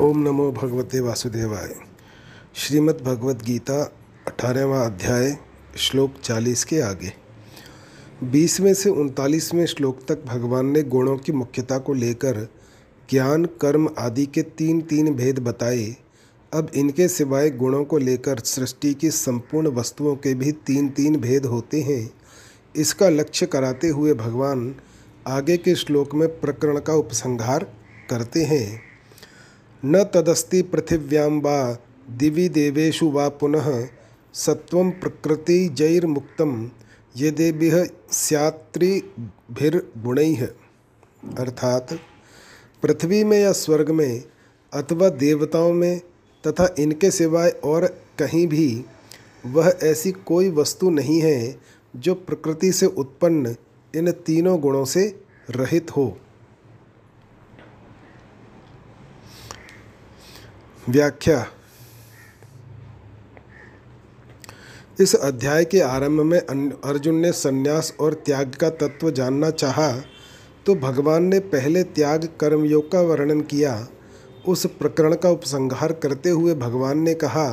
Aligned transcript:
ओम 0.00 0.18
नमो 0.18 0.52
भगवते 0.52 1.00
वासुदेवाय। 1.00 1.74
श्रीमद् 2.54 3.02
भगवत 3.02 3.42
गीता, 3.44 3.82
अठारहवा 4.26 4.82
अध्याय, 4.82 5.38
श्लोक 5.76 6.14
चालीस 6.24 6.64
के 6.64 6.80
आगे। 6.80 7.12
बीसवें 8.24 8.74
से 8.74 8.90
उनतालीसवें 8.90 9.66
श्लोक 9.66 10.00
तक 10.08 10.24
भगवान 10.24 10.66
ने 10.66 10.82
गुणों 10.82 11.18
की 11.18 11.32
मुख्यता 11.32 11.78
को 11.78 11.94
लेकर 11.94 12.48
ज्ञान, 13.10 13.44
कर्म 13.44 13.88
आदि 13.98 14.26
के 14.26 14.42
तीन 14.42 14.80
तीन 14.80 15.14
भेद 15.14 15.38
बताए। 15.38 15.96
अब 16.52 16.70
इनके 16.74 17.08
सिवाय 17.08 17.50
गुणों 17.50 17.84
को 17.84 17.98
लेकर 17.98 18.38
सृष्टि 18.38 18.94
की 18.94 19.10
संपूर्ण 19.10 19.68
वस्तुओं 19.68 20.16
के 20.16 20.34
भी 20.34 20.52
तीन 20.52 20.88
तीन 20.88 21.16
भेद 21.16 21.46
होते 21.46 21.82
हैं। 21.82 22.10
इसका 22.76 23.08
लक्ष्य 23.08 23.46
कराते 23.46 23.88
हुए 23.88 24.14
भगवान 24.14 24.74
आगे 25.26 25.56
के 25.56 25.74
श्लोक 25.74 26.14
में 26.14 26.40
प्रकरण 26.40 26.80
का 26.80 26.92
उपसंहार 26.92 27.72
करते 28.10 28.44
हैं। 28.44 28.85
न 29.84 30.04
तदस्ति 30.04 30.62
पृथिव्यां 30.62 31.40
वा 31.40 31.78
दिवि 32.10 32.48
देवेशु 32.48 33.10
वा 33.10 33.28
पुनः 33.28 33.88
सत्व 34.34 34.90
प्रकृति 34.90 35.68
जैर्मुक्तम 35.68 36.70
यदेभिः 37.16 37.86
स्यात्रिभिर्गुणैः 38.12 40.48
अर्थात 41.38 41.98
पृथ्वी 42.82 43.24
में 43.24 43.40
या 43.40 43.52
स्वर्ग 43.52 43.90
में 43.90 44.22
अथवा 44.74 45.08
देवताओं 45.08 45.72
में 45.72 46.00
तथा 46.46 46.74
इनके 46.78 47.10
सिवाय 47.10 47.50
और 47.64 48.00
कहीं 48.18 48.46
भी 48.46 48.84
वह 49.46 49.78
ऐसी 49.82 50.12
कोई 50.12 50.50
वस्तु 50.50 50.90
नहीं 50.90 51.20
है 51.20 51.60
जो 51.96 52.14
प्रकृति 52.14 52.72
से 52.72 52.86
उत्पन्न 52.86 53.56
इन 53.94 54.10
तीनों 54.10 54.60
गुणों 54.60 54.84
से 54.84 55.20
रहित 55.50 55.96
हो। 55.96 56.18
व्याख्या। 60.88 61.46
इस 65.00 65.14
अध्याय 65.14 65.64
के 65.64 65.80
आरंभ 65.80 66.20
में 66.20 66.38
अर्जुन 66.38 67.14
ने 67.14 67.30
संन्यास 67.32 67.92
और 68.00 68.14
त्याग 68.26 68.54
का 68.54 68.68
तत्व 68.72 69.10
जानना 69.10 69.50
चाहा 69.50 69.90
तो 70.66 70.74
भगवान 70.74 71.24
ने 71.24 71.38
पहले 71.46 71.82
त्याग 71.82 72.28
कर्मयोग 72.40 72.90
का 72.92 73.00
वर्णन 73.00 73.40
किया। 73.42 73.86
उस 74.48 74.64
प्रकरण 74.78 75.14
का 75.14 75.30
उपसंहार 75.30 75.92
करते 75.92 76.30
हुए 76.30 76.54
भगवान 76.54 76.98
ने 76.98 77.14
कहा 77.14 77.48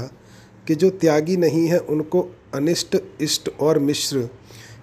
कि 0.67 0.75
जो 0.75 0.89
त्यागी 0.91 1.37
नहीं 1.37 1.67
है, 1.67 1.79
उनको 1.79 2.21
अनिष्ट, 2.53 2.97
इष्ट 3.21 3.49
और 3.59 3.79
मिश्र, 3.79 4.29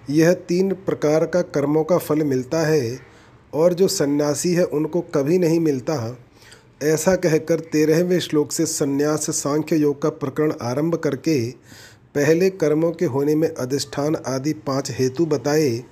यह 0.09 0.33
तीन 0.33 0.73
प्रकार 0.75 1.25
का 1.25 1.41
कर्मों 1.41 1.83
का 1.83 1.97
फल 1.97 2.23
मिलता 2.23 2.59
है, 2.59 2.99
और 3.53 3.73
जो 3.73 3.87
सन्यासी 3.87 4.53
है, 4.53 4.63
उनको 4.63 5.01
कभी 5.15 5.37
नहीं 5.37 5.59
मिलता। 5.59 5.95
ऐसा 6.83 7.15
कहकर 7.15 7.59
तेरहवें 7.59 8.19
श्लोक 8.19 8.51
से 8.51 8.65
संन्यास 8.65 9.29
सांख्य 9.29 9.75
योग 9.75 10.01
का 10.01 10.09
प्रकरण 10.09 10.53
आरंभ 10.61 10.95
करके 10.95 11.51
पहले 12.15 12.49
कर्मों 12.49 12.91
के 12.91 13.05
होने 13.05 13.35
में 13.35 13.53
अधिष्ठान 13.53 14.15
आदि 14.15 14.53
पाँच 14.53 14.91
हेतु 14.91 15.25
बताए। 15.25 15.83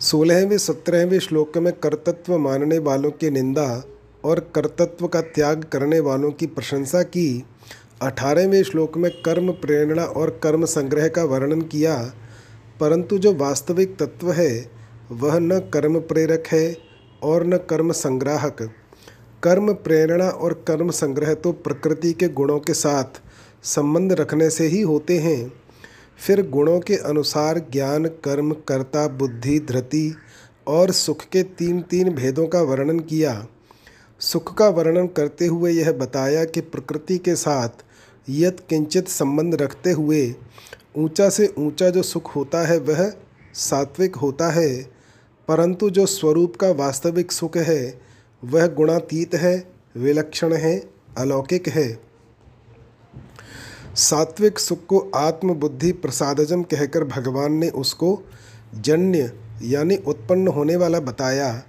सोलहवें, 0.00 0.58
सत्रहवें 0.58 1.18
श्लोक 1.18 1.58
में 1.58 1.72
कर्तत्व 1.72 2.38
मानने 2.38 2.78
वालों 2.78 3.10
की 3.10 3.30
निंदा 3.30 3.84
और 4.24 4.52
कर्तत्व 4.54 5.06
का 5.06 5.20
त्याग 5.20 5.64
करने 5.64 6.00
वालों 6.00 6.30
की 6.30 6.46
प्रशंसा 6.46 7.02
की। 7.02 7.44
अठारहवें 8.02 8.62
श्लोक 8.62 8.96
में 8.96 9.10
कर्म 9.10 9.50
प्रेरणा 9.50 10.04
और 10.04 10.40
कर्म 10.42 10.64
संग्रह 10.64 11.08
का 11.08 11.24
वर्णन 11.24 11.62
किया। 11.62 12.14
परंतु 12.80 13.18
जो 13.18 13.34
वास्तविक 13.34 13.96
तत्व 13.96 14.32
है, 14.32 14.70
वह 15.12 15.38
न 15.38 15.58
कर्म 15.58 16.00
प्रेरक 16.00 16.44
है 16.46 16.78
और 17.22 17.46
न 17.46 17.56
कर्म 17.56 17.92
संग्राहक। 17.92 18.70
कर्म, 19.42 19.72
प्रेरणा 19.74 20.28
और 20.28 20.52
कर्म 20.66 20.90
संग्रह 20.90 21.34
तो 21.34 21.52
प्रकृति 21.52 22.12
के 22.12 22.28
गुणों 22.28 22.58
के 22.60 22.74
साथ 22.74 23.20
संबंध 23.64 24.12
रखने 24.12 24.50
से 24.50 24.66
ही 24.66 24.80
होते 24.80 25.18
हैं। 25.18 25.52
फिर 26.18 26.42
गुणों 26.50 26.78
के 26.80 26.96
अनुसार 26.96 27.58
ज्ञान, 27.72 28.04
कर्म, 28.04 28.52
कर्ता, 28.68 29.06
बुद्धि, 29.08 29.58
धृति 29.60 30.14
और 30.66 30.90
सुख 30.90 31.24
के 31.24 31.42
तीन 31.42 31.80
तीन 31.80 32.10
भेदों 32.10 32.46
का 32.46 32.60
वर्णन 32.62 32.98
किया। 32.98 33.46
सुख 34.20 34.54
का 34.56 34.68
वर्णन 34.68 35.06
करते 35.06 35.46
हुए 35.46 35.72
यह 35.72 35.92
बताया 35.92 36.44
कि 36.44 36.60
प्रकृति 36.60 37.18
के 37.18 37.34
साथ 37.34 37.84
यत 38.30 38.64
किंचित 38.68 39.08
संबंध 39.08 39.54
रखते 39.54 39.90
हुए 39.90 40.34
ऊँचा 40.96 41.28
से 41.28 41.52
ऊँचा 41.58 41.90
जो 41.90 42.02
सुख 42.02 42.36
होता 42.36 42.66
है, 42.66 42.78
वह 42.78 43.12
सात्विक 43.54 44.16
होता 44.16 44.50
है, 44.50 44.82
परंतु 45.48 45.90
जो 45.90 46.06
स्वरूप 46.06 46.56
का 46.56 46.70
वास्तविक 46.70 47.32
सुख 47.32 47.56
है 47.56 48.01
वह 48.42 48.66
गुणातीत 48.66 49.34
है, 49.34 49.56
विलक्षण 49.96 50.52
है, 50.52 50.78
अलौकिक 51.18 51.68
है। 51.68 51.98
सात्विक 53.96 54.58
सुख 54.58 54.84
को 54.86 54.98
आत्मबुद्धि 55.14 55.92
प्रसादजम 55.92 56.62
कहकर 56.62 57.04
भगवान 57.04 57.52
ने 57.52 57.68
उसको 57.68 58.22
जन्य 58.74 59.32
यानी 59.62 59.96
उत्पन्न 59.96 60.48
होने 60.48 60.76
वाला 60.76 61.00
बताया। 61.00 61.62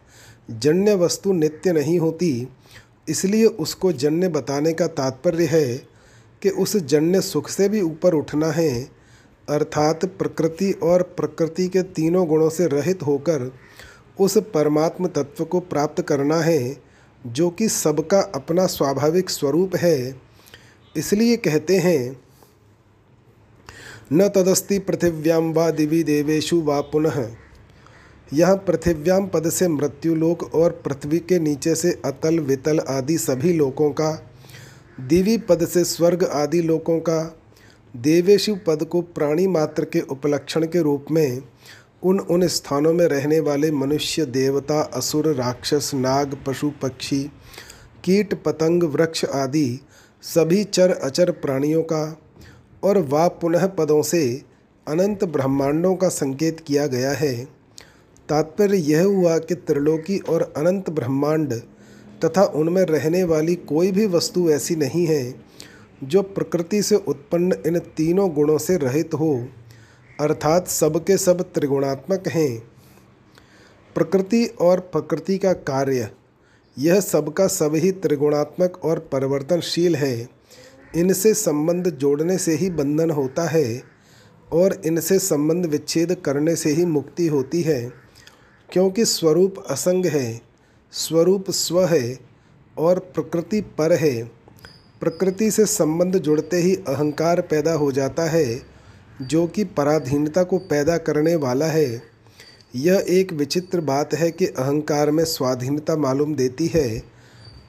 जन्य 0.52 0.96
वस्तु 0.96 1.34
नित्य 1.34 1.72
नहीं 1.72 2.00
होती, 2.00 2.48
इसलिए 3.10 3.46
उसको 3.46 3.92
जन्य 3.92 4.28
बताने 4.28 4.74
का 4.74 4.88
तात्पर्य 4.88 5.46
है 5.46 5.76
कि 6.42 6.50
उस 6.50 6.76
जन्य 6.78 7.22
सुख 7.22 7.50
से 7.50 7.70
भी 7.70 7.82
ऊपर 7.82 8.14
उठना 8.14 8.48
है, 8.48 8.72
अर्थात 9.48 10.06
प्रकृति 10.06 10.72
और 10.74 11.02
प्रकृति 11.18 11.68
के 11.68 11.82
तीनों 11.84 12.28
गुणों 12.28 12.50
से 12.50 12.68
रहित 12.68 13.04
होकर 13.04 13.52
उस 14.20 14.38
परमात्म 14.38 15.08
तत्व 15.08 15.46
को 15.46 15.60
प्राप्त 15.60 16.02
करना 16.02 16.36
है, 16.36 16.78
जो 17.28 17.50
कि 17.50 17.70
सबका 17.70 18.20
अपना 18.20 18.66
स्वाभाविक 18.66 19.30
स्वरूप 19.30 19.76
है। 19.76 20.16
इसलिए 20.98 21.38
कहते 21.38 21.78
हैं, 21.78 22.22
न 24.14 24.28
तदस्ति 24.28 24.80
पृथिव्याम 24.80 25.54
व 25.54 25.72
दिवी 25.72 26.04
देवेशु 26.04 26.62
व 26.62 26.82
पुनः। 26.82 27.28
यह 28.34 28.54
पृथिव्याम 28.56 29.28
पद 29.28 29.50
से 29.50 29.68
मृत्युलोक 29.68 30.54
और 30.56 30.72
पृथ्वी 30.72 31.20
के 31.20 31.40
नीचे 31.40 31.76
से 31.76 32.02
अतल, 32.06 32.40
वितल 32.40 32.80
आदि 32.80 33.18
सभी 33.18 33.54
लोकों 33.54 33.90
का, 33.92 34.30
दिवी 35.00 35.38
पद 35.38 35.68
से 35.68 35.84
स्वर्ग 35.84 36.24
आदि 36.24 36.62
लोकों 36.62 37.00
का 37.00 37.38
देवेशु 37.96 38.56
पद 38.68 38.84
को 38.84 39.02
प्राणी 39.02 39.48
मात्र 39.48 39.86
के 39.86 40.02
उपलक्षण 40.02 40.66
के 40.66 40.82
रूप 40.82 41.06
में 41.12 41.42
उन 42.04 42.20
उन 42.20 42.48
स्थानों 42.48 42.94
में 42.94 43.06
रहने 43.06 43.40
वाले 43.40 43.72
मनुष्य, 43.72 44.26
देवता, 44.26 44.80
असुर, 44.94 45.28
राक्षस, 45.28 45.92
नाग, 45.94 46.38
पशु, 46.48 46.72
पक्षी, 46.82 47.24
कीट, 48.04 48.34
पतंग, 48.44 48.84
वृक्ष 48.84 49.26
आदि 49.26 49.80
सभी 50.24 50.64
चर 50.64 50.92
अचर 50.92 51.32
प्राणियों 51.32 51.84
का 51.84 52.04
और 52.84 52.98
वा 52.98 53.28
पुनः 53.28 53.66
पदों 53.68 54.02
से 54.02 54.42
अनंत 54.88 55.24
ब्रह्मांडों 55.24 55.96
का 55.96 56.10
संकेत 56.10 56.60
किया 56.60 56.88
गया 56.88 57.12
है। 57.12 57.34
तात्पर्य 58.30 58.78
यह 58.78 59.04
हुआ 59.04 59.38
कि 59.38 59.56
त्रिलोकी 59.56 60.18
और 60.20 60.42
अनंत 60.58 60.90
ब्रह्मांड 60.90 61.54
तथा 62.26 62.44
उनमें 62.56 62.82
रहने 62.82 63.24
वाली 63.24 63.56
कोई 63.56 63.92
भी 63.92 64.06
वस्तु 64.08 64.50
ऐसी 64.50 64.76
नहीं 64.76 65.06
है 65.08 65.24
जो 66.04 66.22
प्रकृति 66.22 66.82
से 66.84 66.96
उत्पन्न 66.96 67.56
इन 67.68 67.80
तीनों 67.98 68.30
गुणों 68.34 68.58
से 68.58 68.78
रहित 68.78 69.14
हो। 69.14 69.48
अर्थात 70.20 70.68
सबके 70.68 71.18
सब 71.18 71.42
त्रिगुणात्मक 71.54 72.28
हैं। 72.28 72.60
प्रकृति 73.96 74.46
और 74.62 74.80
प्रकृति 74.80 75.38
का 75.38 75.54
कार्य, 75.54 76.10
यह 76.78 77.00
सबका 77.00 77.48
सब 77.48 77.76
ही 77.76 77.92
त्रिगुणात्मक 77.92 78.80
और 78.86 79.00
परिवर्तनशील 79.12 79.96
है। 79.96 80.30
इनसे 80.96 81.34
संबंध 81.34 81.90
जोड़ने 81.92 82.38
से 82.38 82.56
ही 82.56 82.70
बंधन 82.70 83.12
होता 83.12 83.48
है 83.50 83.82
और 84.54 84.82
इनसे 84.86 85.18
संबंध 85.20 85.66
विच्छेद 85.66 86.16
करने 86.26 86.56
से 86.56 86.72
ही 86.72 86.86
मुक्ति 86.86 87.28
होती 87.28 87.62
है, 87.62 87.82
क्योंकि 88.70 89.06
स्वरूप 89.06 89.64
असंग 89.70 90.06
है, 90.06 90.42
स्वरूप 90.94 91.50
स्व 91.52 91.86
है 91.86 92.20
और 92.78 93.00
प्रकृति 93.16 93.62
पर 93.78 93.94
है। 93.94 94.24
प्रकृति 95.02 95.50
से 95.52 95.66
संबंध 95.66 96.18
जुड़ते 96.18 96.58
ही 96.58 96.76
अहंकार 96.78 97.42
पैदा 97.42 97.74
हो 97.74 97.92
जाता 97.92 98.24
है 98.24 98.73
जो 99.22 99.48
कि 99.48 99.64
पराधीनता 99.64 100.44
को 100.44 100.58
पैदा 100.58 100.98
करने 100.98 101.36
वाला 101.36 101.66
है। 101.66 102.02
यह 102.76 103.06
एक 103.10 103.34
विचित्र 103.34 103.82
बात 103.82 104.14
है 104.14 104.32
कि 104.32 104.46
अहंकार 104.46 105.12
में 105.12 105.26
स्वाधीनता 105.26 105.96
मालूम 105.96 106.36
देती 106.36 106.68
है, 106.68 107.00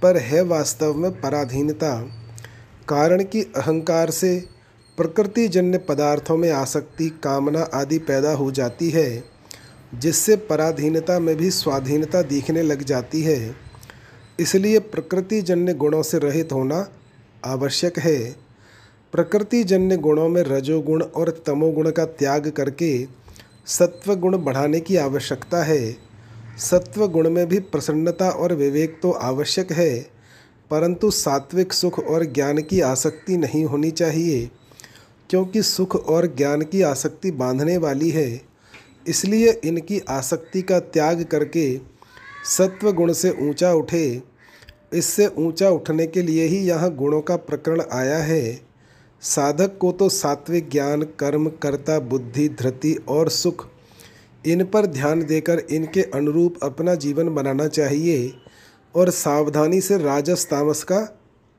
पर 0.03 0.17
है 0.17 0.43
वास्तव 0.43 0.95
में 0.95 1.21
पराधीनता। 1.21 2.11
कारण 2.89 3.25
कि 3.25 3.43
अहंकार 3.43 4.11
से 4.11 4.45
प्रकृति 4.97 5.49
जन्य 5.49 5.79
पदार्थों 5.79 6.37
में 6.37 6.51
आसक्ति, 6.51 7.21
कामना 7.23 7.63
आदि 7.63 7.99
पैदा 7.99 8.33
हो 8.33 8.51
जाती 8.51 8.91
है, 8.91 9.25
जिससे 9.95 10.37
पराधीनता 10.37 11.19
में 11.19 11.37
भी 11.37 11.51
स्वाधीनता 11.51 12.23
दिखने 12.23 12.63
लग 12.63 12.83
जाती 12.83 13.23
है। 13.23 13.55
इसलिए 14.41 14.79
प्रकृति 14.79 15.43
जन्य 15.43 15.75
गुणों 15.75 16.03
से 16.03 16.19
रहित 16.19 16.53
होना 16.53 16.89
आवश्यक 17.45 17.99
है। 17.99 18.44
प्रकृति 19.15 19.63
जन्य 19.65 19.97
गुणों 19.97 20.29
में 20.29 20.43
रजोगुण 20.43 21.03
और 21.03 21.29
तमोगुण 21.47 21.91
का 21.91 22.05
त्याग 22.05 22.49
करके 22.51 23.07
सत्व 23.67 24.15
गुण 24.15 24.37
बढ़ाने 24.37 24.81
की 24.81 24.97
आवश्यकता 24.97 25.63
है। 25.65 25.97
सत्व 26.61 27.07
गुण 27.09 27.29
में 27.31 27.47
भी 27.49 27.59
प्रसन्नता 27.59 28.31
और 28.31 28.55
विवेक 28.55 28.99
तो 29.03 29.11
आवश्यक 29.11 29.73
है, 29.73 29.95
परंतु 30.71 31.11
सात्विक 31.11 31.73
सुख 31.73 31.99
और 31.99 32.25
ज्ञान 32.25 32.63
की 32.63 32.81
आसक्ति 32.81 33.37
नहीं 33.37 33.65
होनी 33.65 33.91
चाहिए, 33.91 34.51
क्योंकि 35.31 35.63
सुख 35.63 35.97
और 35.97 36.27
ज्ञान 36.37 36.63
की 36.63 36.83
आसक्ति 36.83 37.31
बांधने 37.31 37.77
वाली 37.77 38.11
है। 38.11 38.41
इसलिए 39.09 39.61
इनकी 39.65 40.01
आसक्ति 40.11 40.63
का 40.63 40.81
त्याग 40.81 41.23
करके 41.23 41.77
सत्व 42.49 42.93
गुण 42.93 43.13
से 43.13 43.35
ऊँचा 43.43 43.73
उठे। 43.73 44.23
इससे 44.93 45.27
ऊँचा 45.29 45.71
उठने 45.71 46.07
के 46.07 46.23
लिए 46.23 46.47
ही 46.47 46.59
यहाँ 46.59 46.95
गुणों 46.97 47.21
का 47.21 47.37
प्रकरण 47.37 47.83
आया 47.93 48.19
है। 48.19 48.64
साधक 49.25 49.79
को 49.79 49.93
तो 49.93 50.09
सात्विक 50.09 50.71
ज्ञान, 50.71 51.03
कर्म, 51.03 51.49
कर्ता, 51.49 51.99
बुद्धि, 51.99 52.49
धृति 52.49 52.95
और 53.09 53.29
सुख, 53.29 53.69
इन 54.47 54.65
पर 54.65 54.87
ध्यान 54.87 55.23
देकर 55.25 55.59
इनके 55.59 56.03
अनुरूप 56.03 56.57
अपना 56.63 56.95
जीवन 56.95 57.35
बनाना 57.35 57.67
चाहिए 57.67 58.33
और 58.95 59.11
सावधानी 59.11 59.81
से 59.81 59.99
राजस 59.99 60.47
तामस 60.51 60.83
का 60.83 61.01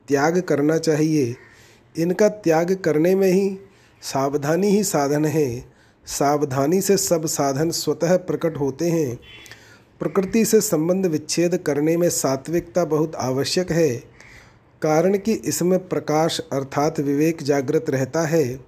त्याग 0.08 0.40
करना 0.40 0.78
चाहिए। 0.78 1.36
इनका 1.98 2.28
त्याग 2.28 2.74
करने 2.74 3.14
में 3.14 3.32
ही 3.32 3.58
सावधानी 4.02 4.68
ही 4.68 4.84
साधन 4.84 5.24
है। 5.24 5.64
सावधानी 6.06 6.80
से 6.80 6.96
सब 6.96 7.26
साधन 7.26 7.70
स्वतः 7.70 8.16
प्रकट 8.16 8.56
होते 8.56 8.90
हैं। 8.90 9.16
प्रकृति 10.00 10.44
से 10.44 10.60
संबंध 10.60 11.06
विच्छेद 11.06 11.56
करने 11.56 11.96
में 11.96 12.10
सात्विकता 12.10 12.84
बहुत 12.84 13.14
आवश्यक 13.14 13.72
है। 13.72 14.15
कारण 14.82 15.18
कि 15.18 15.32
इसमें 15.32 15.88
प्रकाश 15.88 16.40
अर्थात 16.52 17.00
विवेक 17.00 17.42
जागृत 17.42 17.90
रहता 17.90 18.20
है, 18.20 18.60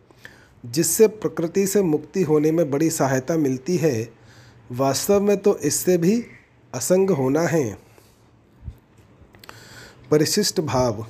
जिससे 0.67 1.07
प्रकृति 1.07 1.67
से 1.67 1.83
मुक्ति 1.83 2.23
होने 2.23 2.53
में 2.53 2.71
बड़ी 2.71 2.91
सहायता 2.91 3.37
मिलती 3.37 3.77
है। 3.77 4.09
वास्तव 4.73 5.21
में 5.21 5.37
तो 5.37 5.59
इससे 5.59 5.97
भी 5.99 6.25
असंग 6.75 7.11
होना 7.11 7.41
है। 7.41 7.79
परिशिष्ट 10.11 10.61
भाव। 10.61 11.07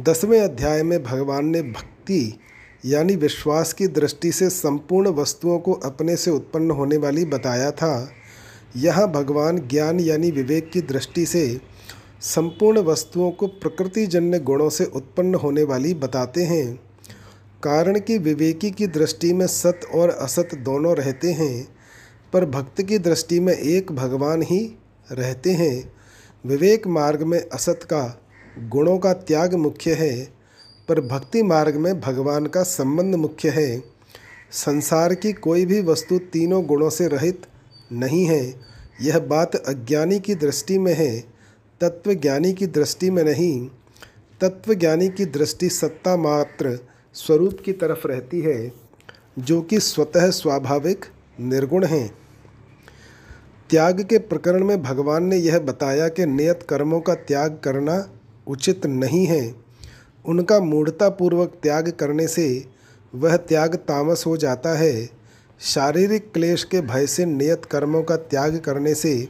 दसवें 0.00 0.40
अध्याय 0.40 0.82
में 0.82 1.02
भगवान 1.02 1.46
ने 1.46 1.62
भक्ति 1.62 2.40
यानी 2.84 3.16
विश्वास 3.16 3.72
की 3.72 3.86
दृष्टि 3.86 4.32
से 4.32 4.50
संपूर्ण 4.50 5.08
वस्तुओं 5.08 5.58
को 5.58 5.72
अपने 5.72 6.16
से 6.16 6.30
उत्पन्न 6.30 6.70
होने 6.70 6.96
वाली 6.96 7.24
बताया 7.24 7.70
था। 7.70 8.10
यह 8.76 9.06
भगवान 9.06 9.58
ज्ञान 9.58 10.00
यानी 10.00 10.30
विवेक 10.30 10.70
की 10.70 10.80
दृष्टि 10.80 11.26
से 11.26 11.60
संपूर्ण 12.20 12.78
वस्तुओं 12.78 13.30
को 13.30 13.46
प्रकृतिजन्य 13.46 14.38
गुणों 14.38 14.68
से 14.68 14.84
उत्पन्न 14.84 15.34
होने 15.34 15.62
वाली 15.62 15.94
बताते 15.94 16.44
हैं। 16.44 16.76
कारण 17.62 18.00
कि 18.00 18.18
विवेकी 18.18 18.70
की 18.70 18.86
दृष्टि 18.86 19.32
में 19.32 19.46
सत 19.46 19.80
और 19.94 20.10
असत 20.10 20.48
दोनों 20.54 20.96
रहते 20.96 21.32
हैं, 21.32 21.68
पर 22.32 22.44
भक्त 22.44 22.82
की 22.82 22.98
दृष्टि 22.98 23.40
में 23.40 23.54
एक 23.54 23.92
भगवान 23.92 24.42
ही 24.42 24.78
रहते 25.12 25.50
हैं। 25.50 25.92
विवेक 26.46 26.86
मार्ग 26.86 27.22
में 27.22 27.48
असत 27.48 27.80
का, 27.82 28.20
गुणों 28.58 28.98
का 28.98 29.12
त्याग 29.12 29.54
मुख्य 29.54 29.92
है, 29.94 30.28
पर 30.88 31.00
भक्ति 31.00 31.42
मार्ग 31.42 31.76
में 31.76 32.00
भगवान 32.00 32.46
का 32.46 32.62
संबंध 32.62 33.14
मुख्य 33.14 33.48
है। 33.48 33.84
संसार 34.50 35.14
की 35.14 35.32
कोई 35.32 35.66
भी 35.66 35.82
वस्तु 35.82 36.18
तीनों 36.18 36.66
गुणों 36.66 36.90
से 36.90 37.08
रहित 37.08 37.42
नहीं 37.92 38.24
है, 38.24 38.54
यह 39.02 39.18
बात 39.18 39.54
अज्ञानी 39.54 40.20
की 40.20 40.34
दृष्टि 40.34 40.78
में 40.78 40.94
है। 40.94 41.35
तत्वज्ञानी 41.80 42.52
की 42.52 42.66
दृष्टि 42.66 43.10
में 43.10 43.24
नहीं, 43.24 43.68
तत्वज्ञानी 44.40 45.08
की 45.08 45.24
दृष्टि 45.24 45.68
सत्ता 45.68 46.16
मात्र 46.16 46.78
स्वरूप 47.14 47.58
की 47.64 47.72
तरफ़ 47.72 48.08
रहती 48.08 48.40
है, 48.40 48.72
जो 49.38 49.62
कि 49.62 49.80
स्वतः 49.80 50.30
स्वाभाविक, 50.30 51.04
निर्गुण 51.40 51.84
हैं। 51.84 52.18
त्याग 53.70 54.00
के 54.00 54.18
प्रकरण 54.18 54.64
में 54.64 54.82
भगवान 54.82 55.24
ने 55.24 55.36
यह 55.36 55.58
बताया 55.58 56.08
कि 56.08 56.26
नियत 56.26 56.66
कर्मों 56.68 57.00
का 57.00 57.14
त्याग 57.14 57.60
करना 57.64 58.10
उचित 58.46 58.86
नहीं 58.86 59.26
है। 59.26 59.54
उनका 60.26 60.60
मूढ़तापूर्वक 60.60 61.58
त्याग 61.62 61.90
करने 61.90 62.28
से 62.28 62.64
वह 63.14 63.36
त्याग 63.36 63.74
तामस 63.74 64.24
हो 64.26 64.36
जाता 64.36 64.78
है। 64.78 65.10
शारीरिक 65.60 66.32
क्लेश 66.32 66.64
के 66.64 66.80
भय 66.80 67.06
से 67.06 67.26
नियत 67.26 67.64
कर्मों 67.64 68.02
का 68.02 68.16
त्याग 68.16 68.58
करने 68.58 68.94
से 68.94 69.28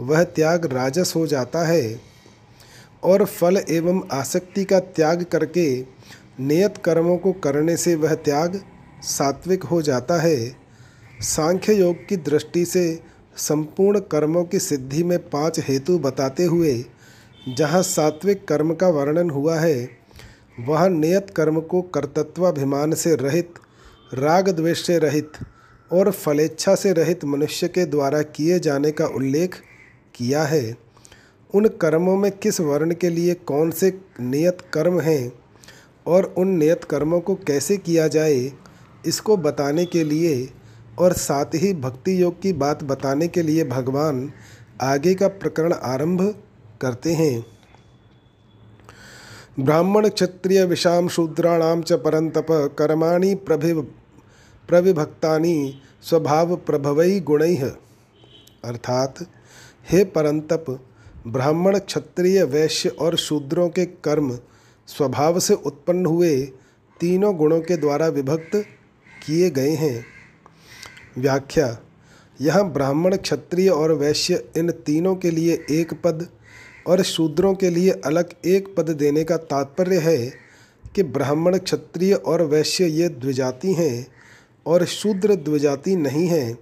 वह 0.00 0.22
त्याग 0.24 0.66
राजस 0.66 1.12
हो 1.16 1.26
जाता 1.26 1.66
है 1.66 2.00
और 3.04 3.24
फल 3.24 3.62
एवं 3.70 4.02
आसक्ति 4.12 4.64
का 4.64 4.78
त्याग 4.78 5.22
करके 5.22 5.80
नियत 6.40 6.76
कर्मों 6.76 7.16
को 7.18 7.32
करने 7.32 7.76
से 7.76 7.94
वह 7.94 8.14
त्याग 8.14 8.60
सात्विक 9.02 9.62
हो 9.62 9.82
जाता 9.82 10.20
है। 10.20 10.56
सांख्य 11.20 11.74
योग 11.74 12.06
की 12.08 12.16
दृष्टि 12.16 12.64
से 12.64 13.02
संपूर्ण 13.36 14.00
कर्मों 14.00 14.44
की 14.44 14.58
सिद्धि 14.58 15.02
में 15.02 15.18
पाँच 15.18 15.60
हेतु 15.68 15.98
बताते 15.98 16.44
हुए, 16.44 16.84
जहाँ 17.56 17.82
सात्विक 17.82 18.48
कर्म 18.48 18.74
का 18.74 18.88
वर्णन 18.88 19.30
हुआ 19.30 19.58
है, 19.58 19.88
वह 20.60 20.88
नियत 20.88 21.30
कर्म 21.36 21.60
को 21.60 21.82
कर्तत्वाभिमान 21.82 22.94
से 22.94 23.14
रहित, 23.14 23.54
राग 24.14 24.48
द्वेष 24.48 24.86
से 24.86 24.98
रहित 24.98 25.32
और 25.92 26.10
फलेच्छा 26.10 26.74
से 26.74 26.92
रहित 26.92 27.24
मनुष्य 27.24 27.68
के 27.68 27.84
द्वारा 27.86 28.22
किए 28.22 28.58
जाने 28.58 28.90
का 28.90 29.06
उल्लेख 29.06 29.56
किया 30.14 30.42
है। 30.42 30.76
उन 31.54 31.68
कर्मों 31.80 32.16
में 32.16 32.30
किस 32.32 32.60
वर्ण 32.60 32.94
के 32.94 33.08
लिए 33.08 33.34
कौन 33.34 33.70
से 33.70 33.90
नियत 34.20 34.58
कर्म 34.72 35.00
हैं 35.00 35.32
और 36.06 36.34
उन 36.38 36.48
नियत 36.48 36.84
कर्मों 36.84 37.20
को 37.20 37.34
कैसे 37.46 37.76
किया 37.76 38.08
जाए, 38.08 38.52
इसको 39.06 39.36
बताने 39.36 39.84
के 39.84 40.04
लिए 40.04 40.48
और 40.98 41.12
साथ 41.12 41.54
ही 41.54 41.72
भक्ति 41.74 42.20
योग 42.22 42.40
की 42.42 42.52
बात 42.52 42.82
बताने 42.84 43.28
के 43.28 43.42
लिए 43.42 43.64
भगवान 43.64 44.30
आगे 44.82 45.14
का 45.14 45.28
प्रकरण 45.28 45.72
आरंभ 45.72 46.22
करते 46.80 47.12
हैं। 47.12 47.44
ब्राह्मण 49.60 50.08
क्षत्रिय 50.08 50.64
विषाम 50.64 51.08
शूद्राणाम 51.08 51.82
च 51.82 51.92
परंतप 51.92 52.46
कर्माणि 52.78 53.34
प्रभि 53.34 53.72
प्रविभक्ता 54.68 55.38
स्वभाव 56.02 56.54
प्रभवई 56.56 57.20
गुण। 57.20 57.42
अर्थात 57.42 59.24
हे 59.86 60.04
परंतप, 60.04 60.64
ब्राह्मण 61.26 61.78
क्षत्रिय 61.78 62.42
वैश्य 62.42 62.88
और 62.88 63.16
शूद्रों 63.16 63.68
के 63.68 63.84
कर्म 63.84 64.38
स्वभाव 64.88 65.38
से 65.40 65.54
उत्पन्न 65.54 66.06
हुए 66.06 66.40
तीनों 67.00 67.36
गुणों 67.36 67.60
के 67.60 67.76
द्वारा 67.76 68.08
विभक्त 68.08 68.56
किए 69.26 69.50
गए 69.50 69.70
हैं। 69.70 70.04
व्याख्या, 71.18 71.78
यह 72.40 72.62
ब्राह्मण 72.62 73.16
क्षत्रिय 73.16 73.68
और 73.68 73.92
वैश्य 73.92 74.44
इन 74.56 74.70
तीनों 74.70 75.16
के 75.16 75.30
लिए 75.30 75.64
एक 75.70 75.94
पद 75.94 76.26
और 76.86 77.02
शूद्रों 77.02 77.54
के 77.54 77.70
लिए 77.70 77.90
अलग 77.90 78.34
एक 78.44 78.74
पद 78.76 78.90
देने 78.90 79.24
का 79.24 79.36
तात्पर्य 79.36 79.98
है 79.98 80.32
कि 80.94 81.02
ब्राह्मण 81.02 81.58
क्षत्रिय 81.58 82.14
और 82.14 82.42
वैश्य 82.42 82.86
ये 82.86 83.08
द्विजाति 83.08 83.72
हैं 83.74 84.06
और 84.66 84.84
शूद्र 84.84 85.34
द्विजाति 85.34 85.96
नहीं 85.96 86.26
हैं। 86.28 86.58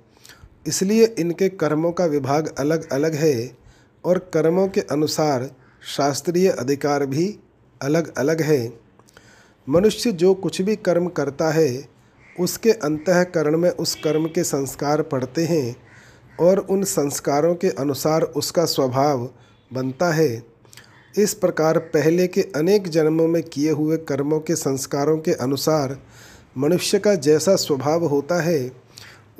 इसलिए 0.68 1.04
इनके 1.18 1.48
कर्मों 1.48 1.92
का 1.92 2.04
विभाग 2.04 2.54
अलग 2.58 2.88
अलग 2.92 3.14
है 3.14 3.56
और 4.04 4.18
कर्मों 4.18 4.68
के 4.68 4.80
अनुसार 4.80 5.50
शास्त्रीय 5.96 6.48
अधिकार 6.48 7.06
भी 7.06 7.38
अलग 7.82 8.18
अलग 8.18 8.42
है। 8.42 8.72
मनुष्य 9.68 10.12
जो 10.12 10.34
कुछ 10.34 10.62
भी 10.62 10.76
कर्म 10.76 11.06
करता 11.08 11.50
है, 11.50 11.88
उसके 12.40 12.70
अंतकरण 12.70 13.56
में 13.58 13.70
उस 13.70 13.94
कर्म 13.94 14.26
के 14.26 14.44
संस्कार 14.44 15.02
पड़ते 15.02 15.44
हैं 15.44 15.76
और 16.40 16.58
उन 16.58 16.84
संस्कारों 16.84 17.54
के 17.54 17.68
अनुसार 17.68 18.22
उसका 18.22 18.64
स्वभाव 18.64 19.28
बनता 19.72 20.12
है। 20.12 20.42
इस 21.18 21.34
प्रकार 21.34 21.78
पहले 21.78 22.26
के 22.26 22.42
अनेक 22.56 22.88
जन्मों 22.88 23.28
में 23.28 23.42
किए 23.42 23.70
हुए 23.70 23.96
कर्मों 23.96 24.40
के 24.40 24.56
संस्कारों 24.56 25.18
के 25.18 25.32
अनुसार 25.32 25.98
मनुष्य 26.58 26.98
का 26.98 27.14
जैसा 27.14 27.56
स्वभाव 27.56 28.04
होता 28.04 28.40
है 28.42 28.87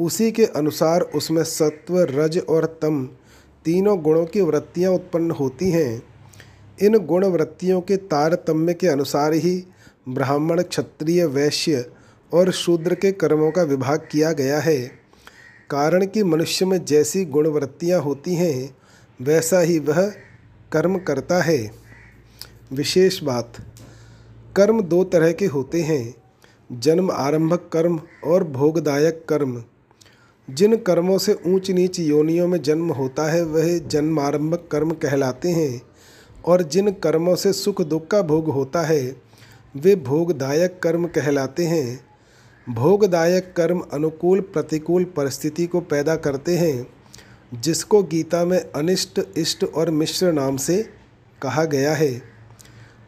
उसी 0.01 0.33
के 0.33 0.45
अनुसार 0.45 1.01
उसमें 1.01 1.45
सत्व, 1.45 1.99
रज 1.99 2.39
और 2.49 2.79
तम 2.83 3.09
तीनों 3.65 4.03
गुणों 4.03 4.27
की 4.27 4.41
वृत्तियाँ 4.41 4.93
उत्पन्न 4.93 5.31
होती 5.31 5.71
हैं। 5.71 6.03
इन 6.83 6.99
गुण 6.99 7.25
वृत्तियों 7.25 7.81
के 7.81 7.97
तारतम्य 7.97 8.75
के 8.75 8.89
अनुसार 8.89 9.33
ही 9.33 9.65
ब्राह्मण, 10.09 10.63
क्षत्रिय, 10.63 11.27
वैश्य 11.27 11.91
और 12.33 12.51
शूद्र 12.51 12.95
के 12.95 13.13
कर्मों 13.13 13.51
का 13.51 13.63
विभाग 13.63 14.09
किया 14.13 14.33
गया 14.33 14.59
है। 14.59 14.81
कारण 15.71 16.07
कि 16.07 16.23
मनुष्य 16.23 16.67
में 16.67 16.85
जैसी 16.85 17.25
गुणवृत्तियाँ 17.25 18.01
होती 18.01 18.35
हैं, 18.35 18.77
वैसा 19.23 19.61
ही 19.61 19.79
वह 19.79 20.13
कर्म 20.73 20.99
करता 20.99 21.43
है। 21.43 21.71
विशेष 22.73 23.23
बात, 23.23 23.53
कर्म 24.57 24.81
दो 24.81 25.05
तरह 25.05 25.33
के 25.33 25.47
होते 25.47 25.83
हैं। 25.83 26.15
जन्म 26.73 27.11
आरंभक 27.11 27.71
कर्म 27.73 28.01
और 28.25 28.45
भोगदायक 28.45 29.25
कर्म। 29.29 29.65
जिन 30.51 30.77
कर्मों 30.77 31.19
से 31.19 31.39
ऊंच 31.47 31.71
नीच 31.71 32.01
योनियों 32.01 32.49
में 32.49 32.63
जन्म 32.63 32.91
होता 32.91 33.31
है, 33.31 33.45
वह 33.45 33.79
जन्मारंभक 33.79 34.69
कर्म 34.73 34.91
कहलाते 34.91 35.49
हैं, 35.49 35.83
और 36.45 36.63
जिन 36.63 36.91
कर्मों 36.91 37.37
से 37.37 37.53
सुख 37.53 37.83
दुख 37.83 38.07
का 38.07 38.23
भोग 38.23 38.47
होता 38.47 38.83
है, 38.83 39.17
वे 39.77 39.97
भोगदायक 39.97 40.81
कर्म 40.83 41.07
कहलाते 41.07 41.65
हैं। 41.65 42.01
भोगदायक 42.69 43.55
कर्म 43.57 43.81
अनुकूल 43.93 44.41
प्रतिकूल 44.41 45.05
परिस्थिति 45.05 45.67
को 45.67 45.81
पैदा 45.81 46.17
करते 46.17 46.57
हैं, 46.57 46.87
जिसको 47.55 48.03
गीता 48.03 48.45
में 48.45 48.59
अनिष्ट, 48.59 49.21
इष्ट 49.37 49.65
और 49.65 49.91
मिश्र 49.91 50.33
नाम 50.33 50.57
से 50.57 50.91
कहा 51.43 51.65
गया 51.65 51.95
है। 51.95 52.23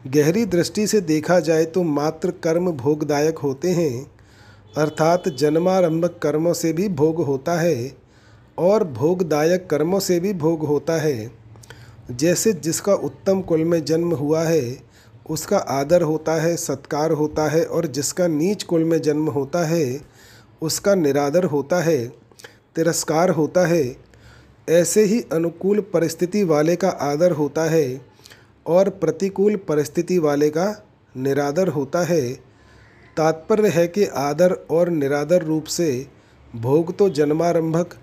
गहरी 0.07 0.45
दृष्टि 0.45 0.87
से 0.87 1.01
देखा 1.01 1.39
जाए 1.39 1.65
तो 1.65 1.83
मात्र 1.83 2.31
कर्म 2.31 2.71
भोगदायक 2.71 3.37
होते 3.37 3.69
हैं 3.69 4.11
अर्थात 4.77 5.27
जन्मारंभक 5.29 6.19
कर्मों 6.23 6.53
से 6.53 6.73
भी 6.73 6.89
भोग 6.89 7.25
होता 7.25 7.59
है 7.59 7.91
और 8.57 8.83
भोगदायक 8.83 9.69
कर्मों 9.69 9.99
से 9.99 10.19
भी 10.19 10.33
भोग 10.33 10.65
होता 10.65 10.93
है। 10.93 11.31
जैसे 12.11 12.53
जिसका 12.53 12.93
उत्तम 12.93 13.41
कुल 13.41 13.63
में 13.63 13.85
जन्म 13.85 14.13
हुआ 14.13 14.43
है, 14.43 14.77
उसका 15.29 15.57
आदर 15.57 16.01
होता 16.01 16.33
है, 16.41 16.55
सत्कार 16.57 17.11
होता 17.11 17.47
है 17.47 17.65
और 17.65 17.85
जिसका 17.85 18.27
नीच 18.27 18.63
कुल 18.63 18.83
में 18.83 19.01
जन्म 19.01 19.27
होता 19.27 19.65
है, 19.65 20.01
उसका 20.61 20.95
निरादर 20.95 21.43
होता 21.43 21.81
है, 21.81 22.07
तिरस्कार 22.75 23.29
होता 23.29 23.65
है। 23.65 23.97
ऐसे 24.69 25.03
ही 25.03 25.21
अनुकूल 25.31 25.79
परिस्थिति 25.79 26.43
वाले 26.43 26.75
का 26.75 26.89
आदर 26.89 27.31
होता 27.31 27.63
है 27.63 28.01
और 28.67 28.89
प्रतिकूल 28.89 29.55
परिस्थिति 29.55 30.19
वाले 30.19 30.49
का 30.49 30.85
निरादर 31.17 31.67
होता 31.67 32.03
है। 32.03 32.50
तात्पर्य 33.17 33.69
है 33.69 33.87
कि 33.87 34.05
आदर 34.05 34.51
और 34.71 34.89
निरादर 34.89 35.43
रूप 35.43 35.63
से 35.63 36.07
भोग 36.55 36.97
तो 36.97 37.09
जन्मारंभक 37.09 37.93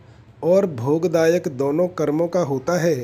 और 0.44 0.66
भोगदायक 0.66 1.48
दोनों 1.48 1.88
कर्मों 1.88 2.28
का 2.28 2.40
होता 2.40 2.78
है, 2.78 2.94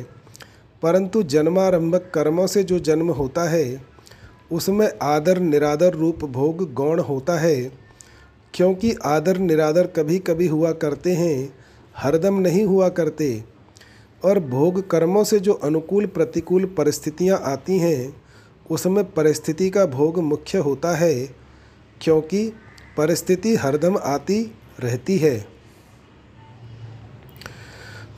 परंतु 0.83 1.23
जन्मारंभक 1.23 2.11
कर्मों 2.15 2.47
से 2.47 2.63
जो 2.65 2.79
जन्म 2.79 3.11
होता 3.11 3.49
है, 3.49 3.81
उसमें 4.53 4.89
आदर 5.03 5.39
निरादर 5.39 5.95
रूप 5.95 6.25
भोग 6.25 6.73
गौण 6.75 7.01
होता 7.01 7.39
है। 7.39 7.73
क्योंकि 8.55 8.95
आदर 9.05 9.39
निरादर 9.39 9.87
कभी 9.87 10.19
कभी 10.19 10.47
हुआ 10.47 10.73
करते 10.73 11.13
हैं, 11.13 11.53
हरदम 11.97 12.39
नहीं 12.39 12.65
हुआ 12.65 12.89
करते, 12.89 13.45
और 14.25 14.39
भोग 14.41 14.89
कर्मों 14.91 15.25
से 15.25 15.41
जो 15.41 15.53
अनुकूल 15.53 16.07
प्रतिकूल 16.07 16.65
परिस्थितियाँ 16.65 17.41
आती 17.45 17.79
हैं, 17.79 18.17
उसमें 18.71 19.05
परिस्थिति 19.13 19.71
का 19.71 19.87
भोग 19.87 20.19
मुख्य 20.19 20.59
होता 20.59 20.95
है। 20.97 21.44
क्योंकि 22.05 22.53
परिस्थिति 22.97 23.55
हरदम 23.57 23.97
आती 23.97 24.55
रहती 24.81 25.19
है। 25.19 25.47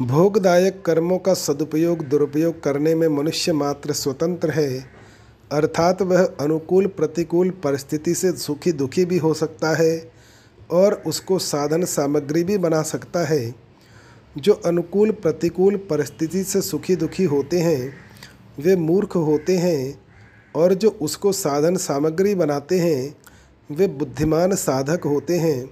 भोगदायक 0.02 0.82
कर्मों 0.82 1.18
का 1.18 1.34
सदुपयोग 1.34 2.02
दुरुपयोग 2.02 2.62
करने 2.62 2.94
में 2.94 3.08
मनुष्य 3.08 3.52
मात्र 3.52 3.92
स्वतंत्र 3.92 4.50
है, 4.50 4.90
अर्थात 5.52 6.02
वह 6.02 6.24
अनुकूल 6.40 6.86
प्रतिकूल 6.86 7.50
परिस्थिति 7.50 8.14
से 8.14 8.32
सुखी 8.32 8.72
दुखी 8.72 9.04
भी 9.04 9.18
हो 9.18 9.34
सकता 9.34 9.74
है 9.76 10.10
और 10.70 10.94
उसको 10.94 11.38
साधन 11.38 11.84
सामग्री 11.84 12.44
भी 12.44 12.58
बना 12.58 12.82
सकता 12.82 13.26
है। 13.26 13.54
जो 14.38 14.52
अनुकूल 14.52 15.10
प्रतिकूल 15.10 15.76
परिस्थिति 15.76 16.44
से 16.44 16.60
सुखी 16.62 16.96
दुखी 16.96 17.24
होते 17.24 17.58
हैं, 17.58 17.94
वे 18.58 18.76
मूर्ख 18.76 19.16
होते 19.16 19.56
हैं 19.58 20.00
और 20.54 20.74
जो 20.74 20.88
उसको 20.88 21.32
साधन 21.32 21.76
सामग्री 21.76 22.34
बनाते 22.34 22.78
हैं 22.78 23.16
वे 23.70 23.86
बुद्धिमान 23.88 24.54
साधक 24.54 25.04
होते 25.04 25.38
हैं। 25.38 25.66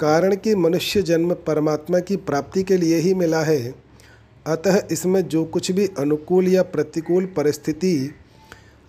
कारण 0.00 0.34
कि 0.36 0.54
मनुष्य 0.54 1.02
जन्म 1.02 1.34
परमात्मा 1.46 1.98
की 1.98 2.16
प्राप्ति 2.16 2.62
के 2.62 2.76
लिए 2.76 2.96
ही 2.96 3.14
मिला 3.14 3.42
है। 3.42 3.74
अतः 4.46 4.80
इसमें 4.90 5.20
जो 5.28 5.44
कुछ 5.44 5.70
भी 5.70 5.86
अनुकूल 5.98 6.48
या 6.48 6.62
प्रतिकूल 6.62 7.26
परिस्थिति 7.26 8.14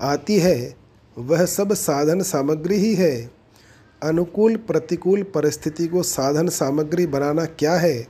आती 0.02 0.40
है, 0.40 0.76
वह 1.18 1.46
सब 1.46 1.74
साधन 1.74 2.22
सामग्री 2.22 2.76
ही 2.76 2.94
है। 2.96 3.32
अनुकूल 4.02 4.56
प्रतिकूल 4.58 5.24
परिस्थिति 5.24 5.88
को 5.88 6.04
साधन 6.04 6.48
सामग्री 6.48 7.08
बनाना 7.08 7.46
क्या 7.46 7.76
है? 7.76 8.08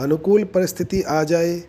अनुकूल 0.00 0.44
परिस्थिति 0.44 1.02
आ 1.02 1.22
जाए 1.22 1.62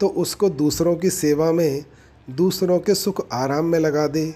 तो 0.00 0.08
उसको 0.08 0.48
दूसरों 0.50 0.94
की 0.96 1.10
सेवा 1.10 1.50
में, 1.52 1.84
दूसरों 2.30 2.78
के 2.78 2.94
सुख 2.94 3.26
आराम 3.32 3.64
में 3.64 3.78
लगा 3.78 4.06
दे। 4.06 4.34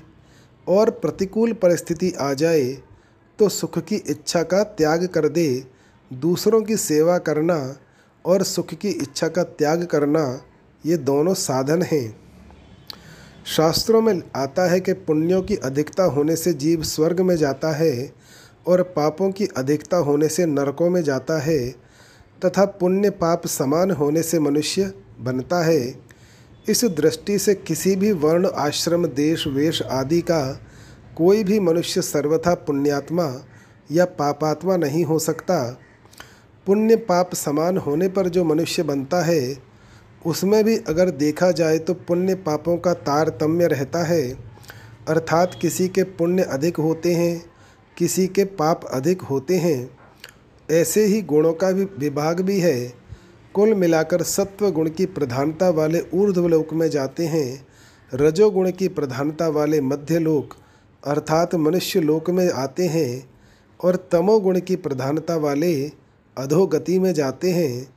और 0.68 0.90
प्रतिकूल 0.90 1.52
परिस्थिति 1.52 2.12
आ 2.20 2.32
जाए 2.35 2.64
तो 3.38 3.49
सुख 3.49 3.78
की 3.78 3.96
इच्छा 3.96 4.42
का 4.42 4.62
त्याग 4.64 5.06
कर 5.06 5.28
दे। 5.28 5.64
दूसरों 6.11 6.61
की 6.62 6.76
सेवा 6.76 7.18
करना 7.18 7.56
और 8.25 8.42
सुख 8.42 8.75
की 8.75 8.88
इच्छा 8.88 9.28
का 9.28 9.42
त्याग 9.42 9.85
करना, 9.85 10.40
ये 10.85 10.96
दोनों 10.96 11.35
साधन 11.35 11.82
हैं। 11.82 12.16
शास्त्रों 13.46 14.00
में 14.02 14.23
आता 14.37 14.70
है 14.70 14.80
कि 14.80 14.92
पुण्यों 14.92 15.42
की 15.42 15.56
अधिकता 15.56 16.04
होने 16.04 16.37
से 16.37 16.52
जीव 16.52 16.82
स्वर्ग 16.82 17.20
में 17.20 17.37
जाता 17.37 17.73
है 17.73 18.12
और 18.66 18.82
पापों 18.96 19.30
की 19.30 19.46
अधिकता 19.56 19.96
होने 19.96 20.28
से 20.28 20.46
नरकों 20.46 20.90
में 20.90 21.02
जाता 21.02 21.38
है, 21.38 21.68
तथा 22.42 22.64
पुण्य 22.64 23.11
पाप 23.11 23.46
समान 23.46 23.90
होने 23.90 24.23
से 24.23 24.38
मनुष्य 24.38 24.92
बनता 25.20 25.62
है। 25.64 26.05
इस 26.68 26.85
दृष्टि 26.85 27.38
से 27.38 27.54
किसी 27.54 27.96
भी 27.96 28.12
वर्ण, 28.12 28.49
आश्रम, 28.54 29.06
देश, 29.06 29.46
वेश 29.46 29.82
आदि 29.82 30.20
का 30.20 30.61
कोई 31.16 31.44
भी 31.44 31.61
मनुष्य 31.61 32.02
सर्वथा 32.02 32.54
पुण्यात्मा 32.54 33.44
या 33.92 34.04
पापात्मा 34.04 34.76
नहीं 34.76 35.04
हो 35.04 35.18
सकता। 35.18 35.80
पुण्य 36.66 36.96
पाप 36.96 37.35
समान 37.35 37.76
होने 37.76 38.08
पर 38.08 38.28
जो 38.28 38.44
मनुष्य 38.44 38.82
बनता 38.82 39.23
है, 39.25 39.56
उसमें 40.26 40.64
भी 40.64 40.76
अगर 40.76 41.11
देखा 41.11 41.50
जाए 41.50 41.78
तो 41.78 41.94
पुण्य 41.94 42.35
पापों 42.35 42.76
का 42.76 42.94
तारतम्य 42.94 43.66
रहता 43.66 44.04
है। 44.04 44.37
अर्थात 45.08 45.58
किसी 45.62 45.88
के 45.88 46.02
पुण्य 46.02 46.42
अधिक 46.42 46.76
होते 46.76 47.14
हैं, 47.14 47.44
किसी 47.96 48.26
के 48.26 48.44
पाप 48.44 48.85
अधिक 48.85 49.23
होते 49.23 49.56
हैं। 49.56 49.90
ऐसे 50.70 51.04
ही 51.04 51.23
गुणों 51.23 51.52
का 51.52 51.73
भी 51.73 51.85
विभाग 51.85 52.40
भी 52.40 52.61
है। 52.61 53.05
कुल 53.56 53.75
मिलाकर 53.75 54.22
सत्व 54.22 54.70
गुण 54.70 54.90
की 54.90 55.06
प्रधानता 55.06 55.70
वाले 55.70 56.00
ऊर्ध्वलोक 56.14 56.72
में 56.72 56.90
जाते 56.90 57.26
हैं। 57.26 57.66
रजोगुण 58.14 58.70
की 58.70 58.88
प्रधानता 58.88 59.48
वाले 59.48 59.80
मध्य 59.80 60.18
लोक, 60.18 60.54
अर्थात 61.06 61.54
मनुष्य 61.54 62.00
लोक 62.00 62.30
में 62.30 62.50
आते 62.50 62.86
हैं 62.86 63.30
और 63.80 63.96
तमोगुण 64.12 64.60
की 64.60 64.76
प्रधानता 64.76 65.36
वाले 65.36 65.92
अधोगति 66.38 66.98
में 66.98 67.14
जाते 67.14 67.50
हैं। 67.50 67.94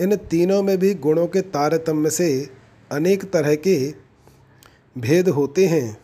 इन 0.00 0.16
तीनों 0.16 0.62
में 0.62 0.78
भी 0.78 0.94
गुणों 0.94 1.26
के 1.26 1.40
तारतम्य 1.40 2.10
से 2.10 2.50
अनेक 2.92 3.24
तरह 3.24 3.54
के 3.54 3.94
भेद 4.98 5.28
होते 5.28 5.66
हैं। 5.66 5.98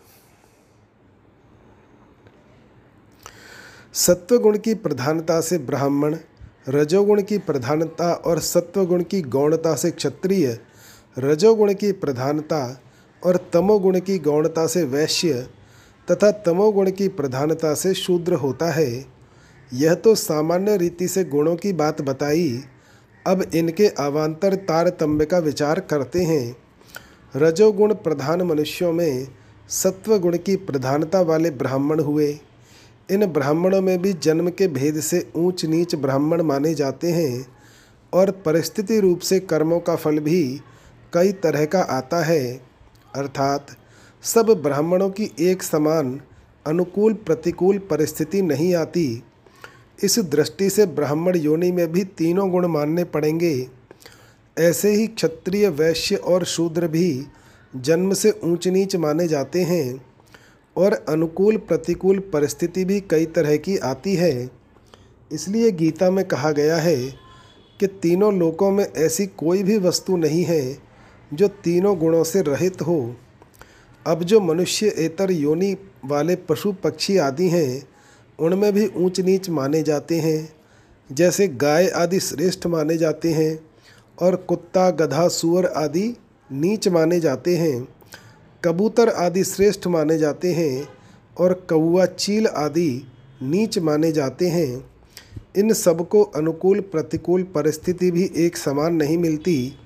सत्वगुण 3.93 4.57
की 4.57 4.73
प्रधानता 4.73 5.41
से 5.41 5.57
ब्राह्मण 5.57 6.17
रजोगुण 6.69 7.21
की 7.21 7.37
प्रधानता 7.37 8.13
और 8.13 8.39
सत्वगुण 8.39 9.03
की 9.03 9.21
गौणता 9.21 9.75
से 9.75 9.91
क्षत्रिय, 9.91 10.59
रजोगुण 11.19 11.73
की 11.73 11.91
प्रधानता 11.91 12.81
और 13.25 13.37
तमोगुण 13.53 13.99
की 13.99 14.19
गौणता 14.19 14.67
से 14.67 14.83
वैश्य 14.83 15.47
तथा 16.11 16.31
तमोगुण 16.31 16.91
की 16.91 17.07
प्रधानता 17.07 17.73
से 17.73 17.93
शूद्र 17.93 18.33
होता 18.33 18.71
है। 18.71 19.05
यह 19.73 19.93
तो 19.93 20.15
सामान्य 20.15 20.77
रीति 20.77 21.07
से 21.07 21.23
गुणों 21.23 21.55
की 21.55 21.73
बात 21.73 22.01
बताई। 22.01 22.63
अब 23.27 23.41
इनके 23.55 23.87
अवान्तर 23.87 24.55
तारतम्य 24.55 25.25
का 25.25 25.39
विचार 25.39 25.79
करते 25.79 26.23
हैं। 26.23 26.55
रजोगुण 27.35 27.93
प्रधान 27.93 28.41
मनुष्यों 28.41 28.93
में 28.93 29.27
सत्वगुण 29.69 30.37
की 30.37 30.55
प्रधानता 30.55 31.21
वाले 31.21 31.49
ब्राह्मण 31.49 31.99
हुए। 31.99 32.39
इन 33.11 33.25
ब्राह्मणों 33.25 33.81
में 33.81 34.01
भी 34.01 34.13
जन्म 34.13 34.49
के 34.49 34.67
भेद 34.67 34.99
से 34.99 35.31
ऊंच 35.35 35.65
नीच 35.65 35.95
ब्राह्मण 35.95 36.41
माने 36.41 36.73
जाते 36.73 37.11
हैं 37.11 37.47
और 38.13 38.31
परिस्थिति 38.31 38.99
रूप 38.99 39.19
से 39.19 39.39
कर्मों 39.39 39.79
का 39.79 39.95
फल 39.95 40.19
भी 40.19 40.61
कई 41.13 41.31
तरह 41.31 41.65
का 41.65 41.79
आता 41.79 42.23
है। 42.23 42.61
अर्थात, 43.15 43.67
सब 44.23 44.45
ब्राह्मणों 44.45 45.09
की 45.09 45.31
एक 45.39 45.63
समान 45.63 46.21
अनुकूल 46.67 47.13
प्रतिकूल 47.13 47.77
परिस्थिति 47.77 48.41
नहीं 48.41 48.75
आती। 48.75 49.23
इस 50.03 50.19
दृष्टि 50.19 50.69
से 50.69 50.85
ब्राह्मण 50.85 51.37
योनि 51.37 51.71
में 51.71 51.91
भी 51.91 52.03
तीनों 52.03 52.51
गुण 52.51 52.67
मानने 52.67 53.03
पड़ेंगे। 53.03 53.67
ऐसे 54.59 54.91
ही 54.91 55.07
क्षत्रिय 55.07 55.69
वैश्य 55.69 56.15
और 56.15 56.45
शूद्र 56.45 56.87
भी 56.87 57.25
जन्म 57.75 58.13
से 58.13 58.39
ऊंच 58.43 58.67
नीच 58.67 58.95
माने 58.95 59.27
जाते 59.27 59.61
हैं। 59.61 60.10
और 60.77 61.05
अनुकूल 61.09 61.57
प्रतिकूल 61.57 62.19
परिस्थिति 62.19 62.85
भी 62.85 62.99
कई 62.99 63.25
तरह 63.25 63.57
की 63.57 63.77
आती 63.77 64.15
है। 64.15 64.49
इसलिए 65.31 65.71
गीता 65.71 66.11
में 66.11 66.25
कहा 66.25 66.51
गया 66.51 66.77
है 66.77 66.97
कि 67.79 67.87
तीनों 67.87 68.33
लोकों 68.33 68.71
में 68.71 68.93
ऐसी 68.93 69.25
कोई 69.25 69.63
भी 69.63 69.77
वस्तु 69.77 70.17
नहीं 70.17 70.43
है 70.43 70.77
जो 71.33 71.47
तीनों 71.47 71.99
गुणों 71.99 72.23
से 72.23 72.41
रहित 72.41 72.81
हो। 72.81 73.15
अब 74.07 74.23
जो 74.23 74.39
मनुष्य, 74.39 74.87
एतर, 74.87 75.31
योनि 75.31 75.77
वाले 76.05 76.35
पशु, 76.35 76.73
पक्षी 76.73 77.17
आदि 77.17 77.49
हैं, 77.49 77.87
उनमें 78.39 78.73
भी 78.73 78.87
ऊंच 78.97 79.21
नीच 79.21 79.49
माने 79.49 79.83
जाते 79.83 80.19
हैं। 80.19 80.55
जैसे 81.11 81.47
गाय 81.47 81.87
आदि 81.87 82.19
श्रेष्ठ 82.19 82.67
माने 82.67 82.97
जाते 82.97 83.31
हैं 83.31 83.59
और 84.21 84.35
कुत्ता, 84.35 84.89
गधा, 84.91 85.27
सुअर 85.27 85.65
आदि 85.65 86.17
नीच 86.51 86.87
माने 86.87 87.19
जाते 87.19 87.57
हैं। 87.57 87.87
कबूतर 88.65 89.09
आदि 89.09 89.43
श्रेष्ठ 89.43 89.87
माने 89.87 90.17
जाते 90.17 90.53
हैं 90.53 90.87
और 91.37 91.53
कौआ 91.69 92.05
चील 92.05 92.47
आदि 92.47 93.07
नीच 93.43 93.79
माने 93.79 94.11
जाते 94.11 94.47
हैं। 94.47 94.91
इन 95.57 95.73
सबको 95.73 96.21
अनुकूल, 96.21 96.79
प्रतिकूल 96.79 97.43
परिस्थिति 97.43 98.11
भी 98.11 98.31
एक 98.37 98.57
समान 98.57 98.95
नहीं 98.95 99.17
मिलती। 99.17 99.77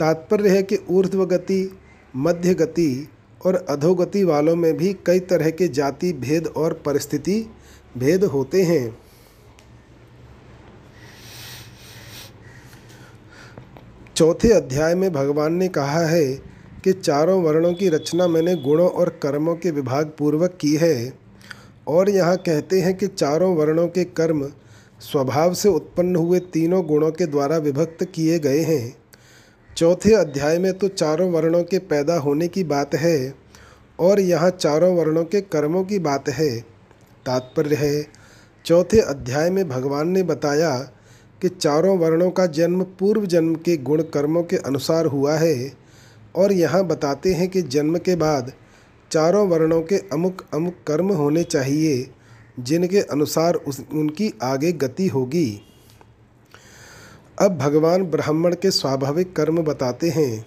तात्पर्य 0.00 0.48
है 0.48 0.62
कि 0.62 0.78
ऊर्ध्व 0.90 1.26
गति 1.26 1.78
मध्य 2.16 2.54
गति 2.54 3.08
और 3.46 3.54
अधोगति 3.68 4.24
वालों 4.24 4.56
में 4.56 4.76
भी 4.76 4.92
कई 5.06 5.20
तरह 5.20 5.50
के 5.50 5.68
जाति, 5.68 6.12
भेद 6.12 6.46
और 6.46 6.82
परिस्थिति, 6.86 7.46
भेद 7.98 8.24
होते 8.24 8.62
हैं। 8.62 8.98
चौथे 14.16 14.52
अध्याय 14.52 14.94
में 14.94 15.12
भगवान 15.12 15.54
ने 15.54 15.68
कहा 15.68 16.06
है 16.06 16.53
कि 16.84 16.92
चारों 16.92 17.42
वर्णों 17.42 17.72
की 17.74 17.88
रचना 17.88 18.26
मैंने 18.28 18.54
गुणों 18.56 18.88
और 18.88 19.08
कर्मों 19.22 19.54
के 19.56 19.70
विभाग 19.70 20.12
पूर्वक 20.18 20.58
की 20.60 20.74
है। 20.76 21.12
और 21.88 22.10
यहाँ 22.10 22.36
कहते 22.36 22.80
हैं 22.80 22.96
कि 22.96 23.06
चारों 23.06 23.54
वर्णों 23.56 23.86
के 23.88 24.04
कर्म 24.04 24.42
स्वभाव 25.00 25.54
से 25.54 25.68
उत्पन्न 25.68 26.16
हुए 26.16 26.38
तीनों 26.38 26.86
गुणों 26.86 27.10
के 27.10 27.26
द्वारा 27.26 27.56
विभक्त 27.56 28.04
किए 28.04 28.38
गए 28.38 28.60
हैं। 28.60 28.96
चौथे 29.76 30.14
अध्याय 30.14 30.58
में 30.58 30.72
तो 30.78 30.88
चारों 30.88 31.30
वर्णों 31.30 31.62
के 31.62 31.78
पैदा 31.78 32.16
होने 32.16 32.48
की 32.48 32.64
बात 32.64 32.94
है 32.94 33.34
और 34.00 34.20
यहाँ 34.20 34.50
चारों 34.50 34.94
वर्णों 34.96 35.24
के 35.24 35.40
कर्मों 35.40 35.84
की 35.84 35.98
बात 35.98 36.28
है। 36.28 36.60
तात्पर्य 37.26 37.76
है, 37.76 38.06
चौथे 38.64 39.00
अध्याय 39.00 39.50
में 39.50 39.68
भगवान 39.68 40.08
ने 40.08 40.22
बताया 40.22 40.76
कि 41.42 41.48
चारों 41.48 41.98
वर्णों 41.98 42.30
का 42.30 42.46
जन्म 42.46 42.82
पूर्व 42.82 43.26
जन्म 43.26 43.54
के 43.54 43.76
गुण 43.76 44.02
कर्मों 44.02 44.42
के 44.42 44.56
अनुसार 44.56 45.06
हुआ 45.06 45.34
है। 45.34 45.83
और 46.36 46.52
यहाँ 46.52 46.84
बताते 46.84 47.34
हैं 47.34 47.48
कि 47.48 47.62
जन्म 47.62 47.98
के 47.98 48.16
बाद 48.16 48.52
चारों 49.12 49.48
वर्णों 49.48 49.82
के 49.82 49.98
अमुक 49.98 50.44
अमुक 50.54 50.74
कर्म 50.86 51.08
होने 51.12 51.44
चाहिए, 51.44 52.10
जिनके 52.60 53.00
अनुसार 53.00 53.54
उस, 53.54 53.82
उनकी 53.92 54.34
आगे 54.42 54.72
गति 54.72 55.06
होगी। 55.06 55.60
अब 57.40 57.58
भगवान 57.58 58.02
ब्राह्मण 58.02 58.54
के 58.54 58.70
स्वाभाविक 58.70 59.36
कर्म 59.36 59.62
बताते 59.62 60.10
हैं। 60.10 60.46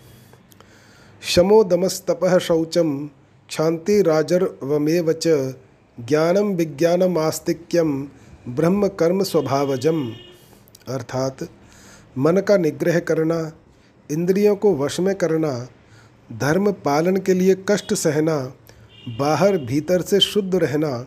शमो 1.21 1.63
दमस्तप 1.63 2.39
शौचम, 2.41 3.09
क्षांति 3.49 4.01
राजर्वमेव 4.01 5.13
च, 5.13 5.27
ज्ञानम 5.99 6.47
विज्ञानमास्तिक्यम, 6.47 8.07
ब्रह्म 8.47 8.87
कर्म 8.87 9.23
स्वभावजम। 9.23 10.11
अर्थात, 10.87 11.37
मन 12.17 12.37
का 12.37 12.57
निग्रह 12.57 12.99
करना, 12.99 13.51
इंद्रियों 14.11 14.55
को 14.55 14.75
वश 14.75 14.99
में 14.99 15.15
करना 15.15 15.67
धर्म 16.33 16.71
पालन 16.71 17.17
के 17.17 17.33
लिए 17.33 17.55
कष्ट 17.69 17.93
सहना, 17.93 18.53
बाहर 19.19 19.57
भीतर 19.57 20.01
से 20.01 20.19
शुद्ध 20.19 20.55
रहना, 20.55 21.05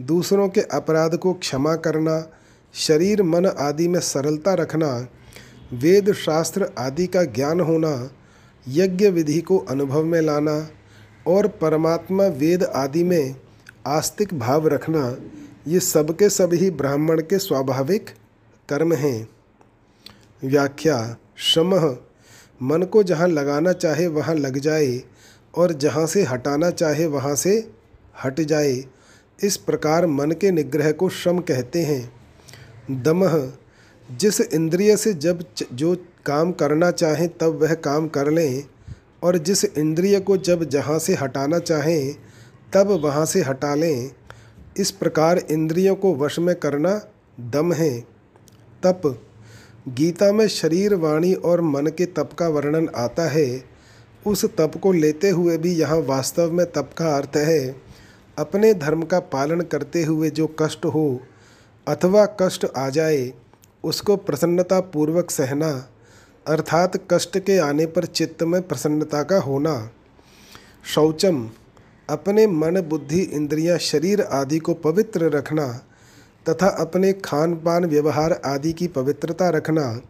दूसरों 0.00 0.48
के 0.48 0.60
अपराध 0.60 1.16
को 1.16 1.32
क्षमा 1.32 1.74
करना, 1.76 2.32
शरीर, 2.74 3.22
मन 3.22 3.46
आदि 3.46 3.88
में 3.88 4.00
सरलता 4.00 4.54
रखना, 4.54 5.08
वेद, 5.72 6.12
शास्त्र 6.12 6.72
आदि 6.78 7.06
का 7.06 7.24
ज्ञान 7.24 7.60
होना, 7.60 8.10
यज्ञ 8.68 9.08
विधि 9.08 9.40
को 9.40 9.58
अनुभव 9.58 10.04
में 10.04 10.20
लाना 10.20 10.68
और 11.26 11.48
परमात्मा, 11.48 12.26
वेद 12.26 12.64
आदि 12.64 13.04
में 13.04 13.36
आस्तिक 13.86 14.38
भाव 14.38 14.68
रखना, 14.68 15.16
ये 15.68 15.80
सबके 15.80 16.28
सब 16.28 16.50
ही 16.52 16.70
ब्राह्मण 16.70 17.20
के 17.20 17.38
स्वाभाविक 17.38 18.10
कर्म 18.68 18.92
हैं। 18.92 19.28
व्याख्या 20.44 21.16
श्रम 21.36 21.96
मन 22.64 22.82
को 22.82 23.02
जहाँ 23.02 23.28
लगाना 23.28 23.72
चाहे 23.72 24.06
वहाँ 24.06 24.34
लग 24.34 24.58
जाए 24.58 25.02
और 25.54 25.72
जहाँ 25.72 26.06
से 26.06 26.22
हटाना 26.22 26.70
चाहे 26.70 27.06
वहाँ 27.06 27.34
से 27.34 27.56
हट 28.24 28.40
जाए। 28.40 28.84
इस 29.38 29.56
प्रकार 29.56 30.06
मन 30.06 30.30
के 30.30 30.50
निग्रह 30.50 30.92
को 30.92 31.08
श्रम 31.08 31.38
कहते 31.38 31.82
हैं। 31.82 33.02
दमह 33.02 33.52
जिस 34.08 34.40
इंद्रिय 34.40 34.96
से 34.96 35.12
जब 35.14 35.44
जो 35.72 35.94
काम 36.26 36.52
करना 36.52 36.90
चाहें 36.90 37.28
तब 37.28 37.58
वह 37.62 37.74
काम 37.74 38.08
कर 38.08 38.30
लें 38.30 38.64
और 39.22 39.38
जिस 39.38 39.64
इंद्रिय 39.64 40.20
को 40.20 40.36
जब 40.36 40.64
जहाँ 40.64 40.98
से 40.98 41.14
हटाना 41.14 41.58
चाहें 41.58 42.14
तब 42.72 42.90
वहाँ 43.04 43.24
से 43.26 43.42
हटा 43.42 43.74
लें। 43.74 44.10
इस 44.76 44.90
प्रकार 44.90 45.38
इंद्रियों 45.38 45.94
को 45.96 46.14
वश 46.14 46.38
में 46.38 46.54
करना 46.56 47.00
दम 47.40 47.72
है। 47.72 47.90
तप 48.82 49.02
गीता 49.88 50.32
में 50.32 50.48
शरीर, 50.48 50.94
वाणी 50.94 51.34
और 51.34 51.60
मन 51.60 51.86
के 51.86 52.06
तप 52.06 52.30
का 52.38 52.48
वर्णन 52.48 52.88
आता 52.96 53.28
है। 53.28 53.64
उस 54.26 54.44
तप 54.44 54.72
को 54.82 54.92
लेते 54.92 55.30
हुए 55.30 55.58
भी 55.58 55.72
यहाँ 55.72 55.98
वास्तव 55.98 56.52
में 56.52 56.66
तप 56.66 56.90
का 56.98 57.16
अर्थ 57.16 57.36
है। 57.36 57.76
अपने 58.38 58.74
धर्म 58.74 59.02
का 59.02 59.20
पालन 59.20 59.60
करते 59.60 60.02
हुए 60.02 60.30
जो 60.30 60.56
कष्ट 60.58 60.84
हो, 60.84 61.20
अथवा 61.88 62.26
कष्ट 62.26 62.66
आ 62.76 62.88
जाए, 62.88 63.32
उसको 63.84 64.16
प्रसन्नता 64.16 64.80
पूर्वक 64.80 65.30
सहना, 65.30 65.88
अर्थात 66.46 67.08
कष्ट 67.10 67.38
के 67.38 67.58
आने 67.58 67.86
पर 67.86 68.04
चित्त 68.04 68.42
में 68.42 68.68
प्रसन्नता 68.68 69.22
का 69.22 69.38
होना। 69.38 69.90
शौचम, 70.94 71.50
अपने 72.10 72.46
मन, 72.46 72.80
बुद्धि, 72.80 73.20
इंद्रियाँ, 73.20 73.78
शरीर 73.78 74.20
आदि 74.20 74.58
को 74.58 74.74
पवित्र 74.74 75.30
रखना 75.30 75.86
तथा 76.48 76.68
अपने 76.68 77.12
खान 77.12 77.54
पान 77.54 77.84
व्यवहार 77.84 78.40
आदि 78.44 78.72
की 78.72 78.86
पवित्रता 78.86 79.48
रखना। 79.48 80.00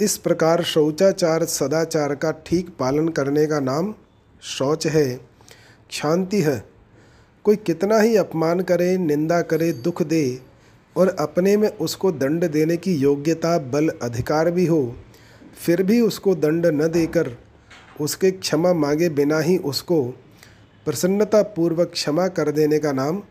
इस 0.00 0.16
प्रकार 0.16 0.62
शौचाचार, 0.62 1.44
सदाचार 1.44 2.14
का 2.14 2.30
ठीक 2.46 2.68
पालन 2.78 3.08
करने 3.08 3.46
का 3.46 3.60
नाम 3.60 3.94
शौच 4.42 4.86
है। 4.86 5.20
शांति 5.90 6.40
है। 6.40 6.64
कोई 7.44 7.56
कितना 7.56 7.98
ही 7.98 8.16
अपमान 8.16 8.60
करे, 8.60 8.96
निंदा 8.98 9.40
करे, 9.42 9.72
दुख 9.72 10.02
दे 10.02 10.40
और 10.96 11.08
अपने 11.08 11.56
में 11.56 11.68
उसको 11.68 12.12
दंड 12.12 12.44
देने 12.50 12.76
की 12.76 12.94
योग्यता, 12.94 13.58
बल, 13.58 13.88
अधिकार 14.02 14.50
भी 14.50 14.66
हो, 14.66 14.96
फिर 15.66 15.82
भी 15.82 16.00
उसको 16.00 16.34
दंड 16.34 16.66
न 16.66 16.88
देकर 16.88 17.30
उसके 18.00 18.30
क्षमा 18.30 18.72
मांगे 18.72 19.08
बिना 19.08 19.38
ही 19.38 19.56
उसको 19.56 20.02
प्रसन्नता 20.84 21.42
पूर्वक 21.42 21.90
क्षमा 21.90 22.28
कर 22.28 22.50
देने 22.50 22.78
का 22.78 22.92
नाम 22.92 23.22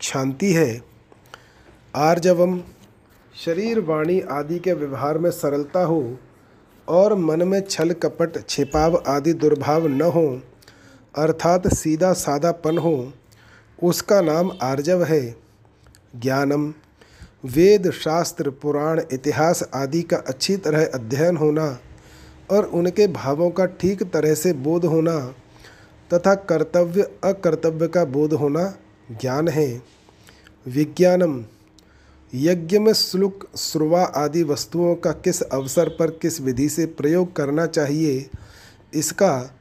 शांति 0.00 0.52
है। 0.52 0.95
आर्जवम, 1.96 2.60
शरीर 3.44 3.80
वाणी 3.80 4.20
आदि 4.20 4.58
के 4.58 4.72
व्यवहार 4.72 5.18
में 5.18 5.30
सरलता 5.30 5.84
हो 5.84 6.18
और 6.88 7.14
मन 7.14 7.42
में 7.48 7.60
छल 7.60 7.92
कपट, 7.92 8.48
छिपाव 8.48 9.02
आदि 9.06 9.32
दुर्भाव 9.32 9.86
न 9.86 10.02
हो, 10.02 10.40
अर्थात 11.18 11.74
सीधा 11.74 12.12
सादापन 12.12 12.78
हो, 12.78 13.12
उसका 13.82 14.20
नाम 14.20 14.50
आर्जव 14.62 15.04
है। 15.04 15.36
ज्ञानम, 16.16 16.74
वेद, 17.44 17.90
शास्त्र, 17.90 18.50
पुराण, 18.50 19.02
इतिहास 19.12 19.68
आदि 19.74 20.02
का 20.02 20.16
अच्छी 20.16 20.56
तरह 20.56 20.86
अध्ययन 20.86 21.36
होना 21.36 21.78
और 22.50 22.64
उनके 22.64 23.06
भावों 23.06 23.50
का 23.50 23.66
ठीक 23.66 24.02
तरह 24.02 24.34
से 24.34 24.52
बोध 24.52 24.84
होना 24.84 25.18
तथा 26.14 26.34
कर्तव्य, 26.34 27.02
अकर्तव्य 27.24 27.88
का 27.88 28.04
बोध 28.04 28.32
होना 28.32 28.74
ज्ञान 29.10 29.48
है। 29.48 29.82
विज्ञानम 30.66 31.44
यज्ञ 32.36 32.78
में 32.78 32.92
श्लुक, 32.92 33.48
श्रुवा 33.56 34.04
आदि 34.04 34.42
वस्तुओं 34.42 34.94
का 34.94 35.12
किस 35.12 35.42
अवसर 35.42 35.88
पर 35.88 36.10
किस 36.10 36.40
विधि 36.40 36.68
से 36.68 36.86
प्रयोग 36.86 37.36
करना 37.36 37.66
चाहिए? 37.66 38.30
इसका 38.94 39.54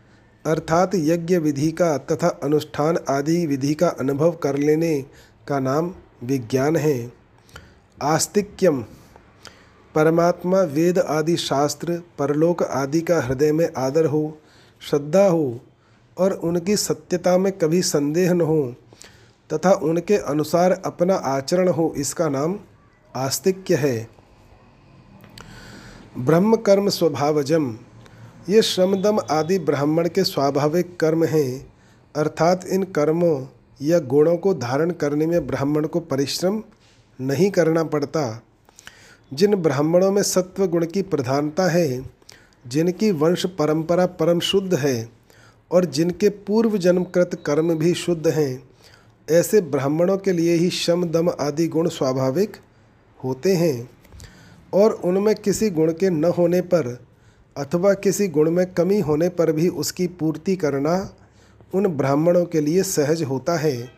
अर्थात 0.46 0.92
यज्ञ 0.96 1.38
विधि 1.38 1.72
का 1.72 1.98
तथा 1.98 2.28
अनुष्ठान 2.28 2.98
आदि 3.10 3.46
विधि 3.46 3.74
का 3.74 3.88
अनुभव 3.88 4.32
कर 4.32 4.58
लेने 4.58 5.06
का 5.48 5.60
नाम 5.60 5.96
विज्ञान 6.24 6.76
है। 6.76 7.14
आस्तिक्यम, 8.02 8.82
परमात्मा, 9.96 10.62
वेद 10.62 11.00
आदि 11.00 11.38
शास्त्र, 11.38 12.02
परलोक 12.20 12.64
आदि 12.64 13.02
का 13.02 13.22
हृदय 13.22 13.52
में 13.52 13.70
आदर 13.78 14.06
हो, 14.06 14.38
श्रद्धा 14.90 15.28
हो 15.28 15.60
और 16.18 16.32
उनकी 16.32 16.76
सत्यता 16.76 17.38
में 17.38 17.54
कभी 17.54 17.82
संदेह 17.82 18.34
न 18.34 18.42
हो। 18.42 18.76
तथा 19.54 19.72
उनके 19.72 20.18
अनुसार 20.18 20.72
अपना 20.72 21.16
आचरण 21.16 21.68
हो, 21.68 21.94
इसका 21.98 22.30
नाम 22.30 22.60
आस्तिक्य 23.16 23.76
है। 23.76 24.10
ब्रह्म 26.18 26.56
कर्म 26.56 26.90
स्वभावजम। 26.90 27.78
ये 28.50 28.62
श्रमदम 28.62 29.20
आदि 29.32 29.60
ब्राह्मण 29.60 30.08
के 30.08 30.24
स्वाभाविक 30.24 30.98
कर्म 31.00 31.24
हैं, 31.24 31.74
अर्थात 32.16 32.66
इन 32.66 32.84
कर्मों 32.84 33.46
या 33.82 34.00
गुणों 34.00 34.38
को 34.38 34.54
धारण 34.54 34.92
करने 34.92 35.26
में 35.26 35.48
ब्राह्मण 35.48 35.88
को 35.88 36.00
परिश्रम 36.00 36.64
नहीं 37.22 37.52
करना 37.52 37.84
पड़ता। 37.84 38.44
जिन 39.34 39.56
ब्राह्मणों 39.56 40.12
में 40.12 40.24
सत्व 40.24 40.68
गुण 40.68 40.86
की 40.86 41.02
प्रधानता 41.02 41.68
है, 41.68 42.10
जिनकी 42.68 43.12
वंश 43.12 43.46
परंपरा 43.46 44.06
परम 44.06 44.40
शुद्ध 44.40 44.76
है, 44.76 45.10
और 45.72 45.86
जिनके 45.86 46.30
पूर्व 46.30 46.78
जन्मकृत 46.78 47.44
कर्म 47.46 47.76
भी 47.76 47.94
शुद्ध 47.94 48.28
हैं 48.28 48.75
ऐसे 49.28 49.62
ब्राह्मणों 49.62 50.18
के 50.18 50.32
लिए 50.32 50.54
ही 50.54 50.70
शम, 50.70 51.04
दम 51.06 51.30
आदि 51.30 51.68
गुण 51.68 51.88
स्वाभाविक 51.90 52.58
होते 53.24 53.54
हैं, 53.56 53.90
और 54.74 54.92
उनमें 54.92 55.36
किसी 55.36 55.70
गुण 55.70 55.92
के 55.94 56.10
न 56.10 56.26
होने 56.26 56.62
पर 56.62 56.88
अथवा 57.56 57.94
किसी 57.94 58.28
गुण 58.28 58.52
में 58.52 58.66
कमी 58.74 59.00
होने 59.00 59.30
पर 59.30 59.52
भी 59.52 59.68
उसकी 59.70 60.08
पूर्ति 60.08 60.56
करना 60.56 61.16
उन 61.74 61.88
ब्राह्मणों 61.88 62.46
के 62.46 62.62
लिए 62.62 62.84
सहज 62.84 63.24
होता 63.24 63.58
है। 63.58 63.92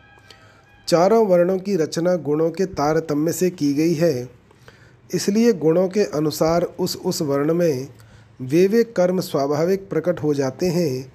चारों 0.88 1.26
वर्णों 1.26 1.58
की 1.58 1.76
रचना 1.76 2.14
गुणों 2.16 2.50
के 2.50 2.66
तारतम्य 2.66 3.32
से 3.32 3.50
की 3.50 3.72
गई 3.74 3.94
है। 3.94 4.28
इसलिए 5.14 5.52
गुणों 5.52 5.88
के 5.88 6.04
अनुसार 6.04 6.62
उस 6.62 6.96
उस 6.96 7.22
वर्ण 7.22 7.54
में 7.54 7.88
वे 8.40 8.66
वे 8.66 8.84
कर्म 8.84 9.20
स्वाभाविक 9.20 9.88
प्रकट 9.90 10.22
हो 10.22 10.34
जाते 10.34 10.66
हैं, 10.66 11.12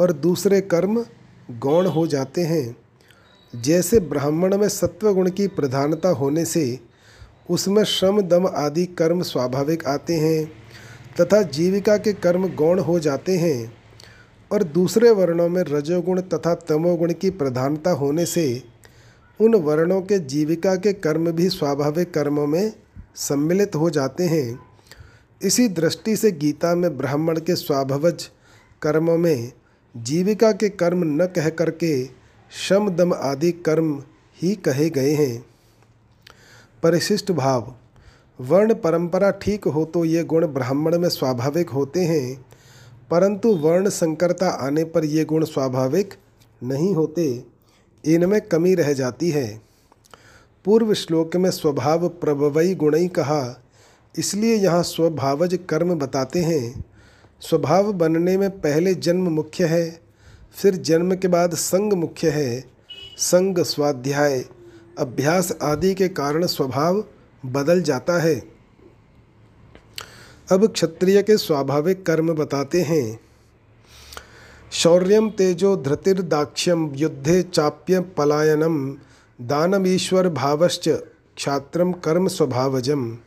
और 0.00 0.12
दूसरे 0.12 0.60
कर्म 0.60 1.04
गौण 1.50 1.86
हो 1.86 2.06
जाते 2.06 2.42
हैं। 2.42 2.76
जैसे 3.62 4.00
ब्राह्मण 4.00 4.56
में 4.56 4.68
सत्वगुण 4.68 5.30
की 5.30 5.46
प्रधानता 5.46 6.08
होने 6.08 6.44
से 6.44 6.80
उसमें 7.50 7.84
श्रम, 7.84 8.20
दम 8.20 8.46
आदि 8.46 8.86
कर्म 8.86 9.22
स्वाभाविक 9.22 9.86
आते 9.86 10.14
हैं, 10.14 10.52
तथा 11.20 11.42
जीविका 11.42 11.96
के 11.96 12.12
कर्म 12.12 12.48
गौण 12.54 12.80
हो 12.80 12.98
जाते 12.98 13.36
हैं, 13.36 13.72
और 14.52 14.62
दूसरे 14.62 15.10
वर्णों 15.10 15.48
में 15.48 15.62
रजोगुण 15.62 16.20
तथा 16.20 16.54
तमोगुण 16.54 17.12
की 17.12 17.30
प्रधानता 17.30 17.90
होने 17.90 18.26
से 18.26 18.62
उन 19.40 19.54
वर्णों 19.54 20.02
के 20.02 20.18
जीविका 20.18 20.76
के 20.76 20.92
कर्म 20.92 21.30
भी 21.32 21.48
स्वाभाविक 21.48 22.14
कर्मों 22.14 22.46
में 22.46 22.72
सम्मिलित 23.14 23.76
हो 23.76 23.90
जाते 23.90 24.24
हैं। 24.24 24.58
इसी 25.42 25.68
दृष्टि 25.68 26.16
से 26.16 26.30
गीता 26.32 26.74
में 26.74 26.96
ब्राह्मण 26.98 27.40
के 27.40 27.56
स्वाभवज 27.56 28.28
कर्मों 28.82 29.18
में 29.18 29.52
जीविका 29.96 30.52
के 30.52 30.68
कर्म 30.68 31.22
न 31.22 31.26
कह 31.26 31.48
करके 31.48 32.25
शम 32.52 32.88
दम 32.90 33.12
आदि 33.14 33.50
कर्म 33.64 33.92
ही 34.38 34.54
कहे 34.56 34.88
गए 34.90 35.12
हैं। 35.14 35.44
परिशिष्ट 36.82 37.32
भाव, 37.32 37.74
वर्ण 38.38 38.74
परंपरा 38.74 39.30
ठीक 39.32 39.64
हो 39.64 39.84
तो 39.84 40.04
ये 40.04 40.22
गुण 40.24 40.46
ब्राह्मण 40.46 40.98
में 40.98 41.08
स्वाभाविक 41.08 41.70
होते 41.70 42.04
हैं, 42.04 42.44
परंतु 43.10 43.54
वर्ण 43.56 43.88
संकरता 43.90 44.48
आने 44.60 44.84
पर 44.84 45.04
ये 45.04 45.24
गुण 45.24 45.44
स्वाभाविक 45.44 46.14
नहीं 46.62 46.94
होते, 46.94 47.44
इनमें 48.04 48.40
कमी 48.42 48.74
रह 48.74 48.92
जाती 48.92 49.30
है। 49.30 49.60
पूर्व 50.64 50.92
श्लोक 50.94 51.36
में 51.36 51.50
स्वभाव 51.50 52.08
प्रभवई 52.10 52.74
गुणई 52.74 53.08
कहा, 53.10 53.62
इसलिए 54.14 54.54
यहाँ 54.54 54.82
स्वभावज 54.84 55.58
कर्म 55.68 55.94
बताते 55.94 56.40
हैं। 56.40 56.84
स्वभाव 57.42 57.92
बनने 57.92 58.36
में 58.36 58.50
पहले 58.50 58.94
जन्म 58.96 59.28
मुख्य 59.30 59.64
है 59.66 60.05
फिर 60.54 60.76
जन्म 60.76 61.16
के 61.16 61.28
बाद 61.28 61.54
संग 61.54 61.92
मुख्य 61.92 62.30
है, 62.30 62.64
संग 63.16 63.58
स्वाध्याय। 63.58 64.44
अभ्यास 64.98 65.56
आदि 65.62 65.94
के 65.94 66.08
कारण 66.08 66.46
स्वभाव 66.46 67.04
बदल 67.46 67.82
जाता 67.82 68.22
है। 68.22 68.42
अब 70.52 70.66
क्षत्रिय 70.66 71.22
के 71.22 71.36
स्वाभाविक 71.36 72.06
कर्म 72.06 72.32
बताते 72.32 72.82
हैं। 72.82 73.20
शौर्यम 74.72 75.30
तेजो 75.30 75.76
धृतिर्दाक्ष्यम 75.76 76.92
युद्धे 76.94 77.42
चाप्य 77.42 78.00
पलायनम 78.00 78.96
दानमीश्वर 79.40 80.28
भावश्च 80.28 80.88
क्षात्रम 81.36 81.92
कर्म 81.92 82.28
स्वभावजम। 82.28 83.18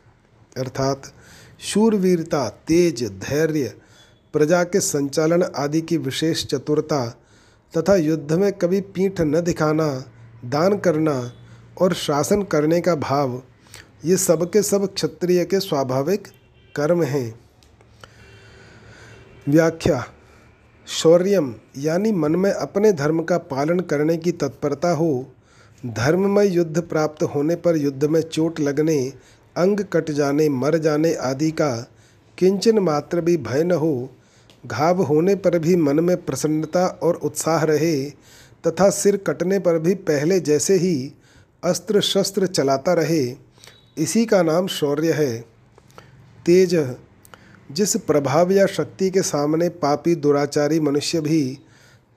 अर्थात 0.58 1.14
शूरवीरता, 1.60 2.50
तेज, 2.50 3.04
धैर्य 3.04 3.79
प्रजा 4.34 4.64
के 4.64 4.80
संचालन 4.80 5.44
आदि 5.56 5.82
की 5.82 5.98
विशेष 5.98 6.46
चतुरता 6.46 7.06
तथा 7.74 7.96
युद्ध 7.96 8.32
में 8.32 8.52
कभी 8.52 8.82
पीठ 8.82 9.22
न 9.22 9.42
दिखाना, 9.42 9.88
दान 10.46 10.78
करना 10.78 11.32
और 11.82 11.94
शासन 11.94 12.44
करने 12.44 12.82
का 12.82 12.96
भाव, 12.96 13.42
ये 14.06 14.18
सब 14.18 14.50
के 14.52 14.62
सब 14.62 14.94
क्षत्रिय 14.94 15.44
के 15.46 15.60
स्वाभाविक 15.60 16.28
कर्म 16.76 17.04
हैं। 17.04 17.40
व्याख्या, 19.48 20.04
शौर्यम 20.88 21.54
यानी 21.78 22.12
मन 22.12 22.36
में 22.36 22.52
अपने 22.52 22.92
धर्म 22.94 23.24
का 23.24 23.38
पालन 23.38 23.80
करने 23.80 24.18
की 24.18 24.32
तत्परता 24.32 24.92
हो 24.92 25.26
धर्म 25.84 26.30
में 26.30 26.44
युद्ध 26.46 26.82
प्राप्त 26.82 27.24
होने 27.24 27.56
पर 27.56 27.78
युद्ध 27.78 28.06
में 28.06 28.22
चोट 28.22 28.60
लगने, 28.60 29.14
अंग 29.58 29.80
कट 29.94 30.12
जाने, 30.12 30.50
मर 30.50 30.78
जाने 30.78 31.14
आदि 31.14 31.52
का 31.52 31.76
किंचन 32.38 32.80
मात्र 32.80 33.22
भी 33.22 33.38
भय 33.38 33.64
न 33.64 33.72
हो 33.72 34.10
घाव 34.68 35.02
होने 35.02 35.36
पर 35.36 35.60
भी 35.60 35.76
मन 35.76 36.00
में 36.00 36.26
प्रसन्नता 36.26 36.86
और 37.04 37.16
उत्साह 37.16 37.64
रहे 37.64 38.10
तथा 38.68 38.90
सिर 38.90 39.18
कटने 39.18 39.60
पर 39.60 39.80
भी 39.80 39.94
पहले 39.96 40.40
जैसे 40.40 40.76
ही 40.76 41.14
अस्त्र 41.64 42.02
शस्त्र 42.02 42.48
चलाता 42.48 42.94
रहे, 42.94 43.36
इसी 43.98 44.26
का 44.26 44.42
नाम 44.44 44.68
शौर्य 44.68 45.12
है। 45.12 45.40
तेज, 46.46 46.96
जिस 47.72 47.96
प्रभाव 47.98 48.52
या 48.52 48.66
शक्ति 48.66 49.10
के 49.10 49.22
सामने 49.22 49.70
पापी 49.70 50.16
दुराचारी 50.16 50.80
मनुष्य 50.80 51.22
भी 51.22 51.60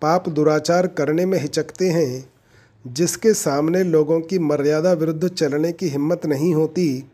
पाप 0.02 0.28
दुराचार 0.28 0.86
करने 0.86 1.26
में 1.26 1.38
हिचकते 1.40 1.90
हैं, 1.90 2.32
जिसके 2.86 3.34
सामने 3.34 3.82
लोगों 3.84 4.20
की 4.20 4.38
मर्यादा 4.38 4.92
विरुद्ध 4.92 5.28
चलने 5.28 5.72
की 5.72 5.88
हिम्मत 5.88 6.26
नहीं 6.26 6.54
होती, 6.54 7.04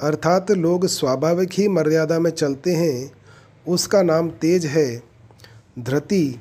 अर्थात 0.00 0.50
लोग 0.50 0.86
स्वाभाविक 0.86 1.50
ही 1.52 1.68
मर्यादा 1.68 2.18
में 2.18 2.30
चलते 2.30 2.72
हैं 2.72 3.23
उसका 3.68 4.02
नाम 4.02 4.28
तेज 4.30 4.66
है। 4.66 5.02
धृति, 5.78 6.40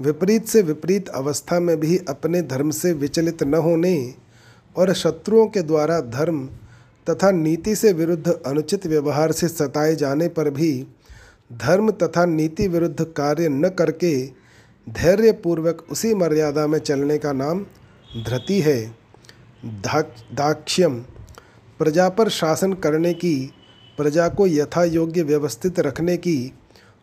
विपरीत 0.00 0.46
से 0.46 0.62
विपरीत 0.62 1.08
अवस्था 1.08 1.60
में 1.60 1.80
भी 1.80 1.96
अपने 2.08 2.42
धर्म 2.42 2.70
से 2.70 2.92
विचलित 2.92 3.42
न 3.42 3.54
होने 3.54 4.14
और 4.76 4.92
शत्रुओं 4.92 5.46
के 5.46 5.62
द्वारा 5.62 6.00
धर्म 6.00 6.48
तथा 7.10 7.30
नीति 7.30 7.74
से 7.76 7.92
विरुद्ध 7.92 8.40
अनुचित 8.46 8.86
व्यवहार 8.86 9.32
से 9.32 9.48
सताए 9.48 9.94
जाने 9.96 10.28
पर 10.28 10.50
भी 10.50 10.86
धर्म 11.52 11.90
तथा 11.90 12.24
नीति 12.24 12.68
विरुद्ध 12.68 13.04
कार्य 13.16 13.48
न 13.48 13.68
करके 13.68 14.26
धैर्यपूर्वक 14.86 15.86
उसी 15.90 16.14
मर्यादा 16.14 16.66
में 16.66 16.78
चलने 16.78 17.18
का 17.18 17.32
नाम 17.32 17.64
धृति 18.26 18.60
है। 18.60 18.94
दाक्ष्यम, 19.64 20.94
प्रजा 21.78 22.08
पर 22.08 22.28
शासन 22.28 22.72
करने 22.72 23.14
की, 23.14 23.52
प्रजा 23.96 24.28
को 24.28 24.46
यथा 24.46 24.84
योग्य 24.84 25.22
व्यवस्थित 25.22 25.80
रखने 25.80 26.16
की 26.16 26.52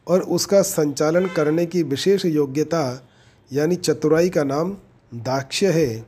और 0.07 0.21
उसका 0.21 0.61
संचालन 0.61 1.25
करने 1.25 1.65
की 1.65 1.83
विशेष 1.83 2.25
योग्यता 2.25 3.09
यानी 3.53 3.75
चतुराई 3.75 4.29
का 4.29 4.43
नाम 4.43 4.77
दाक्ष्य 5.13 5.71
है। 5.71 6.05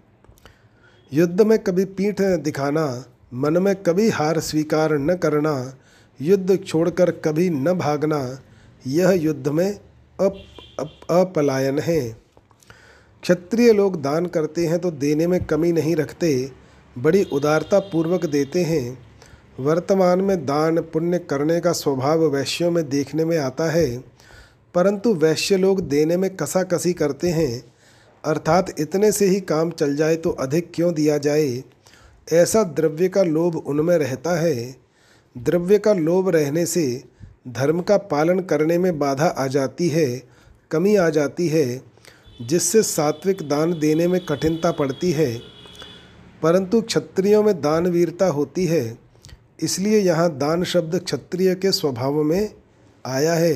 युद्ध 1.14 1.42
में 1.42 1.60
कभी 1.60 1.86
पीठ 1.86 2.22
दिखाना 2.22 3.06
मन 3.34 3.58
में 3.58 3.76
कभी 3.76 4.10
हार 4.10 4.40
स्वीकार 4.40 4.94
न 4.94 5.16
करना 5.16 5.78
युद्ध 6.22 6.64
छोड़कर 6.66 7.12
कभी 7.12 7.50
न 7.50 7.74
भागना 7.74 8.40
यह 8.88 9.12
युद्ध 9.12 9.48
में 9.48 9.72
अप, 9.72 10.36
अप 10.80 11.00
अपलायन 11.12 11.80
है। 11.80 12.10
क्षत्रिय 13.22 13.74
लोग 13.74 14.02
दान 14.02 14.26
करते 14.26 14.66
हैं 14.66 14.80
तो 14.80 14.92
देने 14.92 15.28
में 15.28 15.44
कमी 15.46 15.72
नहीं 15.72 15.96
रखते 15.96 16.52
बड़ी 16.98 17.24
उदारता 17.24 17.80
पूर्वक 17.80 18.26
देते 18.26 18.64
हैं। 18.64 19.09
वर्तमान 19.60 20.22
में 20.22 20.46
दान 20.46 20.82
पुण्य 20.82 21.20
करने 21.20 21.60
का 21.60 21.72
स्वभाव 21.72 22.26
वैश्यों 22.26 22.72
में 22.72 22.90
देखने 22.90 23.26
में 23.26 23.38
आता 23.38 23.72
है, 23.72 23.98
परंतु 24.76 25.14
वैश्य 25.14 25.58
लोग 25.58 25.82
देने 25.82 26.18
में 26.18 26.36
कसा 26.36 26.64
कसी 26.64 26.94
करते 26.94 27.30
हैं। 27.30 27.64
अर्थात 28.26 28.80
इतने 28.80 29.12
से 29.12 29.26
ही 29.26 29.40
काम 29.40 29.72
चल 29.72 29.96
जाए 29.96 30.16
तो 30.16 30.30
अधिक 30.30 30.72
क्यों 30.76 30.94
दिया 30.94 31.18
जाए? 31.18 31.64
ऐसा 32.34 32.64
द्रव्य 32.64 33.10
का 33.10 33.24
लोभ 33.24 33.56
उनमें 33.56 33.98
रहता 33.98 34.40
है। 34.40 34.76
द्रव्य 35.38 35.80
का 35.80 35.94
लोभ 35.94 36.30
रहने 36.30 36.66
से 36.66 37.04
धर्म 37.48 37.82
का 37.82 37.98
पालन 37.98 38.40
करने 38.40 38.78
में 38.78 39.00
बाधा 39.00 39.26
आ 39.26 39.48
जाती 39.48 39.90
है, 39.90 40.24
कमी 40.72 40.96
आ 40.96 41.10
जाती 41.10 41.48
है, 41.48 41.82
जिससे 42.42 42.84
सात्विक 42.84 43.42
दान 43.42 43.80
देने 43.80 44.08
में 44.08 44.26
कठिनता 44.26 44.72
पड़ती 44.72 45.12
है। 45.12 45.42
परंतु 46.44 46.82
क्षत्रियों 46.82 47.44
में 47.44 47.62
दानवीरता 47.62 48.28
होती 48.28 48.66
है। 48.66 49.09
इसलिए 49.64 50.00
यहाँ 50.00 50.30
दान 50.38 50.64
शब्द 50.64 51.00
क्षत्रिय 51.00 51.56
के 51.56 51.72
स्वभाव 51.72 52.24
में 52.24 52.50
आया 53.06 53.34
है। 53.34 53.54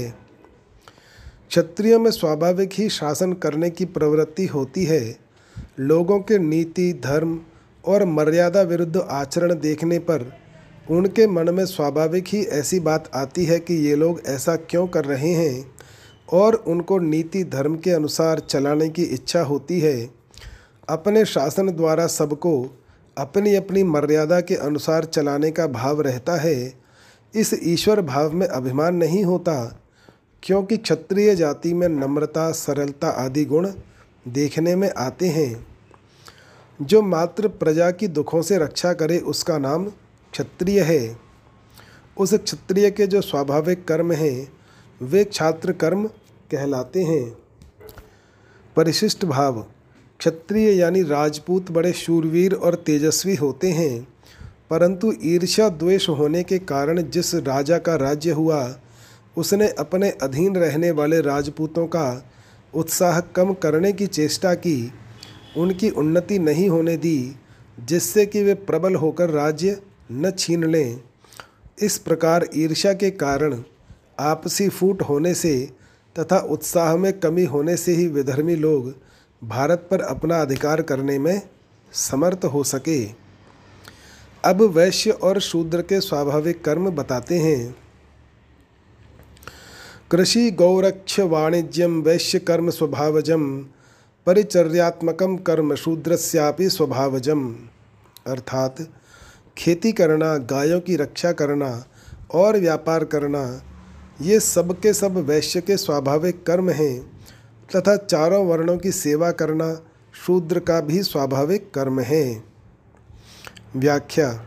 क्षत्रिय 1.49 1.97
में 1.97 2.11
स्वाभाविक 2.11 2.69
ही 2.73 2.89
शासन 2.89 3.33
करने 3.33 3.69
की 3.69 3.85
प्रवृत्ति 3.85 4.45
होती 4.45 4.85
है। 4.85 5.17
लोगों 5.79 6.19
के 6.19 6.37
नीति, 6.37 6.93
धर्म 6.93 7.39
और 7.85 8.05
मर्यादा 8.05 8.61
विरुद्ध 8.61 8.97
आचरण 8.97 9.53
देखने 9.53 9.99
पर 9.99 10.31
उनके 10.91 11.27
मन 11.27 11.53
में 11.53 11.65
स्वाभाविक 11.65 12.27
ही 12.27 12.43
ऐसी 12.43 12.79
बात 12.79 13.09
आती 13.15 13.45
है 13.45 13.59
कि 13.59 13.73
ये 13.73 13.95
लोग 13.95 14.21
ऐसा 14.25 14.55
क्यों 14.55 14.87
कर 14.87 15.05
रहे 15.05 15.31
हैं 15.33 15.73
और 16.33 16.55
उनको 16.55 16.97
नीति, 16.99 17.43
धर्म 17.43 17.75
के 17.77 17.91
अनुसार 17.91 18.39
चलाने 18.39 18.89
की 18.89 19.03
इच्छा 19.03 19.41
होती 19.41 19.79
है। 19.79 20.09
अपने 20.89 21.25
शासन 21.25 21.71
द्वारा 21.71 22.07
सबको 22.07 22.82
अपनी 23.17 23.55
अपनी 23.55 23.83
मर्यादा 23.83 24.41
के 24.41 24.55
अनुसार 24.55 25.05
चलाने 25.05 25.51
का 25.51 25.67
भाव 25.67 26.01
रहता 26.01 26.35
है, 26.35 26.73
इस 27.35 27.59
ईश्वर 27.63 28.01
भाव 28.01 28.31
में 28.31 28.47
अभिमान 28.47 28.95
नहीं 28.95 29.23
होता, 29.23 29.79
क्योंकि 30.43 30.77
क्षत्रिय 30.77 31.35
जाति 31.35 31.73
में 31.73 31.89
नम्रता, 31.89 32.51
सरलता 32.51 33.07
आदि 33.07 33.45
गुण 33.45 33.71
देखने 34.27 34.75
में 34.75 34.93
आते 34.97 35.27
हैं। 35.27 35.67
जो 36.81 37.01
मात्र 37.01 37.47
प्रजा 37.47 37.91
की 37.91 38.07
दुखों 38.07 38.41
से 38.41 38.57
रक्षा 38.57 38.93
करे 38.93 39.19
उसका 39.19 39.57
नाम 39.57 39.85
क्षत्रिय 40.31 40.81
है। 40.81 41.17
उस 42.17 42.33
क्षत्रिय 42.33 42.91
के 42.91 43.07
जो 43.07 43.21
स्वाभाविक 43.21 43.87
कर्म 43.87 44.11
हैं, 44.11 44.53
वे 45.01 45.23
छात्र 45.23 45.71
कर्म 45.71 46.07
कहलाते 46.51 47.03
हैं। 47.03 47.37
परिशिष्ट 48.75 49.25
भाव 49.25 49.65
क्षत्रिय 50.19 50.77
यानी 50.79 51.03
राजपूत 51.03 51.71
बड़े 51.71 51.91
शूरवीर 51.93 52.53
और 52.53 52.75
तेजस्वी 52.75 53.35
होते 53.35 53.71
हैं। 53.71 54.07
परंतु 54.69 55.13
ईर्ष्या 55.23 55.69
द्वेष 55.69 56.09
होने 56.09 56.43
के 56.43 56.59
कारण 56.59 57.01
जिस 57.01 57.35
राजा 57.35 57.77
का 57.77 57.95
राज्य 57.95 58.31
हुआ, 58.31 58.79
उसने 59.37 59.67
अपने 59.69 60.09
अधीन 60.09 60.55
रहने 60.55 60.91
वाले 60.91 61.21
राजपूतों 61.21 61.87
का 61.87 62.31
उत्साह 62.73 63.19
कम 63.19 63.53
करने 63.53 63.91
की 63.91 64.07
चेष्टा 64.07 64.53
की, 64.53 64.91
उनकी 65.57 65.89
उन्नति 65.89 66.39
नहीं 66.39 66.69
होने 66.69 66.97
दी, 66.97 67.35
जिससे 67.85 68.25
कि 68.25 68.43
वे 68.43 68.53
प्रबल 68.53 68.95
होकर 68.95 69.29
राज्य 69.29 69.81
न 70.11 70.31
छीन 70.31 70.63
लें। 70.63 71.01
इस 71.81 71.97
प्रकार 71.97 72.47
ईर्ष्या 72.55 72.93
के 72.93 73.11
कारण 73.11 73.63
आपसी 74.19 74.69
फूट 74.69 75.01
होने 75.01 75.33
से 75.33 75.69
तथा 76.19 76.37
उत्साह 76.37 76.97
में 76.97 77.19
कमी 77.19 77.45
होने 77.45 77.77
से 77.77 77.91
ही 77.91 78.07
विधर्मी 78.07 78.55
लोग 78.55 78.95
भारत 79.43 79.87
पर 79.91 80.01
अपना 80.01 80.41
अधिकार 80.41 80.81
करने 80.81 81.19
में 81.19 81.41
समर्थ 81.93 82.45
हो 82.45 82.63
सके। 82.63 83.05
अब 84.45 84.61
वैश्य 84.61 85.11
और 85.11 85.39
शूद्र 85.39 85.81
के 85.81 86.01
स्वाभाविक 86.01 86.63
कर्म 86.63 86.89
बताते 86.89 87.39
हैं। 87.39 87.75
कृषि 90.11 90.51
गौरक्ष 90.51 91.19
वाणिज्यम 91.19 92.01
वैश्य 92.01 92.39
कर्म 92.39 92.69
स्वभावजम, 92.69 93.57
परिचर्यात्मकम 94.25 95.37
कर्म 95.37 95.75
शूद्रस्यापि 95.75 96.69
स्वभावजम। 96.69 97.55
अर्थात 98.27 98.75
खेती 99.57 99.91
करना, 99.91 100.37
गायों 100.37 100.79
की 100.79 100.95
रक्षा 100.95 101.31
करना 101.31 101.85
और 102.33 102.57
व्यापार 102.57 103.05
करना, 103.05 103.61
ये 104.21 104.39
सब 104.39 104.79
के 104.79 104.93
सब 104.93 105.17
वैश्य 105.17 105.61
के 105.61 105.77
स्वाभाविक 105.77 106.45
कर्म 106.45 106.69
हैं। 106.69 107.12
तथा 107.75 107.95
चारों 107.95 108.45
वर्णों 108.45 108.77
की 108.77 108.91
सेवा 108.91 109.31
करना 109.31 109.81
शूद्र 110.25 110.59
का 110.59 110.81
भी 110.81 111.03
स्वाभाविक 111.03 111.71
कर्म 111.73 111.99
है। 111.99 112.43
व्याख्या, 113.75 114.45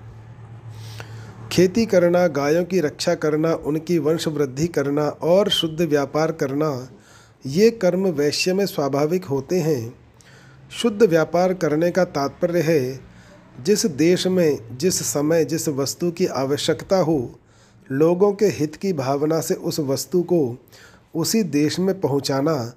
खेती 1.53 1.87
करना, 1.87 2.27
गायों 2.27 2.65
की 2.65 2.81
रक्षा 2.81 3.15
करना, 3.15 3.55
उनकी 3.55 3.99
वंश 3.99 4.29
वृद्धि 4.29 4.67
करना 4.67 5.09
और 5.09 5.49
शुद्ध 5.49 5.81
व्यापार 5.83 6.33
करना, 6.33 6.89
ये 7.47 7.71
कर्म 7.71 8.07
वैश्य 8.07 8.55
में 8.55 8.67
स्वाभाविक 8.67 9.25
होते 9.25 9.61
हैं। 9.61 9.99
शुद्ध 10.71 11.03
व्यापार 11.03 11.55
करने 11.55 11.91
का 11.91 12.05
तात्पर्य 12.05 12.61
है, 12.61 13.01
जिस 13.63 13.87
देश 13.87 14.27
में, 14.27 14.79
जिस 14.79 15.13
समय, 15.13 15.45
जिस 15.45 15.69
वस्तु 15.69 16.11
की 16.11 16.27
आवश्यकता 16.27 16.97
हो, 16.97 17.39
लोगों 17.93 18.33
के 18.33 18.47
हित 18.47 18.77
की 18.77 18.93
भावना 18.93 19.41
से 19.41 19.55
उस 19.55 19.81
वस्तु 19.81 20.23
को 20.23 20.59
उसी 21.15 21.43
देश 21.43 21.79
में 21.79 22.01
पहुंचाना 22.01 22.73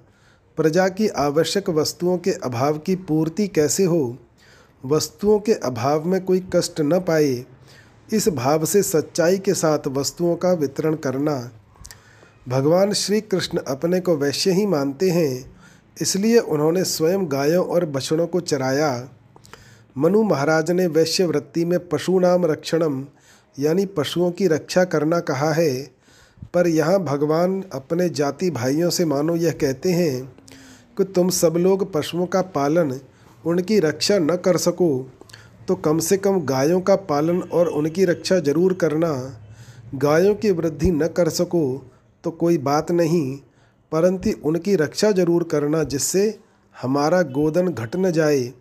प्रजा 0.60 0.88
की 0.88 1.08
आवश्यक 1.08 1.68
वस्तुओं 1.70 2.18
के 2.18 2.30
अभाव 2.30 2.78
की 2.78 2.94
पूर्ति 2.96 3.46
कैसे 3.48 3.84
हो? 3.84 4.18
वस्तुओं 4.84 5.38
के 5.40 5.52
अभाव 5.52 6.04
में 6.04 6.24
कोई 6.24 6.40
कष्ट 6.54 6.80
न 6.80 6.98
पाए, 7.00 7.44
इस 8.12 8.28
भाव 8.28 8.64
से 8.64 8.82
सच्चाई 8.82 9.38
के 9.38 9.54
साथ 9.54 9.86
वस्तुओं 9.88 10.34
का 10.36 10.52
वितरण 10.52 10.94
करना। 10.94 11.50
भगवान 12.48 12.92
श्री 12.92 13.20
कृष्ण 13.20 13.58
अपने 13.58 14.00
को 14.00 14.16
वैश्य 14.16 14.50
ही 14.50 14.66
मानते 14.66 15.10
हैं, 15.10 15.54
इसलिए 16.02 16.38
उन्होंने 16.38 16.84
स्वयं 16.84 17.26
गायों 17.32 17.64
और 17.66 17.86
बछड़ों 17.86 18.26
को 18.26 18.40
चराया। 18.40 19.08
मनु 19.98 20.22
महाराज 20.22 20.70
ने 20.70 20.86
वैश्य 20.86 21.24
वृत्ति 21.24 21.64
में 21.64 21.88
पशु 21.88 22.18
नाम 22.18 22.44
रक्षणम, 22.46 23.04
यानी 23.58 23.86
पशुओं 23.86 24.30
की 24.30 24.46
रक्षा 24.46 24.84
करना 24.84 25.20
कहा 25.20 25.52
है। 25.52 26.00
पर 26.54 26.66
यहाँ 26.66 26.98
भगवान 27.04 27.62
अपने 27.72 28.08
जाति 28.08 28.50
भाइयों 28.50 28.90
से 28.90 29.04
मानो 29.04 29.36
यह 29.36 29.52
कहते 29.52 29.92
हैं 29.92 30.39
कि 31.00 31.04
तुम 31.06 31.28
सब 31.30 31.54
लोग 31.58 31.92
पशुओं 31.92 32.26
का 32.26 32.40
पालन, 32.52 32.98
उनकी 33.44 33.78
रक्षा 33.80 34.18
न 34.18 34.36
कर 34.36 34.56
सको 34.58 34.88
तो 35.68 35.74
कम 35.76 35.98
से 36.00 36.16
कम 36.16 36.40
गायों 36.44 36.80
का 36.80 36.96
पालन 37.04 37.40
और 37.42 37.68
उनकी 37.70 38.04
रक्षा 38.04 38.38
ज़रूर 38.40 38.72
करना। 38.74 39.12
गायों 39.96 40.34
की 40.34 40.50
वृद्धि 40.50 40.90
न 40.90 41.06
कर 41.08 41.28
सको 41.28 41.62
तो 42.24 42.30
कोई 42.32 42.58
बात 42.60 42.90
नहीं, 42.90 43.36
परंतु 43.92 44.30
उनकी 44.44 44.74
रक्षा 44.76 45.10
ज़रूर 45.12 45.44
करना, 45.44 45.82
जिससे 45.84 46.38
हमारा 46.74 47.22
गोदन 47.30 47.68
घट 47.68 47.96
न 47.96 48.10
जाए। 48.10 48.52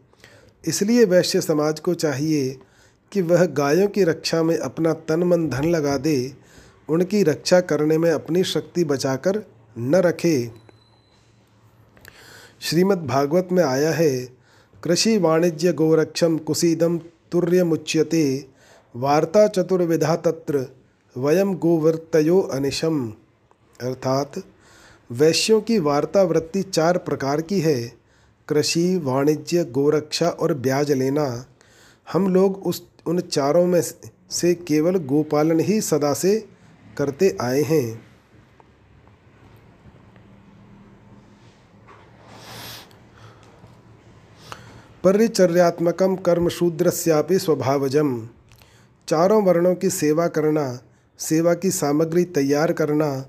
इसलिए 0.64 1.06
वैश्य 1.08 1.42
समाज 1.42 1.80
को 1.80 1.94
चाहिए 1.96 2.58
कि 3.12 3.22
वह 3.24 3.46
गायों 3.58 3.88
की 3.88 4.04
रक्षा 4.04 4.44
में 4.44 4.58
अपना 4.58 4.94
तन 4.94 5.24
मन 5.24 5.48
धन 5.50 5.70
लगा 5.70 5.98
दे, 6.00 6.34
उनकी 6.90 7.24
रक्षा 7.24 7.60
करने 7.62 7.98
में 7.98 8.10
अपनी 8.12 8.44
शक्ति 8.46 8.84
बचाकर 8.86 9.44
न 9.76 10.02
रखे। 10.06 10.52
श्रीमद् 12.62 13.08
भागवत 13.08 13.48
में 13.52 13.64
आया 13.64 13.92
है, 13.92 14.26
कृषि 14.84 15.18
वाणिज्य 15.18 15.74
गोरक्षम 15.74 16.38
कुसीदम 16.38 16.98
तुर्यमुच्यते, 17.32 18.46
वार्ता 18.96 19.48
चतुर्विधा 19.48 20.16
तत्र, 20.16 20.68
वयम 21.18 21.54
गोवर्तयो 21.56 22.40
अनिशम। 22.40 23.14
अर्थात, 23.82 24.32
वैश्यों 25.12 25.62
की 25.62 25.80
वार्ता 25.80 26.24
वृत्ति 26.24 26.62
चार 26.62 26.98
प्रकार 26.98 27.42
की 27.42 27.60
है, 27.60 27.94
कृषि, 28.48 29.02
वाणिज्य, 29.04 29.64
गोरक्षा 29.64 30.30
और 30.30 30.54
ब्याज 30.54 30.92
लेना। 30.92 31.46
हम 32.14 32.34
लोग 32.34 32.68
उस, 32.68 32.88
उन 33.06 33.20
चारों 33.20 33.66
में 33.66 33.84
से 34.32 34.54
केवल 34.54 34.96
गोपालन 34.96 35.60
ही 35.60 35.82
सदा 35.82 36.14
से 36.14 36.46
करते 36.98 37.38
आए 37.42 37.62
हैं। 37.62 38.09
परिचर्यात्मकम 45.04 46.16
कर्म 46.16 46.48
शूद्रस्यापि 46.50 47.38
स्वभावजम। 47.40 48.28
चारों 49.08 49.44
वर्णों 49.44 49.76
की 49.76 49.90
सेवा 49.90 50.28
करना, 50.28 50.80
सेवा 51.20 51.54
की 51.54 51.70
सामग्री 51.72 52.24
तैयार 52.24 52.72
करना 52.72 53.26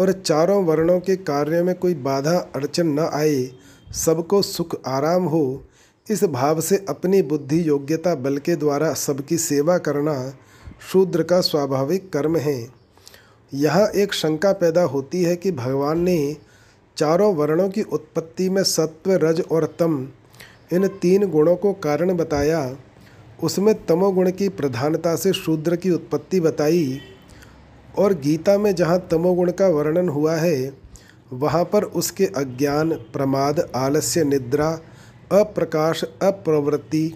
और 0.00 0.12
चारों 0.12 0.64
वर्णों 0.64 1.00
के 1.00 1.16
कार्य 1.16 1.62
में 1.62 1.74
कोई 1.74 1.94
बाधा 1.94 2.36
अड़चन 2.54 2.86
न 2.86 3.08
आए, 3.12 3.50
सबको 3.94 4.42
सुख 4.42 4.76
आराम 4.86 5.24
हो, 5.24 5.64
इस 6.10 6.24
भाव 6.24 6.60
से 6.60 6.84
अपनी 6.88 7.22
बुद्धि 7.22 7.68
योग्यता 7.68 8.14
बल 8.14 8.38
के 8.38 8.56
द्वारा 8.56 8.92
सबकी 8.94 9.38
सेवा 9.38 9.78
करना 9.78 10.32
शूद्र 10.92 11.22
का 11.22 11.40
स्वाभाविक 11.40 12.12
कर्म 12.12 12.36
है। 12.36 12.68
यहाँ 13.54 13.86
एक 13.88 14.12
शंका 14.12 14.52
पैदा 14.52 14.82
होती 14.82 15.22
है 15.22 15.36
कि 15.36 15.52
भगवान 15.52 16.00
ने 16.00 16.36
चारों 16.96 17.34
वर्णों 17.34 17.68
की 17.68 17.82
उत्पत्ति 17.82 18.48
में 18.50 18.62
सत्व, 18.62 19.12
रज 19.12 19.42
और 19.52 19.64
तम 19.78 20.08
इन 20.72 20.86
तीन 20.88 21.26
गुणों 21.30 21.56
को 21.56 21.72
कारण 21.72 22.16
बताया। 22.16 22.76
उसमें 23.42 23.74
तमोगुण 23.86 24.30
की 24.30 24.48
प्रधानता 24.48 25.14
से 25.16 25.32
शूद्र 25.32 25.76
की 25.76 25.90
उत्पत्ति 25.90 26.40
बताई 26.40 27.00
और 27.98 28.14
गीता 28.14 28.58
में 28.58 28.74
जहाँ 28.74 28.98
तमोगुण 29.10 29.50
का 29.50 29.68
वर्णन 29.68 30.08
हुआ 30.08 30.34
है, 30.36 30.72
वहाँ 31.32 31.64
पर 31.64 31.84
उसके 31.84 32.26
अज्ञान, 32.26 32.90
प्रमाद, 32.90 33.60
आलस्य, 33.76 34.24
निद्रा, 34.24 34.70
अप्रकाश, 35.32 36.04
अप्रवृत्ति 36.04 37.12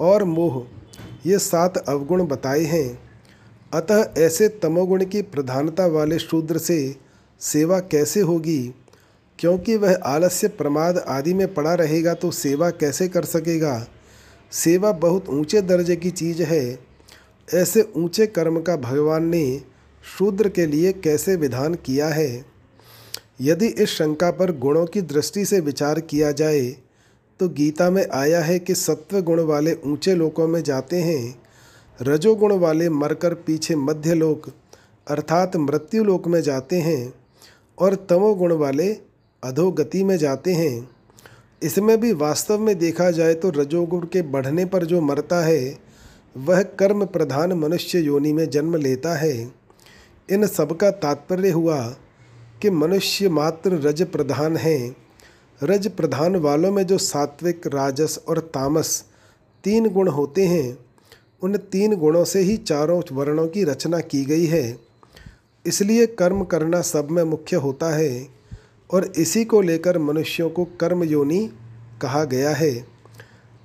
और 0.00 0.24
मोह, 0.24 0.62
ये 1.26 1.38
सात 1.38 1.76
अवगुण 1.76 2.26
बताए 2.26 2.62
हैं। 2.64 2.98
अतः 3.72 4.20
ऐसे 4.20 4.48
तमोगुण 4.48 5.04
की 5.04 5.22
प्रधानता 5.22 5.86
वाले 5.86 6.18
शूद्र 6.18 6.58
से 6.58 6.96
सेवा 7.40 7.78
कैसे 7.80 8.20
होगी? 8.20 8.74
क्योंकि 9.38 9.76
वह 9.76 9.94
आलस्य 10.04 10.48
प्रमाद 10.48 10.98
आदि 10.98 11.34
में 11.34 11.52
पड़ा 11.54 11.74
रहेगा 11.74 12.14
तो 12.14 12.30
सेवा 12.30 12.70
कैसे 12.70 13.08
कर 13.08 13.24
सकेगा? 13.24 13.86
सेवा 14.52 14.92
बहुत 14.92 15.28
ऊँचे 15.28 15.60
दर्जे 15.62 15.96
की 15.96 16.10
चीज़ 16.10 16.42
है। 16.42 16.78
ऐसे 17.48 17.82
ऊँचे 17.96 18.26
कर्म 18.26 18.60
का 18.60 18.76
भगवान 18.76 19.24
ने 19.24 19.60
शूद्र 20.18 20.48
के 20.48 20.66
लिए 20.66 20.92
कैसे 20.94 21.36
विधान 21.36 21.74
किया 21.74 22.08
है? 22.08 22.44
यदि 23.40 23.66
इस 23.66 23.88
शंका 23.88 24.30
पर 24.30 24.52
गुणों 24.58 24.86
की 24.86 25.00
दृष्टि 25.02 25.44
से 25.44 25.60
विचार 25.60 26.00
किया 26.00 26.30
जाए 26.32 26.60
तो 27.40 27.48
गीता 27.48 27.90
में 27.90 28.06
आया 28.12 28.40
है 28.40 28.58
कि 28.58 28.74
सत्व 28.74 29.20
गुण 29.20 29.40
वाले 29.40 29.76
ऊँचे 29.84 30.14
लोकों 30.14 30.46
में 30.48 30.62
जाते 30.62 30.96
हैं। 30.96 31.38
रजोगुण 32.02 32.52
वाले 32.52 32.88
मरकर 32.88 33.34
पीछे 33.36 33.76
मध्य 33.76 34.14
लोक, 34.14 34.48
अर्थात 35.06 35.56
मृत्यु 35.56 36.04
लोक 36.04 36.28
में 36.28 36.40
जाते 36.40 36.76
हैं, 36.76 37.12
और 37.78 37.94
तमोगुण 37.94 38.52
वाले 38.52 38.92
अधोगति 39.44 40.04
में 40.04 40.16
जाते 40.16 40.52
हैं। 40.52 40.88
इसमें 41.62 42.00
भी 42.00 42.12
वास्तव 42.12 42.58
में 42.58 42.78
देखा 42.78 43.10
जाए 43.10 43.34
तो 43.34 43.50
रजोगुण 43.50 44.06
के 44.06 44.22
बढ़ने 44.22 44.64
पर 44.64 44.84
जो 44.84 45.00
मरता 45.00 45.44
है, 45.44 45.78
वह 46.36 46.62
कर्म 46.62 47.04
प्रधान 47.06 47.52
मनुष्य 47.52 47.98
योनि 47.98 48.32
में 48.32 48.48
जन्म 48.50 48.76
लेता 48.76 49.14
है। 49.14 49.52
इन 50.30 50.46
सब 50.46 50.76
का 50.76 50.90
तात्पर्य 50.90 51.50
हुआ 51.50 51.80
कि 52.62 52.70
मनुष्य 52.70 53.28
मात्र 53.28 53.72
रज 53.72 54.02
प्रधान 54.02 54.56
हैं। 54.56 54.96
रज 55.62 55.88
प्रधान 55.88 56.36
वालों 56.36 56.72
में 56.72 56.86
जो 56.86 56.98
सात्विक, 56.98 57.66
राजस 57.66 58.18
और 58.28 58.38
तामस 58.38 59.04
तीन 59.64 59.88
गुण 59.88 60.08
होते 60.08 60.46
हैं, 60.46 60.78
उन 61.42 61.56
तीन 61.56 61.94
गुणों 61.96 62.24
से 62.24 62.40
ही 62.40 62.56
चारों 62.56 63.02
वर्णों 63.12 63.46
की 63.48 63.64
रचना 63.64 64.00
की 64.00 64.24
गई 64.24 64.46
है। 64.46 64.78
इसलिए 65.66 66.06
कर्म 66.06 66.44
करना 66.44 66.80
सब 66.80 67.10
में 67.10 67.22
मुख्य 67.22 67.56
होता 67.56 67.94
है। 67.94 68.28
और 68.90 69.12
इसी 69.16 69.44
को 69.44 69.60
लेकर 69.60 69.98
मनुष्यों 69.98 70.50
को 70.50 70.64
कर्म 70.64 71.04
योनि 71.04 71.50
कहा 72.02 72.24
गया 72.24 72.50
है, 72.50 72.74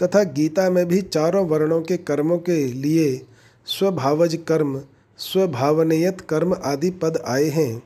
तथा 0.03 0.23
गीता 0.23 0.69
में 0.69 0.85
भी 0.85 1.01
चारों 1.01 1.47
वर्णों 1.47 1.81
के 1.81 1.97
कर्मों 1.97 2.37
के 2.37 2.65
लिए 2.65 3.25
स्वभावज 3.65 4.39
कर्म, 4.47 4.81
स्वभावनीयत 5.17 6.21
कर्म 6.21 6.55
आदि 6.63 6.89
पद 6.89 7.21
आए 7.25 7.49
हैं। 7.49 7.83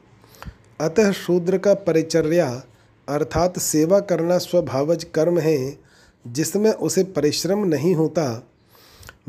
अतः 0.82 1.12
शूद्र 1.12 1.58
का 1.58 1.74
परिचर्या 1.74 2.64
अर्थात 3.08 3.60
सेवा 3.60 4.00
करना 4.00 4.38
स्वभावज 4.38 5.04
कर्म 5.04 5.40
है, 5.40 5.80
जिसमें 6.28 6.72
उसे 6.72 7.04
परिश्रम 7.04 7.66
नहीं 7.66 7.96
होता। 7.96 8.48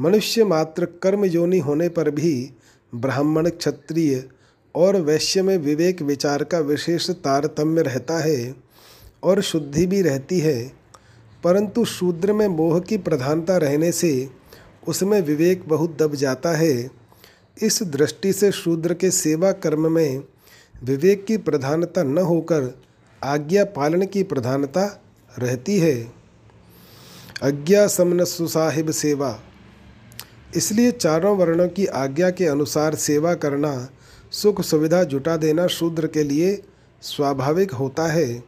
मनुष्य 0.01 0.45
मात्र 0.45 0.85
कर्म 0.85 1.25
योनि 1.25 1.59
होने 1.59 1.88
पर 1.88 2.11
भी 2.11 2.51
ब्राह्मण 2.95 3.49
क्षत्रिय 3.49 4.29
और 4.75 4.97
वैश्य 4.97 5.43
में 5.43 5.59
विवेक 5.59 6.03
विचार 6.03 6.45
का 6.45 6.59
विशेष 6.59 7.11
तारतम्य 7.11 7.83
रहता 7.83 8.19
है 8.19 8.55
और 9.23 9.41
शुद्धि 9.41 9.87
भी 9.87 10.03
रहती 10.03 10.39
है। 10.41 10.73
परंतु 11.45 11.85
शूद्र 11.85 12.33
में 12.33 12.49
मोह 12.49 12.81
की 12.81 12.99
प्रधानता 12.99 13.57
रहने 13.57 13.93
से 13.93 14.31
उसमें 14.89 15.21
विवेक 15.21 15.65
बहुत 15.69 15.97
दब 16.03 16.15
जाता 16.15 16.51
है। 16.51 16.91
इस 17.63 17.83
दृष्टि 17.83 18.33
से 18.33 18.53
शूद्र 18.53 18.95
के 18.95 19.11
सेवा 19.11 19.53
कर्म 19.53 19.93
में 19.93 20.25
विवेक 20.85 21.25
की 21.25 21.37
प्रधानता 21.37 22.03
न 22.03 22.19
होकर 22.19 22.79
आज्ञा 23.25 23.65
पालन 23.65 24.07
की 24.07 24.23
प्रधानता 24.23 25.03
रहती 25.39 25.79
है। 25.79 26.13
अज्ञा 27.43 27.87
समन 27.87 28.25
सुसाहिब 28.25 28.91
सेवा। 28.91 29.41
इसलिए 30.57 30.91
चारों 30.91 31.37
वर्णों 31.37 31.69
की 31.69 31.87
आज्ञा 31.87 32.31
के 32.31 32.47
अनुसार 32.47 32.95
सेवा 32.95 33.35
करना 33.35 33.89
सुख 34.42 34.61
सुविधा 34.61 35.05
जुटा 35.05 35.37
देना 35.37 35.66
शूद्र 35.66 36.07
के 36.07 36.23
लिए 36.23 36.62
स्वाभाविक 37.03 37.73
होता 37.73 38.07
है। 38.07 38.44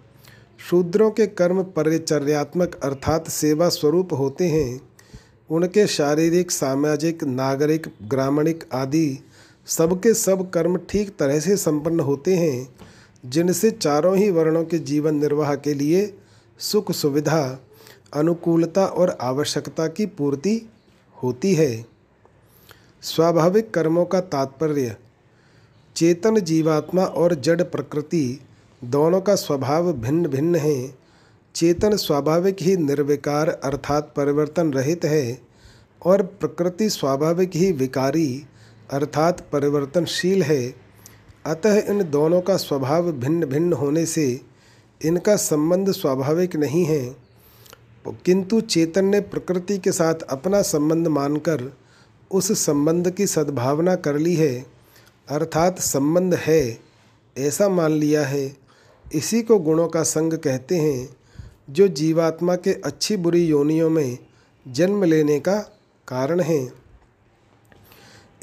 शूद्रों 0.70 1.10
के 1.10 1.26
कर्म 1.26 1.62
परिचर्यात्मक 1.62 2.74
अर्थात 2.82 3.28
सेवा 3.30 3.68
स्वरूप 3.68 4.12
होते 4.12 4.48
हैं। 4.48 4.80
उनके 5.50 5.86
शारीरिक, 5.86 6.50
सामाजिक, 6.50 7.24
नागरिक, 7.24 7.86
ग्रामीणिक 8.02 8.64
आदि 8.72 9.18
सबके 9.66 10.14
सब 10.14 10.50
कर्म 10.50 10.76
ठीक 10.76 11.16
तरह 11.18 11.40
से 11.40 11.56
संपन्न 11.56 12.00
होते 12.00 12.36
हैं, 12.36 12.68
जिनसे 13.26 13.70
चारों 13.70 14.16
ही 14.16 14.30
वर्णों 14.30 14.64
के 14.64 14.78
जीवन 14.78 15.14
निर्वाह 15.14 15.54
के 15.54 15.74
लिए 15.74 16.14
सुख 16.58 16.92
सुविधा 16.92 17.60
अनुकूलता 18.14 18.86
और 18.86 19.18
आवश्यकता 19.20 19.86
की 19.86 20.06
पूर्ति 20.06 20.60
होती 21.22 21.54
है। 21.54 21.86
स्वाभाविक 23.02 23.74
कर्मों 23.74 24.04
का 24.04 24.20
तात्पर्य 24.20 24.96
चेतन 25.96 26.40
जीवात्मा 26.40 27.04
और 27.04 27.34
जड़ 27.34 27.62
प्रकृति 27.62 28.40
दोनों 28.84 29.20
का 29.20 29.34
स्वभाव 29.34 29.92
भिन्न 29.92 30.28
भिन्न 30.28 30.54
है। 30.54 30.94
चेतन 31.54 31.96
स्वाभाविक 31.96 32.56
ही 32.60 32.76
निर्विकार 32.76 33.48
अर्थात 33.48 34.12
परिवर्तन 34.16 34.72
रहित 34.72 35.04
है 35.04 35.38
और 36.02 36.22
प्रकृति 36.22 36.90
स्वाभाविक 36.90 37.50
ही 37.54 37.72
विकारी 37.72 38.46
अर्थात 38.90 39.40
परिवर्तनशील 39.52 40.42
है। 40.42 40.74
अतः 41.46 41.78
इन 41.78 42.10
दोनों 42.10 42.40
का 42.40 42.56
स्वभाव 42.56 43.12
भिन्न 43.12 43.46
भिन्न 43.46 43.72
होने 43.72 44.06
से 44.06 44.40
इनका 45.04 45.36
संबंध 45.36 45.90
स्वाभाविक 45.90 46.56
नहीं 46.56 46.84
है। 46.84 47.16
किंतु 48.24 48.60
चेतन 48.60 49.04
ने 49.04 49.20
प्रकृति 49.20 49.78
के 49.78 49.92
साथ 49.92 50.14
अपना 50.14 50.62
संबंध 50.62 51.08
मानकर 51.08 51.72
उस 52.30 52.52
संबंध 52.66 53.10
की 53.10 53.26
सद्भावना 53.26 53.94
कर 53.94 54.18
ली 54.18 54.34
है। 54.34 54.75
अर्थात 55.28 55.78
संबंध 55.78 56.34
है, 56.34 56.78
ऐसा 57.38 57.68
मान 57.68 57.92
लिया 57.92 58.26
है। 58.26 58.56
इसी 59.14 59.42
को 59.42 59.58
गुणों 59.58 59.88
का 59.88 60.02
संग 60.02 60.32
कहते 60.32 60.76
हैं, 60.76 61.16
जो 61.70 61.88
जीवात्मा 61.88 62.56
के 62.56 62.72
अच्छी 62.72 63.16
बुरी 63.16 63.44
योनियों 63.44 63.90
में 63.90 64.18
जन्म 64.68 65.04
लेने 65.04 65.40
का 65.40 65.58
कारण 66.08 66.40
है। 66.40 66.72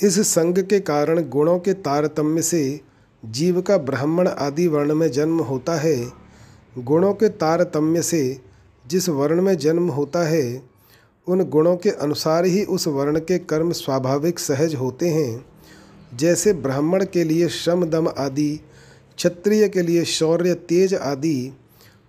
इस 0.04 0.19
संग 0.19 0.58
के 0.58 0.80
कारण 0.80 1.30
गुणों 1.30 1.60
के 1.60 1.74
तारतम्य 1.74 2.41
से 2.41 2.82
जीव 3.26 3.62
का 3.62 3.78
ब्राह्मण 3.78 4.28
आदि 4.28 4.67
वर्ण 4.67 4.96
में 4.96 5.12
जन्म 5.12 5.39
होता 5.39 5.76
है। 5.76 6.12
गुणों 6.78 7.13
के 7.13 7.30
तारतम्य 7.30 8.02
से 8.02 8.41
जिस 8.88 9.10
वर्ण 9.10 9.41
में 9.41 9.58
जन्म 9.58 9.89
होता 9.89 10.24
है, 10.24 10.63
उन 11.28 11.43
गुणों 11.43 11.78
के 11.78 11.89
अनुसार 11.89 12.46
ही 12.46 12.63
उस 12.63 12.88
वर्ण 12.88 13.19
के 13.19 13.38
कर्म 13.38 13.72
स्वाभाविक 13.72 14.39
सहज 14.39 14.76
होते 14.76 15.10
हैं। 15.10 15.53
जैसे 16.15 16.54
ब्राह्मण 16.54 17.06
के 17.06 17.23
लिए 17.23 17.47
श्रम 17.47 17.86
दम 17.86 18.08
आदि, 18.08 18.62
क्षत्रिय 19.17 19.69
के 19.69 19.82
लिए 19.82 20.04
शौर्य 20.04 20.54
तेज 20.54 20.93
आदि, 20.93 21.54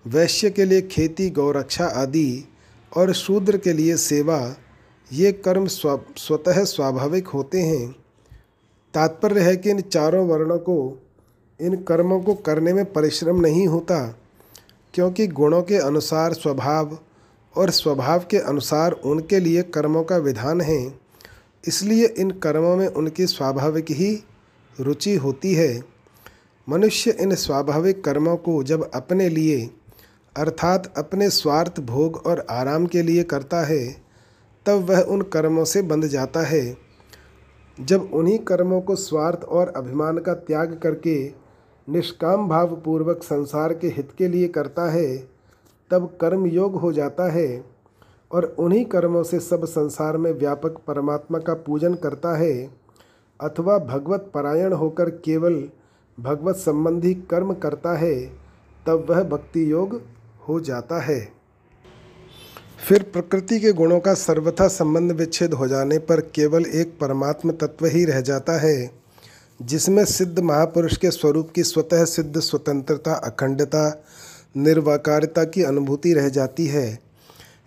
वैश्य 0.06 0.50
के 0.50 0.64
लिए 0.64 0.82
खेती 0.82 1.30
गौरक्षा 1.30 1.86
आदि 1.86 2.48
और 2.96 3.12
शूद्र 3.12 3.58
के 3.58 3.72
लिए 3.72 3.96
सेवा, 3.96 4.56
ये 5.12 5.32
कर्म 5.32 5.66
स्व, 5.66 6.00
स्वतः 6.16 6.64
स्वाभाविक 6.64 7.28
होते 7.28 7.60
हैं। 7.60 7.96
तात्पर्य 8.94 9.40
है 9.40 9.56
कि 9.56 9.70
इन 9.70 9.80
चारों 9.80 10.26
वर्णों 10.26 10.58
को, 10.58 11.02
इन 11.60 11.76
कर्मों 11.76 12.20
को 12.20 12.34
करने 12.34 12.72
में 12.72 12.92
परिश्रम 12.92 13.40
नहीं 13.40 13.66
होता, 13.66 14.18
क्योंकि 14.94 15.26
गुणों 15.26 15.62
के 15.62 15.76
अनुसार 15.76 16.32
स्वभाव 16.32 16.98
और 17.56 17.70
स्वभाव 17.70 18.24
के 18.30 18.36
अनुसार 18.36 18.92
उनके 18.92 19.40
लिए 19.40 19.62
कर्मों 19.62 20.04
का 20.04 20.16
विधान 20.16 20.60
है। 20.60 21.03
इसलिए 21.68 22.06
इन 22.06 22.30
कर्मों 22.30 22.76
में 22.76 22.88
उनकी 22.88 23.26
स्वाभाविक 23.26 23.86
ही 23.90 24.24
रुचि 24.80 25.14
होती 25.14 25.54
है। 25.54 25.82
मनुष्य 26.68 27.16
इन 27.20 27.34
स्वाभाविक 27.34 28.04
कर्मों 28.04 28.36
को 28.36 28.62
जब 28.62 28.90
अपने 28.94 29.28
लिए, 29.28 29.70
अर्थात 30.36 30.94
अपने 30.96 31.30
स्वार्थ, 31.30 31.80
भोग 31.80 32.16
और 32.26 32.46
आराम 32.50 32.86
के 32.86 33.02
लिए 33.02 33.22
करता 33.22 33.66
है, 33.66 33.96
तब 34.66 34.72
वह 34.72 35.00
उन 35.00 35.22
कर्मों 35.22 35.64
से 35.64 35.82
बंध 35.82 36.04
जाता 36.04 36.40
है। 36.40 36.76
जब 37.80 38.10
उन्हीं 38.12 38.38
कर्मों 38.38 38.80
को 38.80 38.96
स्वार्थ 38.96 39.44
और 39.44 39.68
अभिमान 39.68 40.18
का 40.18 40.34
त्याग 40.34 40.80
करके 40.82 41.32
निष्काम 41.88 42.48
भाव 42.48 42.76
पूर्वक 42.76 43.22
संसार 43.22 43.74
के 43.74 43.86
हित 43.86 44.08
के 44.18 44.28
लिए 44.28 44.48
करता 44.48 44.90
है, 44.90 45.16
तब 45.90 46.18
कर्म 46.20 46.46
योग 46.46 46.74
हो 46.74 46.92
जाता 46.92 47.32
है। 47.32 47.73
और 48.32 48.44
उन्हीं 48.58 48.84
कर्मों 48.84 49.22
से 49.22 49.40
सब 49.40 49.64
संसार 49.64 50.16
में 50.16 50.32
व्यापक 50.32 50.70
परमात्मा 50.86 51.38
का 51.38 51.54
पूजन 51.54 51.94
करता 51.94 52.36
है, 52.36 52.70
अथवा 53.40 53.78
भगवत 53.78 54.30
परायण 54.34 54.72
होकर 54.72 55.10
केवल 55.10 55.68
भगवत 56.20 56.56
संबंधी 56.56 57.14
कर्म 57.14 57.54
करता 57.54 57.96
है, 57.96 58.26
तब 58.86 59.06
वह 59.10 59.22
भक्ति 59.22 59.72
योग 59.72 60.02
हो 60.48 60.60
जाता 60.60 61.00
है। 61.00 61.32
फिर 62.88 63.02
प्रकृति 63.02 63.60
के 63.60 63.72
गुणों 63.72 64.00
का 64.00 64.14
सर्वथा 64.14 64.68
संबंध 64.68 65.12
विच्छेद 65.12 65.54
हो 65.54 65.66
जाने 65.68 65.98
पर 65.98 66.20
केवल 66.20 66.66
एक 66.66 66.98
परमात्म 67.00 67.52
तत्व 67.52 67.86
ही 67.86 68.04
रह 68.04 68.20
जाता 68.20 68.52
है, 68.52 68.90
जिसमें 69.62 70.04
सिद्ध 70.04 70.38
महापुरुष 70.38 70.96
के 70.96 71.10
स्वरूप 71.10 71.50
की 71.50 71.62
स्वतः 71.62 72.04
सिद्ध 72.04 72.40
स्वतंत्रता, 72.40 73.14
अखंडता, 73.14 74.04
निर्वाकारिता 74.56 75.44
की 75.44 75.62
अनुभूति 75.62 76.12
रह 76.12 76.28
जाती 76.28 76.66
है। 76.66 77.03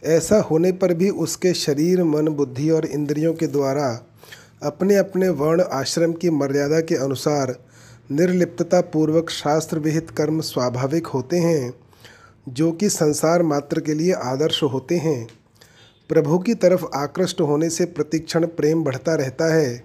ऐसा 0.04 0.40
होने 0.40 0.72
पर 0.72 0.94
भी 0.94 1.10
उसके 1.10 1.54
शरीर, 1.54 2.04
मन, 2.04 2.28
बुद्धि 2.28 2.70
और 2.70 2.86
इंद्रियों 2.86 3.34
के 3.34 3.48
द्वारा 3.48 4.06
अपने 4.64 4.96
अपने 4.96 5.30
वर्ण 5.30 5.62
आश्रम 5.62 6.14
की 6.14 6.30
मर्यादा 6.30 6.80
के 6.80 6.96
अनुसार 6.96 7.56
निर्लिप्तता 8.12 8.82
पूर्वक 8.82 9.30
शास्त्र 9.30 9.80
विहित 9.80 10.10
कर्म 10.10 10.42
स्वाभाविक 10.42 11.08
होते 11.08 11.38
हैं, 11.38 11.74
जो 12.50 12.72
कि 12.72 12.90
संसार 12.90 13.44
मात्र 13.44 13.80
के 13.80 13.94
लिए 13.94 14.14
आदर्श 14.14 14.64
होते 14.64 14.98
हैं। 14.98 15.28
प्रभु 16.10 16.40
की 16.40 16.54
तरफ़ 16.54 16.86
आकृष्ट 16.96 17.42
होने 17.42 17.70
से 17.70 17.86
प्रतिक्षण 17.86 18.46
प्रेम 18.46 18.84
बढ़ता 18.84 19.16
रहता 19.16 19.54
है। 19.54 19.84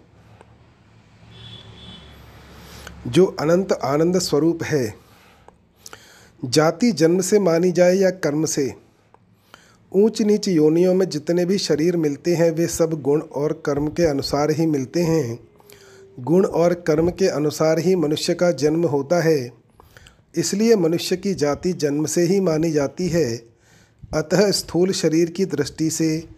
जो 3.06 3.26
अनंत 3.26 3.72
आनंद 3.72 4.18
स्वरूप 4.18 4.62
है, 4.62 4.94
जाति 6.44 6.92
जन्म 6.92 7.20
से 7.20 7.38
मानी 7.38 7.72
जाए 7.72 7.94
या 7.94 8.10
कर्म 8.10 8.44
से 8.44 8.74
ऊंच 9.94 10.22
नीच 10.22 10.48
योनियों 10.48 10.94
में 10.94 11.08
जितने 11.08 11.44
भी 11.44 11.58
शरीर 11.58 11.96
मिलते 11.96 12.34
हैं, 12.34 12.50
वे 12.50 12.66
सब 12.66 13.02
गुण 13.02 13.20
और 13.20 13.62
कर्म 13.66 13.88
के 13.88 14.02
अनुसार 14.02 14.50
ही 14.50 14.66
मिलते 14.66 15.02
हैं। 15.02 15.48
गुण 16.20 16.46
और 16.46 16.74
कर्म 16.74 17.10
के 17.10 17.28
अनुसार 17.28 17.78
ही 17.78 17.96
मनुष्य 17.96 18.34
का 18.34 18.50
जन्म 18.50 18.84
होता 18.84 19.22
है। 19.22 19.52
इसलिए 20.36 20.76
मनुष्य 20.76 21.16
की 21.16 21.34
जाति 21.34 21.72
जन्म 21.72 22.06
से 22.06 22.22
ही 22.22 22.40
मानी 22.40 22.70
जाती 22.70 23.08
है। 23.08 23.42
अतः 24.14 24.50
स्थूल 24.50 24.92
शरीर 24.92 25.30
की 25.30 25.44
दृष्टि 25.44 25.90
से 25.90 26.28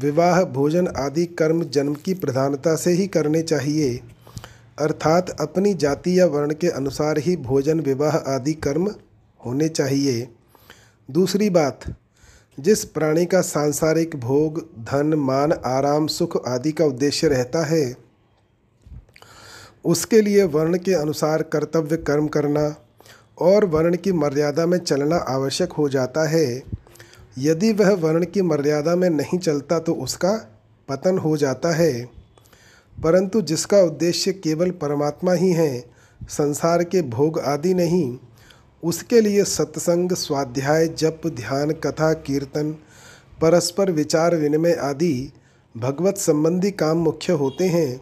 विवाह, 0.00 0.44
भोजन 0.44 0.86
आदि 0.86 1.26
कर्म 1.26 1.64
जन्म 1.64 1.94
की 1.94 2.14
प्रधानता 2.14 2.76
से 2.76 2.90
ही 2.90 3.06
करने 3.06 3.42
चाहिए। 3.42 4.00
अर्थात 4.78 5.36
अपनी 5.40 5.74
जाति 5.74 6.20
या 6.20 6.26
वर्ण 6.26 6.54
के 6.54 6.68
अनुसार 6.68 7.18
ही 7.18 7.36
भोजन, 7.36 7.80
विवाह 7.80 8.16
आदि 8.16 8.52
कर्म 8.52 8.94
होने 9.46 9.68
चाहिए। 9.68 10.28
दूसरी 11.10 11.50
बात 11.50 11.80
जिस 12.62 12.84
प्राणी 12.84 13.26
का 13.26 13.40
सांसारिक 13.40 14.16
भोग, 14.16 14.68
धन, 14.84 15.14
मान, 15.14 15.52
आराम, 15.52 16.06
सुख 16.06 16.48
आदि 16.48 16.72
का 16.72 16.84
उद्देश्य 16.84 17.28
रहता 17.28 17.64
है, 17.64 17.96
उसके 19.84 20.20
लिए 20.20 20.44
वर्ण 20.44 20.78
के 20.78 20.94
अनुसार 20.94 21.42
कर्तव्य 21.42 21.96
कर्म 21.96 22.26
करना 22.26 22.76
और 23.40 23.64
वर्ण 23.64 23.96
की 23.96 24.12
मर्यादा 24.12 24.66
में 24.66 24.78
चलना 24.78 25.16
आवश्यक 25.16 25.72
हो 25.72 25.88
जाता 25.88 26.28
है। 26.28 26.62
यदि 27.38 27.72
वह 27.72 27.94
वर्ण 27.94 28.24
की 28.24 28.42
मर्यादा 28.42 28.96
में 28.96 29.10
नहीं 29.10 29.38
चलता 29.38 29.78
तो 29.78 29.94
उसका 29.94 30.32
पतन 30.88 31.18
हो 31.18 31.36
जाता 31.36 31.70
है। 31.70 32.04
परंतु 33.02 33.42
जिसका 33.42 33.78
उद्देश्य 33.78 34.32
केवल 34.32 34.70
परमात्मा 34.70 35.32
ही 35.32 35.52
है, 35.52 35.84
संसार 36.28 36.84
के 36.84 37.02
भोग 37.02 37.40
आदि 37.40 37.74
नहीं 37.74 38.18
उसके 38.82 39.20
लिए 39.20 39.44
सत्संग, 39.44 40.12
स्वाध्याय, 40.12 40.88
जप, 40.88 41.20
ध्यान, 41.26 41.70
कथा, 41.70 42.12
कीर्तन, 42.12 42.72
परस्पर 43.40 43.90
विचार 43.90 44.36
विनिमय 44.36 44.72
आदि 44.72 45.32
भगवत 45.76 46.16
संबंधी 46.16 46.70
काम 46.70 46.96
मुख्य 46.96 47.32
होते 47.32 47.68
हैं। 47.68 48.00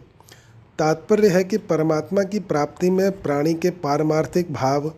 तात्पर्य 0.79 1.27
है 1.27 1.43
कि 1.43 1.57
परमात्मा 1.57 2.23
की 2.23 2.39
प्राप्ति 2.39 2.89
में 2.89 3.21
प्राणी 3.21 3.53
के 3.53 3.69
पारमार्थिक 3.69 4.53
भाव, 4.53 4.93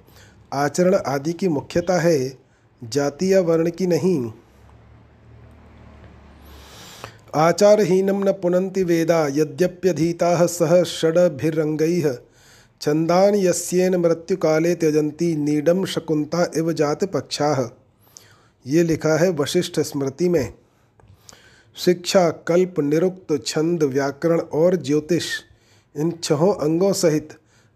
आचरण 0.53 0.95
आदि 0.95 1.33
की 1.33 1.47
मुख्यता 1.47 1.99
है 1.99 2.37
जाति 2.83 3.33
या 3.33 3.39
वर्ण 3.39 3.69
की 3.69 3.87
नहीं। 3.87 4.31
आचारहीनम 7.35 8.29
न 8.29 8.31
पुनंति 8.31 8.83
वेदा, 8.83 9.27
यद्यप्यधीता 9.27 10.45
सह 10.45 10.83
षडभिरंगैः 10.83 12.17
छंदान 12.83 13.35
यस्येन 13.35 13.95
मृत्यु 13.95 14.37
काले 14.37 14.75
त्यजंती 14.75 15.35
नीडम 15.35 15.85
शकुंता 15.85 16.51
इव 16.57 16.71
जात 16.73 17.03
पक्षा। 17.03 17.77
ये 18.67 18.83
लिखा 18.83 19.17
है 19.17 19.29
वशिष्ठ 19.29 19.79
स्मृति 19.79 20.29
में। 20.29 20.53
शिक्षा, 21.75 22.29
कल्प, 22.29 22.79
निरुक्त, 22.79 23.43
छंद, 23.45 23.83
व्याकरण 23.83 24.39
और 24.39 24.75
ज्योतिष, 24.75 25.25
इन 25.97 26.11
छहों 26.23 26.53
अंगों 26.53 26.93
सहित 26.93 27.29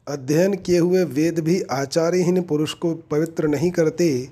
अध्ययन 0.07 0.53
किए 0.53 0.79
हुए 0.79 1.03
वेद 1.03 1.39
भी 1.39 1.61
आचार्यहीन 1.61 2.41
पुरुष 2.41 2.73
को 2.73 2.93
पवित्र 2.93 3.47
नहीं 3.47 3.71
करते। 3.71 4.29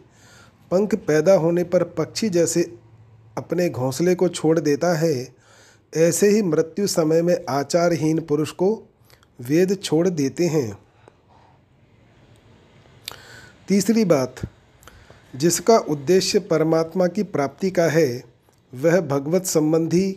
पंख 0.71 0.95
पैदा 0.95 1.33
होने 1.33 1.63
पर 1.63 1.83
पक्षी 1.83 2.29
जैसे 2.29 2.77
अपने 3.37 3.69
घोंसले 3.69 4.15
को 4.15 4.27
छोड़ 4.29 4.59
देता 4.59 4.93
है। 4.93 5.35
ऐसे 5.97 6.29
ही 6.29 6.41
मृत्यु 6.41 6.87
समय 6.87 7.21
में 7.21 7.45
आचारहीन 7.49 8.19
पुरुष 8.19 8.51
को 8.51 8.89
वेद 9.39 9.77
छोड़ 9.83 10.09
देते 10.09 10.45
हैं। 10.45 10.77
तीसरी 13.67 14.05
बात, 14.05 14.35
जिसका 15.35 15.77
उद्देश्य 15.77 16.39
परमात्मा 16.39 17.07
की 17.07 17.23
प्राप्ति 17.23 17.71
का 17.71 17.85
है, 17.85 18.23
वह 18.73 19.01
भगवत 19.01 19.45
संबंधी 19.45 20.11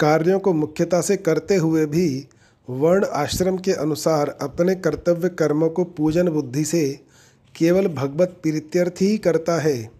कार्यों 0.00 0.38
को 0.38 0.52
मुख्यता 0.52 1.00
से 1.00 1.16
करते 1.16 1.56
हुए 1.56 1.86
भी 1.86 2.28
वर्ण 2.70 3.04
आश्रम 3.04 3.56
के 3.56 3.72
अनुसार 3.72 4.28
अपने 4.28 4.74
कर्तव्य 4.74 5.28
कर्मों 5.28 5.70
को 5.70 5.84
पूजन 5.84 6.28
बुद्धि 6.28 6.64
से 6.64 7.00
केवल 7.56 7.88
भगवत 7.88 8.40
प्रीत्यर्थ 8.42 8.94
ही 9.00 9.18
करता 9.18 9.58
है। 9.58 9.90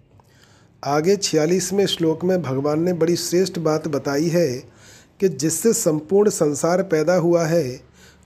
आगे 0.84 1.16
छियालीसवें 1.16 1.86
श्लोक 1.86 2.24
में 2.24 2.42
भगवान 2.42 2.82
ने 2.82 2.92
बड़ी 2.92 3.16
श्रेष्ठ 3.16 3.58
बात 3.58 3.88
बताई 3.88 4.28
है 4.28 4.77
कि 5.20 5.28
जिससे 5.28 5.72
संपूर्ण 5.72 6.30
संसार 6.30 6.82
पैदा 6.82 7.14
हुआ 7.14 7.44
है 7.44 7.80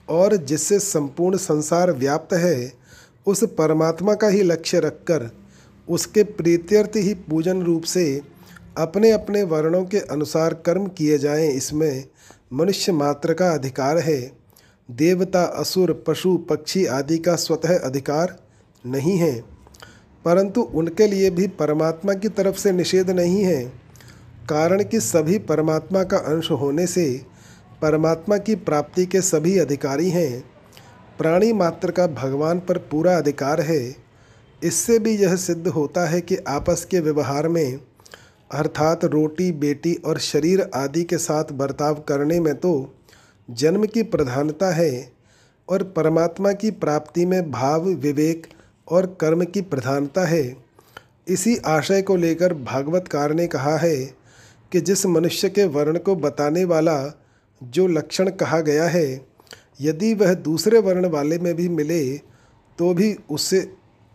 और 0.09 0.35
जिससे 0.35 0.79
संपूर्ण 0.79 1.37
संसार 1.37 1.91
व्याप्त 1.91 2.33
है, 2.33 2.71
उस 3.27 3.43
परमात्मा 3.57 4.13
का 4.13 4.27
ही 4.27 4.41
लक्ष्य 4.43 4.79
रखकर 4.79 5.29
उसके 5.87 6.23
प्रीत्यर्थ 6.23 6.95
ही 6.95 7.13
पूजन 7.29 7.61
रूप 7.61 7.83
से 7.83 8.21
अपने 8.77 9.11
अपने 9.11 9.43
वर्णों 9.43 9.83
के 9.85 9.99
अनुसार 9.99 10.53
कर्म 10.65 10.87
किए 10.87 11.17
जाएँ, 11.17 11.49
इसमें 11.49 12.05
मनुष्य 12.53 12.91
मात्र 12.91 13.33
का 13.33 13.49
अधिकार 13.51 13.97
है। 13.97 14.19
देवता, 14.89 15.43
असुर, 15.43 15.91
पशु, 16.07 16.35
पक्षी 16.49 16.85
आदि 16.85 17.17
का 17.17 17.35
स्वतः 17.35 17.77
अधिकार 17.79 18.35
नहीं 18.83 19.17
है, 19.17 19.33
परंतु 20.25 20.61
उनके 20.61 21.07
लिए 21.07 21.29
भी 21.29 21.47
परमात्मा 21.53 22.13
की 22.13 22.29
तरफ़ 22.29 22.57
से 22.57 22.71
निषेध 22.71 23.09
नहीं 23.09 23.43
है। 23.43 23.82
कारण 24.49 24.83
कि 24.83 24.99
सभी 24.99 25.37
परमात्मा 25.39 26.03
का 26.03 26.17
अंश 26.17 26.51
होने 26.51 26.87
से 26.87 27.05
परमात्मा 27.81 28.37
की 28.37 28.55
प्राप्ति 28.55 29.05
के 29.05 29.21
सभी 29.21 29.57
अधिकारी 29.57 30.09
हैं। 30.09 30.43
प्राणी 31.17 31.53
मात्र 31.53 31.91
का 31.91 32.07
भगवान 32.07 32.59
पर 32.59 32.77
पूरा 32.77 33.17
अधिकार 33.17 33.61
है। 33.61 33.95
इससे 34.63 34.99
भी 34.99 35.15
यह 35.17 35.35
सिद्ध 35.35 35.67
होता 35.67 36.05
है 36.05 36.21
कि 36.21 36.35
आपस 36.47 36.85
के 36.85 36.99
व्यवहार 36.99 37.47
में, 37.47 37.79
अर्थात 38.51 39.05
रोटी, 39.05 39.51
बेटी 39.51 39.93
और 39.95 40.19
शरीर 40.19 40.69
आदि 40.75 41.03
के 41.03 41.17
साथ 41.17 41.51
बर्ताव 41.51 41.93
करने 41.93 42.39
में 42.39 42.55
तो 42.55 42.93
जन्म 43.51 43.85
की 43.85 44.03
प्रधानता 44.03 44.71
है 44.71 45.11
और 45.69 45.83
परमात्मा 45.83 46.51
की 46.51 46.71
प्राप्ति 46.71 47.25
में 47.25 47.51
भाव, 47.51 47.81
विवेक 47.81 48.47
और 48.87 49.17
कर्म 49.21 49.43
की 49.43 49.61
प्रधानता 49.61 50.25
है। 50.25 50.55
इसी 51.27 51.55
आशय 51.57 52.01
को 52.01 52.15
लेकर 52.15 52.53
भागवतकार 52.53 53.33
ने 53.33 53.47
कहा 53.47 53.77
है 53.77 54.22
कि 54.73 54.81
जिस 54.81 55.05
मनुष्य 55.05 55.49
के 55.49 55.65
वर्ण 55.65 55.97
को 55.97 56.15
बताने 56.15 56.63
वाला 56.65 56.95
जो 57.61 57.87
लक्षण 57.87 58.29
कहा 58.29 58.59
गया 58.59 58.87
है, 58.87 59.25
यदि 59.81 60.13
वह 60.13 60.33
दूसरे 60.33 60.79
वर्ण 60.79 61.09
वाले 61.09 61.37
में 61.39 61.53
भी 61.55 61.69
मिले 61.69 62.17
तो 62.79 62.93
भी 62.93 63.15
उससे 63.29 63.73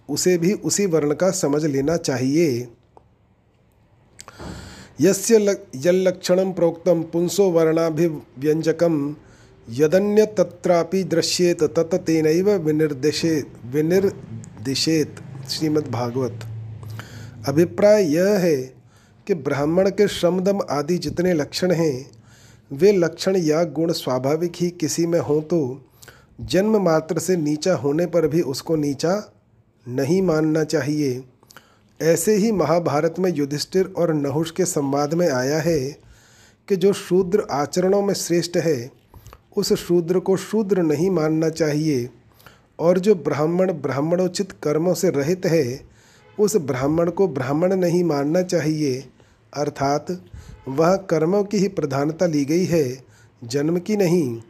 उसे 0.08 0.36
भी 0.38 0.52
उसी 0.52 0.86
वर्ण 0.86 1.14
का 1.14 1.30
समझ 1.30 1.64
लेना 1.64 1.96
चाहिए। 1.96 2.68
यस्य 5.00 5.36
यल्लक्षणं 5.76 6.52
प्रोक्तं 6.52 7.02
पुंसो 7.02 7.50
वर्णाभिव्यञ्जकं 7.50 9.14
यदन्य 9.68 10.26
तत्रापि 10.26 11.02
दृश्येत 11.04 11.62
तत 11.62 11.94
तेनैव 11.94 12.50
विनिर्देशे, 12.50 13.44
विनिर्दिशेत। 13.66 15.20
श्रीमद्भागवत। 15.50 16.40
अभिप्राय 17.48 18.02
यह 18.14 18.28
है 18.38 18.77
कि 19.28 19.34
ब्राह्मण 19.34 19.88
के 19.90 20.06
श्रमदम 20.08 20.60
आदि 20.70 20.96
जितने 20.98 21.32
लक्षण 21.32 21.72
हैं, 21.72 22.10
वे 22.70 22.92
लक्षण 22.92 23.36
या 23.36 23.62
गुण 23.64 23.92
स्वाभाविक 23.92 24.52
ही 24.56 24.68
किसी 24.70 25.06
में 25.06 25.18
हों 25.20 25.40
तो 25.42 25.58
जन्म 26.40 26.76
मात्र 26.76 27.18
से 27.18 27.36
नीचा 27.36 27.74
होने 27.74 28.06
पर 28.06 28.26
भी 28.26 28.40
उसको 28.40 28.76
नीचा 28.76 29.12
नहीं 29.86 30.20
मानना 30.22 30.62
चाहिए। 30.64 31.22
ऐसे 32.00 32.34
ही 32.36 32.52
महाभारत 32.52 33.14
में 33.18 33.30
युधिष्ठिर 33.34 33.92
और 33.96 34.12
नहुष 34.14 34.50
के 34.50 34.64
संवाद 34.64 35.14
में 35.14 35.28
आया 35.28 35.58
है 35.58 35.80
कि 36.68 36.76
जो 36.76 36.92
शूद्र 36.92 37.46
आचरणों 37.50 38.02
में 38.02 38.14
श्रेष्ठ 38.14 38.56
है, 38.56 38.90
उस 39.56 39.72
शूद्र 39.72 40.18
को 40.18 40.36
शूद्र 40.36 40.82
नहीं 40.82 41.10
मानना 41.10 41.48
चाहिए 41.48 42.08
और 42.78 42.98
जो 42.98 43.14
ब्राह्मण 43.14 43.72
ब्राह्मणोचित 43.72 44.52
कर्मों 44.62 44.94
से 44.94 45.10
रहित 45.10 45.46
है, 45.46 45.80
उस 46.38 46.56
ब्राह्मण 46.56 47.10
को 47.10 47.28
ब्राह्मण 47.28 47.76
नहीं 47.76 48.04
मानना 48.04 48.42
चाहिए। 48.42 49.04
अर्थात 49.56 50.22
वह 50.68 50.96
कर्मों 50.96 51.44
की 51.44 51.56
ही 51.58 51.68
प्रधानता 51.68 52.26
ली 52.26 52.44
गई 52.44 52.64
है, 52.64 53.04
जन्म 53.44 53.78
की 53.78 53.96
नहीं। 53.96 54.42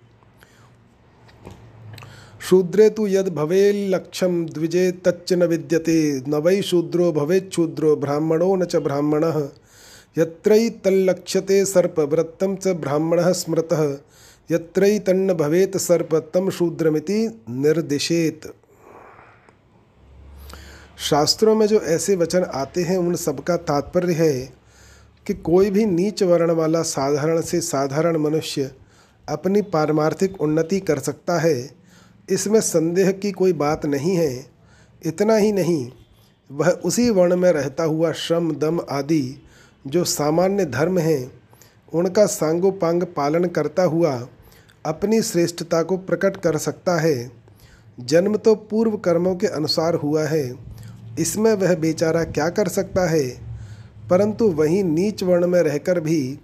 शूद्रे 2.40 2.90
तो 2.90 3.08
यद 3.08 3.28
भवेल्लक्षम 3.28 4.46
द्विजे 4.46 4.92
तच्च 4.92 5.32
न 5.32 5.42
विद्यते, 5.42 6.22
न 6.28 6.34
वै 6.34 6.62
शूद्रो 6.62 7.12
भवे 7.12 7.26
भवेच्छूद्रो 7.26 7.96
ब्राह्मणो 7.96 8.56
न 8.56 8.64
च 8.64 8.76
ब्राह्मण। 8.76 9.24
सर्प 11.64 12.00
वृत्तं 12.00 12.56
च 12.56 12.68
ब्राह्मण 12.68 13.32
स्मृतः। 13.32 13.98
यत्रैतन्न 14.50 15.34
भवेत 15.34 15.76
सर्प 15.76 16.30
तम 16.34 16.50
शूद्रमिति 16.50 17.42
निर्दिशेत। 17.50 18.40
शास्त्रों 20.98 21.54
में 21.54 21.66
जो 21.66 21.80
ऐसे 21.80 22.16
वचन 22.16 22.42
आते 22.42 22.82
हैं, 22.82 22.98
उन 22.98 23.14
सबका 23.14 23.56
तात्पर्य 23.56 24.12
है 24.12 24.57
कि 25.28 25.34
कोई 25.34 25.70
भी 25.70 25.84
नीच 25.86 26.22
वर्ण 26.22 26.50
वाला 26.50 26.82
साधारण 26.82 27.40
से 27.40 27.60
साधारण 27.60 28.16
मनुष्य 28.16 28.70
अपनी 29.28 29.62
पारमार्थिक 29.62 30.40
उन्नति 30.40 30.78
कर 30.80 30.98
सकता 30.98 31.38
है, 31.38 31.70
इसमें 32.28 32.60
संदेह 32.60 33.10
की 33.12 33.32
कोई 33.32 33.52
बात 33.52 33.84
नहीं 33.86 34.14
है। 34.16 34.46
इतना 35.02 35.36
ही 35.36 35.50
नहीं, 35.52 35.90
वह 36.50 36.68
उसी 36.68 37.08
वर्ण 37.10 37.36
में 37.36 37.50
रहता 37.52 37.84
हुआ 37.84 38.12
श्रम, 38.12 38.52
दम 38.52 38.80
आदि 38.90 39.42
जो 39.86 40.04
सामान्य 40.04 40.64
धर्म 40.64 40.98
हैं, 40.98 41.32
उनका 41.92 42.24
सांगोपांग 42.26 43.02
पालन 43.16 43.44
करता 43.48 43.82
हुआ 43.84 44.12
अपनी 44.84 45.20
श्रेष्ठता 45.22 45.82
को 45.82 45.96
प्रकट 45.98 46.36
कर 46.36 46.56
सकता 46.58 46.98
है। 47.00 47.30
जन्म 47.98 48.36
तो 48.36 48.54
पूर्व 48.54 48.96
कर्मों 48.96 49.34
के 49.36 49.46
अनुसार 49.46 49.94
हुआ 49.94 50.24
है, 50.24 50.54
इसमें 51.18 51.52
वह 51.54 51.74
बेचारा 51.76 52.24
क्या 52.24 52.48
कर 52.50 52.68
सकता 52.68 53.08
है? 53.10 53.47
परंतु 54.10 54.48
वहीं 54.48 54.84
नीच 54.84 55.22
वर्ण 55.22 55.46
में 55.46 55.62
रहकर 55.62 56.00
भी 56.00 56.38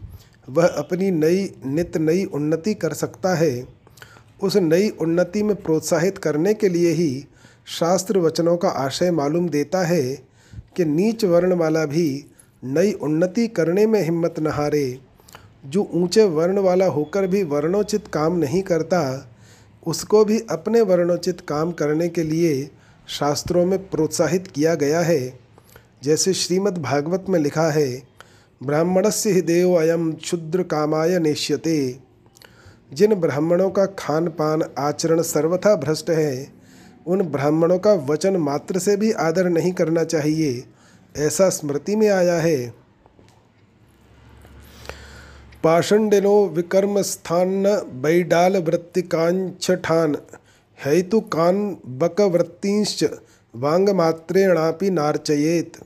वह 0.50 0.66
अपनी 0.66 1.10
नई 1.10 1.54
नित 1.66 1.96
नई 1.96 2.24
उन्नति 2.24 2.74
कर 2.74 2.92
सकता 2.92 3.34
है। 3.34 3.66
उस 4.42 4.56
नई 4.56 4.88
उन्नति 4.88 5.42
में 5.42 5.56
प्रोत्साहित 5.56 6.18
करने 6.18 6.54
के 6.54 6.68
लिए 6.68 6.90
ही 6.90 7.24
शास्त्र 7.66 8.18
वचनों 8.18 8.56
का 8.56 8.68
आशय 8.68 9.10
मालूम 9.10 9.48
देता 9.48 9.86
है 9.86 10.02
कि 10.76 10.84
नीच 10.84 11.24
वर्ण 11.24 11.54
वाला 11.54 11.84
भी 11.84 12.26
नई 12.64 12.92
उन्नति 12.92 13.48
करने 13.48 13.86
में 13.86 14.02
हिम्मत 14.02 14.34
न 14.40 14.46
हारे। 14.46 14.98
जो 15.66 15.90
ऊँचे 15.94 16.24
वर्ण 16.24 16.58
वाला 16.58 16.86
होकर 16.86 17.26
भी 17.26 17.42
वर्णोचित 17.42 18.08
काम 18.08 18.36
नहीं 18.36 18.62
करता, 18.62 19.30
उसको 19.86 20.24
भी 20.24 20.40
अपने 20.50 20.80
वर्णोचित 20.80 21.40
काम 21.40 21.72
करने 21.72 22.08
के 22.08 22.22
लिए 22.22 22.70
शास्त्रों 23.08 23.66
में 23.66 23.90
प्रोत्साहित 23.90 24.46
किया 24.46 24.74
गया 24.74 25.00
है। 25.00 25.43
जैसे 26.04 26.32
श्रीमद् 26.32 26.78
भागवत 26.78 27.24
में 27.28 27.38
लिखा 27.40 27.70
है 27.70 27.86
ब्राह्मण 28.60 29.08
से 29.10 29.30
ही 29.32 29.40
देव 29.42 29.74
अयम 29.74 30.12
क्षुद्र 30.12 30.62
कामाय 30.62 31.18
नेश्यते 31.18 31.76
जिन 32.92 33.14
ब्राह्मणों 33.14 33.68
का 33.70 33.84
खान 33.98 34.28
पान 34.30 34.62
आचरण 34.78 35.22
सर्वथा 35.22 35.74
भ्रष्ट 35.76 36.10
है, 36.10 36.48
उन 37.06 37.22
ब्राह्मणों 37.22 37.78
का 37.78 37.92
वचन 38.08 38.36
मात्र 38.36 38.78
से 38.78 38.96
भी 38.96 39.12
आदर 39.12 39.48
नहीं 39.48 39.72
करना 39.72 40.04
चाहिए, 40.04 40.64
ऐसा 41.14 41.48
स्मृति 41.48 41.96
में 41.96 42.08
आया 42.08 42.36
है। 42.38 42.72
पाषंडिनो 45.64 46.34
विकर्म 46.46 47.00
स्थान 47.02 47.64
बैडाल 48.02 48.56
वृत्तिकांक्षठान 48.56 50.16
हेतु 50.78 51.20
कान 51.32 51.66
बकवृत्तिश्च 51.98 53.04
वांग 53.54 53.88
मात्रेणापि 53.88 54.90
नार्चयेत। 54.90 55.76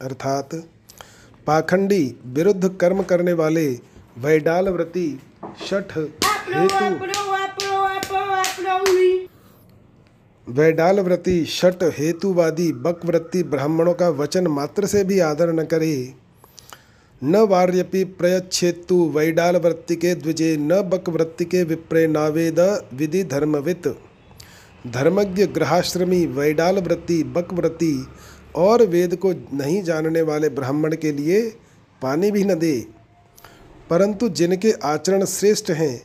अर्थात 0.00 0.54
पाखंडी 1.46 2.16
विरुद्ध 2.26 2.68
कर्म 2.68 3.02
करने 3.02 3.32
वाले 3.32 3.66
वैडाल 4.18 4.68
व्रति 4.68 5.20
शठ 5.70 5.92
हेतु 5.98 6.88
वैडाल 10.48 11.00
व्रति 11.00 11.44
शठ 11.44 11.82
हेतुवादी 11.98 12.72
बकवृत्ति 12.72 13.42
ब्राह्मणों 13.42 13.94
का 13.94 14.08
वचन 14.08 14.46
मात्र 14.46 14.86
से 14.86 15.04
भी 15.04 15.18
आदर 15.20 15.52
न 15.52 15.64
करे। 15.64 16.14
न 17.24 17.36
वार्यपि 17.36 18.04
प्रयच्छेतु 18.04 19.04
वैडाल 19.08 19.56
वृत्ति 19.56 19.96
के 19.96 20.14
द्विजे, 20.14 20.56
न 20.56 20.82
बकवृत्ति 20.82 21.44
के 21.44 21.62
विप्रे 21.64 22.06
नावेद 22.06 22.60
विधि 22.94 23.24
धर्मवित। 23.24 23.88
धर्मज्ञ 24.86 25.46
ग्रहाश्रमी 25.46 26.26
वैडाल 26.26 26.78
वृत्ति 26.78 27.22
बकवृत्ति 27.24 28.06
और 28.56 28.82
वेद 28.82 29.16
को 29.16 29.32
नहीं 29.32 29.82
जानने 29.82 30.22
वाले 30.22 30.48
ब्राह्मण 30.48 30.96
के 30.96 31.12
लिए 31.12 31.40
पानी 32.02 32.30
भी 32.30 32.44
न 32.44 32.54
दे। 32.54 32.86
परंतु 33.90 34.28
जिनके 34.28 34.72
आचरण 34.72 35.24
श्रेष्ठ 35.24 35.70
हैं 35.70 36.02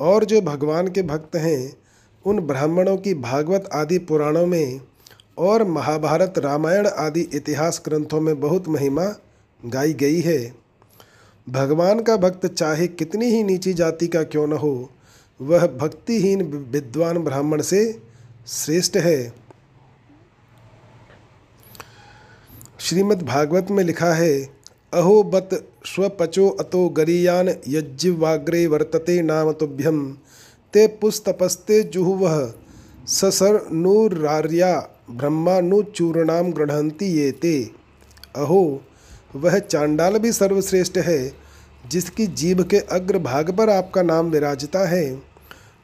और 0.00 0.24
जो 0.24 0.40
भगवान 0.40 0.88
के 0.88 1.02
भक्त 1.02 1.36
हैं, 1.36 1.76
उन 2.26 2.40
ब्राह्मणों 2.40 2.96
की 2.96 3.14
भागवत 3.14 3.68
आदि 3.72 3.98
पुराणों 3.98 4.46
में 4.46 4.80
और 5.38 5.64
महाभारत 5.64 6.34
रामायण 6.38 6.86
आदि 6.86 7.20
इतिहास 7.20 7.82
ग्रंथों 7.84 8.20
में 8.20 8.40
बहुत 8.40 8.68
महिमा 8.68 9.14
गाई 9.66 9.92
गई 9.92 10.20
है। 10.20 10.54
भगवान 11.48 12.00
का 12.00 12.16
भक्त 12.16 12.46
चाहे 12.46 12.86
कितनी 12.86 13.26
ही 13.26 13.42
नीची 13.44 13.72
जाति 13.74 14.06
का 14.06 14.22
क्यों 14.22 14.46
न 14.46 14.52
हो, 14.52 14.90
वह 15.40 15.66
भक्तिहीन 15.66 16.42
विद्वान 16.70 17.18
ब्राह्मण 17.18 17.62
से 17.62 18.02
श्रेष्ठ 18.46 18.96
है। 18.96 19.43
श्रीमद् 22.84 23.22
भागवत 23.22 23.66
में 23.70 23.82
लिखा 23.84 24.12
है, 24.12 24.32
अहो 24.92 25.22
बत 25.22 25.50
स्वपचो 25.86 26.48
अतो 26.50 26.88
गरीयान 26.88 27.48
यज्जिवाग्रे 27.68 28.66
वर्तते 28.66 29.20
नाम 29.22 29.52
तुभ्यम 29.52 30.00
ते 30.74 30.86
पुस्तपस्ते 31.00 31.82
जुहुवह 31.82 32.36
ससर 33.08 33.58
नूरार्या 33.72 34.72
ब्रह्मानुचूर्णाम 35.10 36.50
गृहंती 36.52 37.06
ये 37.06 37.30
ते। 37.32 37.54
अहो, 38.36 38.80
वह 39.36 39.58
चांडाल 39.58 40.18
भी 40.18 40.32
सर्वश्रेष्ठ 40.32 40.98
है, 40.98 41.32
जिसकी 41.90 42.26
जीभ 42.26 42.62
के 42.62 42.78
अग्र 42.92 43.18
भाग 43.20 43.50
पर 43.50 43.70
आपका 43.70 44.02
नाम 44.02 44.30
विराजता 44.30 44.86
है। 44.88 45.22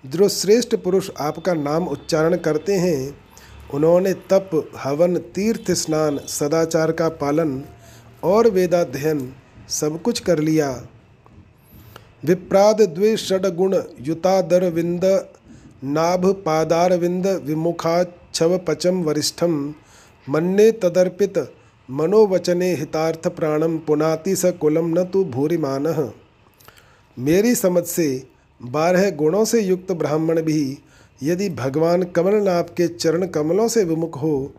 जो 0.05 0.28
श्रेष्ठ 0.28 0.74
पुरुष 0.74 1.11
आपका 1.20 1.55
नाम 1.55 1.88
उच्चारण 1.88 2.36
करते 2.36 2.74
हैं 2.74 3.30
उन्होंने 3.75 4.12
तप, 4.12 4.51
हवन, 4.77 5.16
तीर्थ, 5.16 5.71
स्नान, 5.71 6.18
सदाचार 6.18 6.93
का 6.93 7.09
पालन 7.09 7.62
और 8.25 8.49
वेदाध्ययन 8.49 9.33
सब 9.68 10.03
कुछ 10.03 10.21
कर 10.21 10.39
लिया। 10.39 10.71
विप्राद 12.25 12.81
द्वे 12.83 13.16
षडगुण 13.16 13.77
युतादर 14.01 14.64
विंद, 14.71 15.05
नाभ 15.85 16.27
पादार 16.27 16.97
विंद 16.97 17.27
पचम 18.68 19.03
वरिष्ठम, 19.03 19.75
मन्ने 20.29 20.71
तदर्पित 20.73 21.39
मनोवचने 21.89 22.75
हितार्थ 22.75 23.29
प्राणम, 23.29 23.79
पुनाति 23.79 24.37
स 24.37 24.45
कुलम 24.45 24.99
न 24.99 25.05
तो 25.05 25.25
भूरिमान। 25.25 26.12
मेरी 27.18 27.55
समझ 27.55 27.85
से 27.85 28.27
बारह 28.61 29.11
गुणों 29.11 29.45
से 29.45 29.61
युक्त 29.61 29.93
ब्राह्मण 29.93 30.43
भी 30.43 30.79
यदि 31.23 31.49
भगवान 31.51 32.03
कमलनाथ 32.03 32.64
के 32.77 32.87
चरण 32.89 33.27
कमलों 33.27 33.68
से 33.68 33.85
विमुख 33.85 34.16
हो 34.23 34.53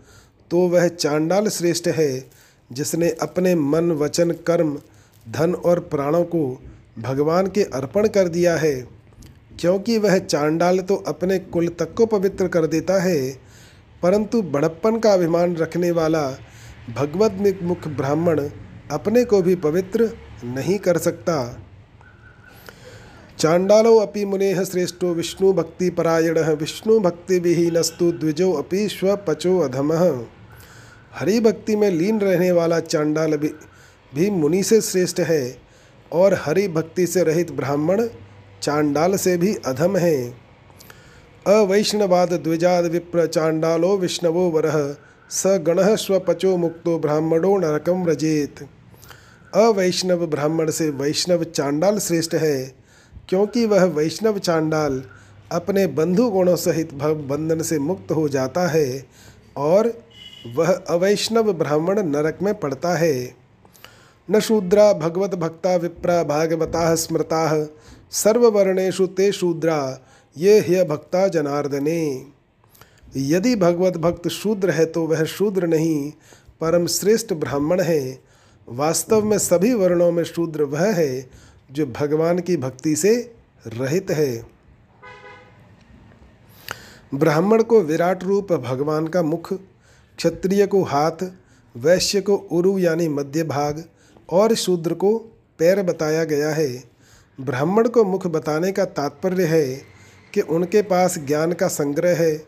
तो 0.51 0.68
वह 0.68 0.88
चांडाल 0.88 1.47
श्रेष्ठ 1.47 1.88
है, 1.88 2.30
जिसने 2.72 3.09
अपने 3.22 3.53
मन, 3.55 3.91
वचन, 3.91 4.32
कर्म, 4.47 4.78
धन 5.26 5.53
और 5.55 5.80
प्राणों 5.80 6.24
को 6.24 6.62
भगवान 6.99 7.47
के 7.47 7.64
अर्पण 7.64 8.07
कर 8.07 8.28
दिया 8.28 8.55
है। 8.55 8.76
क्योंकि 9.59 9.97
वह 9.97 10.18
चांडाल 10.18 10.80
तो 10.80 10.95
अपने 11.07 11.38
कुल 11.39 11.68
तक 11.70 11.93
को 11.93 12.05
पवित्र 12.05 12.47
कर 12.47 12.66
देता 12.66 13.01
है, 13.01 13.32
परंतु 14.03 14.41
बड़प्पन 14.41 14.99
का 14.99 15.14
अभिमान 15.14 15.55
रखने 15.55 15.91
वाला 15.91 16.28
भगवत 16.95 17.62
मुख 17.64 17.88
ब्राह्मण 17.88 18.39
अपने 18.91 19.24
को 19.26 19.41
भी 19.41 19.55
पवित्र 19.55 20.09
नहीं 20.45 20.78
कर 20.80 20.97
सकता। 20.97 21.36
चांडालो 23.41 23.95
अपि 23.97 24.23
मुनेह 24.25 24.63
श्रेष्ठो 24.63 25.13
विष्णु 25.13 25.51
भक्ति 25.53 25.89
परायण 25.89 26.37
विष्णु 26.55 26.99
भक्ति 26.99 27.37
विहीनस्तु 27.39 28.11
द्विजो 28.11 28.51
अपि 28.53 28.87
स्वपचो 28.87 29.57
अधम। 29.59 29.91
हरि 31.15 31.39
भक्ति 31.39 31.75
में 31.75 31.89
लीन 31.89 32.19
रहने 32.19 32.51
वाला 32.51 32.79
चांडाल 32.79 33.35
भी, 33.37 33.47
भी 34.13 34.29
मुनि 34.29 34.61
से 34.63 34.79
श्रेष्ठ 34.81 35.19
है 35.19 35.57
और 36.11 36.33
हरि 36.33 36.67
भक्ति 36.67 37.05
से 37.07 37.23
रहित 37.23 37.51
ब्राह्मण 37.51 38.05
चांडाल 38.63 39.15
से 39.15 39.35
भी 39.37 39.53
अधम 39.65 39.97
है। 39.97 40.17
अवैष्णवाद 41.47 42.33
द्विजाद 42.33 42.85
विप्र 42.85 43.25
चांडालो 43.27 43.97
विष्णवो 43.97 44.49
वरह 44.49 44.77
स 45.31 45.57
गण 45.61 45.95
स्वपचो 45.95 46.55
मुक्तो 46.57 46.97
ब्राह्मणो 46.99 47.57
नरकम 47.57 48.03
व्रजेत। 48.03 48.63
अवैष्णव 49.55 50.27
ब्राह्मण 50.27 50.71
से 50.71 50.89
वैष्णव 50.89 51.43
चांडाल 51.43 51.99
श्रेष्ठ 51.99 52.35
है। 52.35 52.80
क्योंकि 53.32 53.65
वह 53.65 53.84
वैष्णव 53.86 54.38
चांडाल 54.38 55.03
अपने 55.51 55.88
बंधु 55.88 56.29
गुणों 56.29 56.55
सहित 56.55 56.93
भव 56.93 57.15
बंधन 57.27 57.61
से 57.61 57.77
मुक्त 57.79 58.11
हो 58.11 58.27
जाता 58.29 58.67
है 58.67 59.05
और 59.57 59.88
वह 60.55 60.71
अवैष्णव 60.71 61.51
ब्राह्मण 61.53 62.01
नरक 62.03 62.39
में 62.41 62.53
पड़ता 62.59 62.95
है। 62.95 63.36
न 64.32 64.39
शूद्रा 64.39 64.93
भगवत 64.93 65.36
भक्ता 65.36 65.75
विप्रा 65.75 66.23
भागवता 66.23 66.95
स्मृता 66.95 67.67
सर्ववर्णेशु 68.11 69.07
ते 69.07 69.32
शूद्रा, 69.32 69.99
ये 70.38 70.59
ह्य 70.59 70.84
भक्ता 70.84 71.27
जनार्दने। 71.27 72.25
यदि 73.17 73.55
भगवत 73.55 73.97
भक्त 73.97 74.27
शूद्र 74.27 74.69
है 74.69 74.86
तो 74.86 75.05
वह 75.05 75.23
शूद्र 75.23 75.67
नहीं, 75.67 76.11
परम 76.61 76.88
श्रेष्ठ 76.88 77.34
ब्राह्मण 77.34 77.82
है। 77.82 78.19
वास्तव 78.67 79.25
में 79.25 79.38
सभी 79.38 79.73
वर्णों 79.73 80.11
में 80.11 80.23
शूद्र 80.23 80.63
वह 80.63 80.91
है 80.93 81.29
जो 81.72 81.86
भगवान 81.86 82.39
की 82.39 82.57
भक्ति 82.57 82.95
से 82.95 83.13
रहित 83.67 84.11
है। 84.11 84.45
ब्राह्मण 87.13 87.63
को 87.63 87.82
विराट 87.82 88.24
रूप 88.24 88.51
भगवान 88.53 89.07
का 89.07 89.22
मुख, 89.22 89.53
क्षत्रिय 89.53 90.65
को 90.67 90.84
हाथ, 90.84 91.24
वैश्य 91.76 92.22
को 92.22 92.36
उरु 92.36 92.78
यानी 92.80 93.07
मध्य 93.09 93.43
भाग 93.43 93.84
और 94.30 94.53
शूद्र 94.55 94.93
को 94.93 95.17
पैर 95.59 95.82
बताया 95.84 96.24
गया 96.24 96.49
है। 96.49 96.84
ब्राह्मण 97.39 97.88
को 97.88 98.03
मुख 98.03 98.28
बताने 98.28 98.72
का 98.72 98.86
तात्पर्य 98.86 99.45
है 99.45 99.65
कि 100.34 100.41
उनके 100.41 100.82
पास 100.82 101.17
ज्ञान 101.19 101.53
का 101.53 101.67
संग्रह 101.67 102.17
है, 102.17 102.45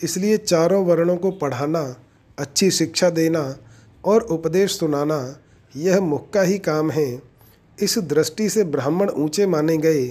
इसलिए 0.00 0.36
चारों 0.36 0.84
वर्णों 0.84 1.16
को 1.16 1.30
पढ़ाना, 1.30 1.96
अच्छी 2.38 2.70
शिक्षा 2.70 3.10
देना 3.10 3.56
और 4.04 4.22
उपदेश 4.22 4.78
सुनाना, 4.78 5.36
यह 5.74 6.00
मुख 6.00 6.30
का 6.30 6.42
ही 6.42 6.58
काम 6.58 6.90
है। 6.90 7.33
इस 7.78 7.98
दृष्टि 7.98 8.48
से 8.48 8.64
ब्राह्मण 8.64 9.10
ऊँचे 9.10 9.46
माने 9.46 9.76
गए। 9.76 10.06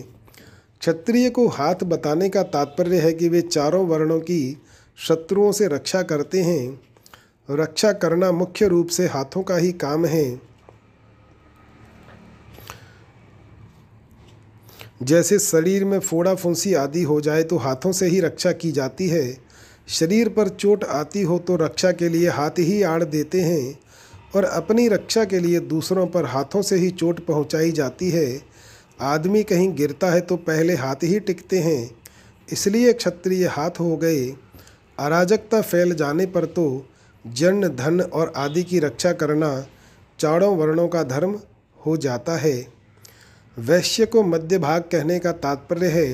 क्षत्रिय 0.81 1.29
को 1.29 1.47
हाथ 1.47 1.83
बताने 1.83 2.29
का 2.29 2.43
तात्पर्य 2.43 2.99
है 2.99 3.13
कि 3.13 3.29
वे 3.29 3.41
चारों 3.41 3.85
वर्णों 3.87 4.19
की 4.19 4.57
शत्रुओं 4.97 5.51
से 5.51 5.67
रक्षा 5.67 6.01
करते 6.01 6.41
हैं। 6.41 6.79
रक्षा 7.49 7.91
करना 7.91 8.31
मुख्य 8.31 8.67
रूप 8.67 8.87
से 8.87 9.07
हाथों 9.07 9.43
का 9.43 9.57
ही 9.57 9.71
काम 9.71 10.05
है। 10.05 10.41
जैसे 15.03 15.39
शरीर 15.39 15.85
में 15.85 15.99
फोड़ा 15.99 16.35
फुंसी 16.35 16.73
आदि 16.73 17.03
हो 17.03 17.19
जाए 17.21 17.43
तो 17.43 17.57
हाथों 17.57 17.91
से 17.91 18.07
ही 18.07 18.19
रक्षा 18.19 18.51
की 18.51 18.71
जाती 18.71 19.07
है। 19.07 19.37
शरीर 19.87 20.29
पर 20.29 20.49
चोट 20.49 20.83
आती 20.83 21.21
हो 21.21 21.39
तो 21.39 21.55
रक्षा 21.55 21.91
के 21.91 22.09
लिए 22.09 22.29
हाथ 22.29 22.59
ही 22.59 22.81
आड़ 22.83 23.03
देते 23.03 23.41
हैं। 23.41 23.79
और 24.33 24.43
अपनी 24.43 24.87
रक्षा 24.87 25.23
के 25.25 25.39
लिए 25.39 25.59
दूसरों 25.59 26.05
पर 26.07 26.25
हाथों 26.25 26.61
से 26.61 26.75
ही 26.75 26.89
चोट 26.91 27.19
पहुंचाई 27.25 27.71
जाती 27.71 28.09
है। 28.09 28.41
आदमी 29.01 29.43
कहीं 29.43 29.73
गिरता 29.75 30.11
है 30.11 30.21
तो 30.21 30.35
पहले 30.37 30.75
हाथ 30.75 31.03
ही 31.03 31.19
टिकते 31.19 31.59
हैं, 31.59 31.89
इसलिए 32.47 32.93
क्षत्रिय 32.93 33.45
हाथ 33.47 33.79
हो 33.79 33.95
गए। 33.97 34.25
अराजकता 34.97 35.61
फैल 35.61 35.95
जाने 35.95 36.25
पर 36.25 36.45
तो 36.47 36.65
जन, 37.25 37.67
धन 37.67 38.01
और 38.01 38.33
आदि 38.35 38.63
की 38.63 38.79
रक्षा 38.79 39.11
करना 39.13 39.65
चारों 40.19 40.55
वर्णों 40.57 40.87
का 40.87 41.03
धर्म 41.05 41.39
हो 41.79 41.95
जाता 41.97 42.35
है। 42.37 42.55
वैश्य 43.57 44.05
को 44.05 44.23
मध्य 44.23 44.57
भाग 44.59 44.81
कहने 44.91 45.17
का 45.19 45.31
तात्पर्य 45.33 45.87
है 45.87 46.07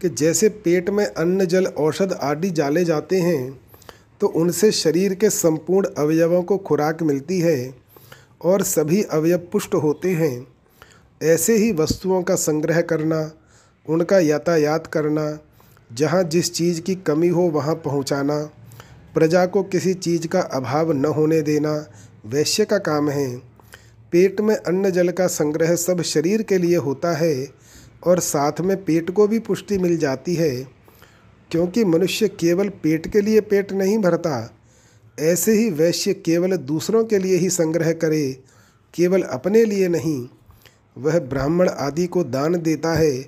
कि 0.00 0.08
जैसे 0.10 0.48
पेट 0.48 0.90
में 0.90 1.04
अन्न, 1.06 1.44
जल, 1.44 1.66
औषध 1.66 2.12
आदि 2.12 2.50
जाले 2.50 2.84
जाते 2.84 3.20
हैं 3.20 3.63
तो 4.20 4.26
उनसे 4.26 4.70
शरीर 4.72 5.14
के 5.14 5.30
संपूर्ण 5.30 5.88
अवयवों 5.98 6.42
को 6.42 6.56
खुराक 6.58 7.02
मिलती 7.02 7.40
है 7.40 7.74
और 8.42 8.62
सभी 8.62 9.02
अवयव 9.02 9.38
पुष्ट 9.52 9.74
होते 9.74 10.10
हैं। 10.10 10.46
ऐसे 11.22 11.56
ही 11.56 11.72
वस्तुओं 11.72 12.22
का 12.22 12.34
संग्रह 12.34 12.80
करना, 12.80 13.30
उनका 13.88 14.18
यातायात 14.18 14.86
करना, 14.86 15.38
जहाँ 15.92 16.22
जिस 16.24 16.52
चीज़ 16.52 16.80
की 16.80 16.94
कमी 16.94 17.28
हो 17.28 17.42
वहाँ 17.42 17.74
पहुँचाना, 17.74 18.50
प्रजा 19.14 19.46
को 19.46 19.62
किसी 19.62 19.94
चीज़ 19.94 20.26
का 20.26 20.40
अभाव 20.40 20.92
न 20.92 21.04
होने 21.04 21.42
देना 21.42 21.86
वैश्य 22.26 22.64
का 22.64 22.78
काम 22.78 23.10
है। 23.10 23.36
पेट 24.12 24.40
में 24.40 24.56
अन्न 24.56 24.90
जल 24.90 25.10
का 25.10 25.26
संग्रह 25.26 25.74
सब 25.76 26.02
शरीर 26.02 26.42
के 26.42 26.58
लिए 26.58 26.76
होता 26.76 27.16
है 27.16 27.48
और 28.06 28.20
साथ 28.20 28.60
में 28.60 28.76
पेट 28.84 29.10
को 29.10 29.26
भी 29.28 29.38
पुष्टि 29.38 29.78
मिल 29.78 29.96
जाती 29.98 30.34
है। 30.34 30.83
क्योंकि 31.50 31.84
मनुष्य 31.84 32.28
केवल 32.28 32.68
पेट 32.68 33.06
के 33.06 33.20
लिए 33.20 33.40
पेट 33.40 33.72
नहीं 33.72 33.98
भरता, 33.98 34.54
ऐसे 35.20 35.52
ही 35.52 35.70
वैश्य 35.70 36.14
केवल 36.14 36.56
दूसरों 36.56 37.04
के 37.04 37.18
लिए 37.18 37.36
ही 37.36 37.50
संग्रह 37.50 37.92
करे, 37.92 38.42
केवल 38.94 39.22
अपने 39.22 39.64
लिए 39.64 39.88
नहीं। 39.88 40.28
वह 40.98 41.18
ब्राह्मण 41.18 41.68
आदि 41.68 42.06
को 42.06 42.24
दान 42.24 42.62
देता 42.62 42.94
है, 42.94 43.22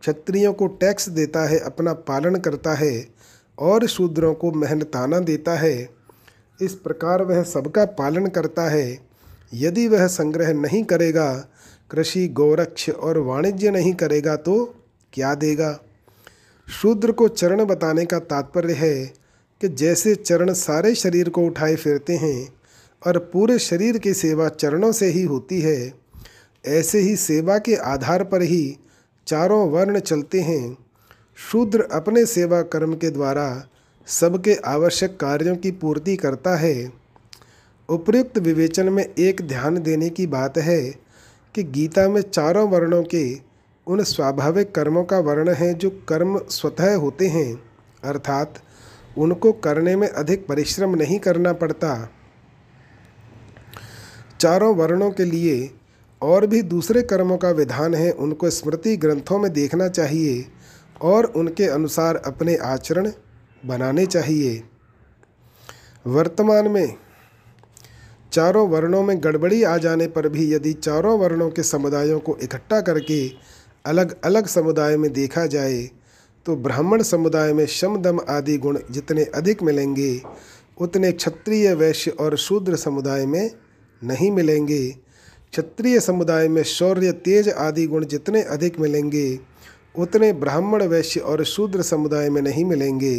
क्षत्रियों 0.00 0.52
को 0.52 0.66
टैक्स 0.66 1.08
देता 1.08 1.44
है, 1.44 1.58
अपना 1.58 1.92
पालन 1.92 2.36
करता 2.36 2.74
है 2.74 3.08
और 3.58 3.86
शूद्रों 3.86 4.34
को 4.34 4.52
मेहनताना 4.52 5.18
देता 5.18 5.54
है। 5.54 5.88
इस 6.62 6.74
प्रकार 6.74 7.22
वह 7.22 7.42
सबका 7.42 7.84
पालन 7.84 8.26
करता 8.26 8.68
है। 8.68 8.98
यदि 9.54 9.88
वह 9.88 10.06
संग्रह 10.06 10.52
नहीं 10.54 10.84
करेगा, 10.84 11.48
कृषि, 11.90 12.28
गौरक्ष 12.28 12.90
और 12.90 13.18
वाणिज्य 13.18 13.70
नहीं 13.70 13.94
करेगा 13.94 14.36
तो 14.36 14.74
क्या 15.12 15.34
देगा? 15.34 15.80
शूद्र 16.70 17.12
को 17.12 17.28
चरण 17.28 17.64
बताने 17.64 18.04
का 18.06 18.18
तात्पर्य 18.18 18.72
है 18.72 19.04
कि 19.60 19.68
जैसे 19.68 20.14
चरण 20.14 20.52
सारे 20.52 20.94
शरीर 20.94 21.28
को 21.28 21.46
उठाए 21.46 21.76
फिरते 21.76 22.16
हैं 22.16 22.48
और 23.06 23.18
पूरे 23.18 23.58
शरीर 23.58 23.98
की 23.98 24.14
सेवा 24.14 24.48
चरणों 24.48 24.92
से 24.92 25.06
ही 25.06 25.22
होती 25.22 25.60
है, 25.60 25.92
ऐसे 26.66 26.98
ही 26.98 27.16
सेवा 27.16 27.58
के 27.58 27.74
आधार 27.74 28.24
पर 28.24 28.42
ही 28.42 28.76
चारों 29.26 29.70
वर्ण 29.70 29.98
चलते 29.98 30.40
हैं। 30.40 30.76
शूद्र 31.36 31.88
अपने 31.92 32.26
सेवा 32.26 32.62
कर्म 32.62 32.94
के 32.94 33.10
द्वारा 33.10 33.68
सबके 34.06 34.54
आवश्यक 34.54 35.16
कार्यों 35.16 35.56
की 35.56 35.70
पूर्ति 35.70 36.16
करता 36.16 36.56
है। 36.56 36.92
उपयुक्त 37.88 38.38
विवेचन 38.38 38.88
में 38.88 39.04
एक 39.18 39.42
ध्यान 39.42 39.82
देने 39.82 40.10
की 40.10 40.26
बात 40.26 40.58
है 40.58 40.82
कि 41.54 41.62
गीता 41.62 42.08
में 42.08 42.22
चारों 42.22 42.68
वर्णों 42.68 43.02
के 43.02 43.49
उन 43.90 44.02
स्वाभाविक 44.04 44.74
कर्मों 44.74 45.04
का 45.04 45.18
वर्ण 45.18 45.54
है 45.54 45.74
जो 45.74 45.90
कर्म 46.08 46.38
स्वतः 46.38 46.94
होते 46.94 47.28
हैं, 47.28 47.62
अर्थात 48.04 48.62
उनको 49.18 49.52
करने 49.52 49.96
में 49.96 50.08
अधिक 50.08 50.46
परिश्रम 50.46 50.94
नहीं 50.94 51.18
करना 51.18 51.52
पड़ता। 51.52 52.10
चारों 54.40 54.74
वर्णों 54.76 55.10
के 55.10 55.24
लिए 55.24 55.70
और 56.22 56.46
भी 56.46 56.62
दूसरे 56.62 57.02
कर्मों 57.02 57.36
का 57.36 57.50
विधान 57.50 57.94
है 57.94 58.10
उनको 58.10 58.50
स्मृति 58.50 58.96
ग्रंथों 58.96 59.38
में 59.38 59.52
देखना 59.52 59.88
चाहिए 59.88 60.46
और 61.00 61.24
उनके 61.24 61.66
अनुसार 61.66 62.16
अपने 62.16 62.56
आचरण 62.56 63.10
बनाने 63.66 64.06
चाहिए। 64.06 64.62
वर्तमान 66.06 66.68
में 66.68 66.94
चारों 68.32 68.68
वर्णों 68.68 69.02
में 69.02 69.24
गड़बड़ी 69.24 69.62
आ 69.62 69.76
जाने 69.76 70.06
पर 70.06 70.28
भी 70.28 70.54
यदि 70.54 70.72
चारों 70.72 71.18
वर्णों 71.18 71.50
के 71.50 71.62
समुदायों 71.62 72.20
को 72.20 72.36
इकट्ठा 72.42 72.80
करके 72.80 73.50
अलग 73.90 74.20
अलग 74.24 74.46
समुदाय 74.46 74.96
में 74.96 75.12
देखा 75.12 75.46
जाए 75.46 75.88
तो 76.46 76.54
ब्राह्मण 76.56 77.02
समुदाय 77.02 77.52
में 77.52 77.66
शम 77.66 77.96
दम 77.96 78.20
आदि 78.28 78.56
गुण 78.58 78.78
जितने 78.90 79.24
अधिक 79.24 79.62
मिलेंगे, 79.62 80.20
उतने 80.80 81.10
क्षत्रिय, 81.12 81.72
वैश्य 81.74 82.10
और 82.10 82.36
शूद्र 82.36 82.76
समुदाय 82.76 83.26
में 83.26 83.50
नहीं 84.02 84.30
मिलेंगे। 84.30 84.88
क्षत्रिय 85.52 86.00
समुदाय 86.00 86.48
में 86.48 86.62
शौर्य, 86.62 87.12
तेज 87.12 87.48
आदि 87.48 87.86
गुण 87.86 88.04
जितने 88.04 88.42
अधिक 88.42 88.78
मिलेंगे, 88.80 89.38
उतने 89.98 90.32
ब्राह्मण, 90.32 90.82
वैश्य 90.82 91.20
और 91.20 91.44
शूद्र 91.44 91.82
समुदाय 91.82 92.30
में 92.30 92.40
नहीं 92.42 92.64
मिलेंगे। 92.64 93.16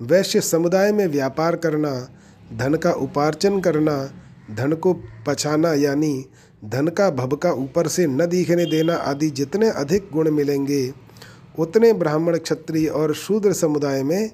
वैश्य 0.00 0.40
समुदाय 0.40 0.92
में 0.92 1.06
व्यापार 1.06 1.56
करना, 1.56 1.94
धन 2.56 2.74
का 2.74 2.92
उपार्जन 2.92 3.60
करना, 3.60 3.96
धन 4.50 4.72
को 4.74 4.94
पछाना 5.26 5.74
यानी 5.74 6.24
धन 6.64 6.88
का 6.88 7.10
भबका 7.10 7.52
ऊपर 7.52 7.88
से 7.88 8.06
न 8.06 8.26
दिखने 8.26 8.64
देना 8.66 8.94
आदि 8.94 9.30
जितने 9.30 9.70
अधिक 9.70 10.08
गुण 10.12 10.30
मिलेंगे, 10.30 10.92
उतने 11.58 11.92
ब्राह्मण 11.92 12.38
क्षत्रिय 12.38 12.86
और 12.86 13.14
शूद्र 13.14 13.52
समुदाय 13.52 14.02
में 14.02 14.30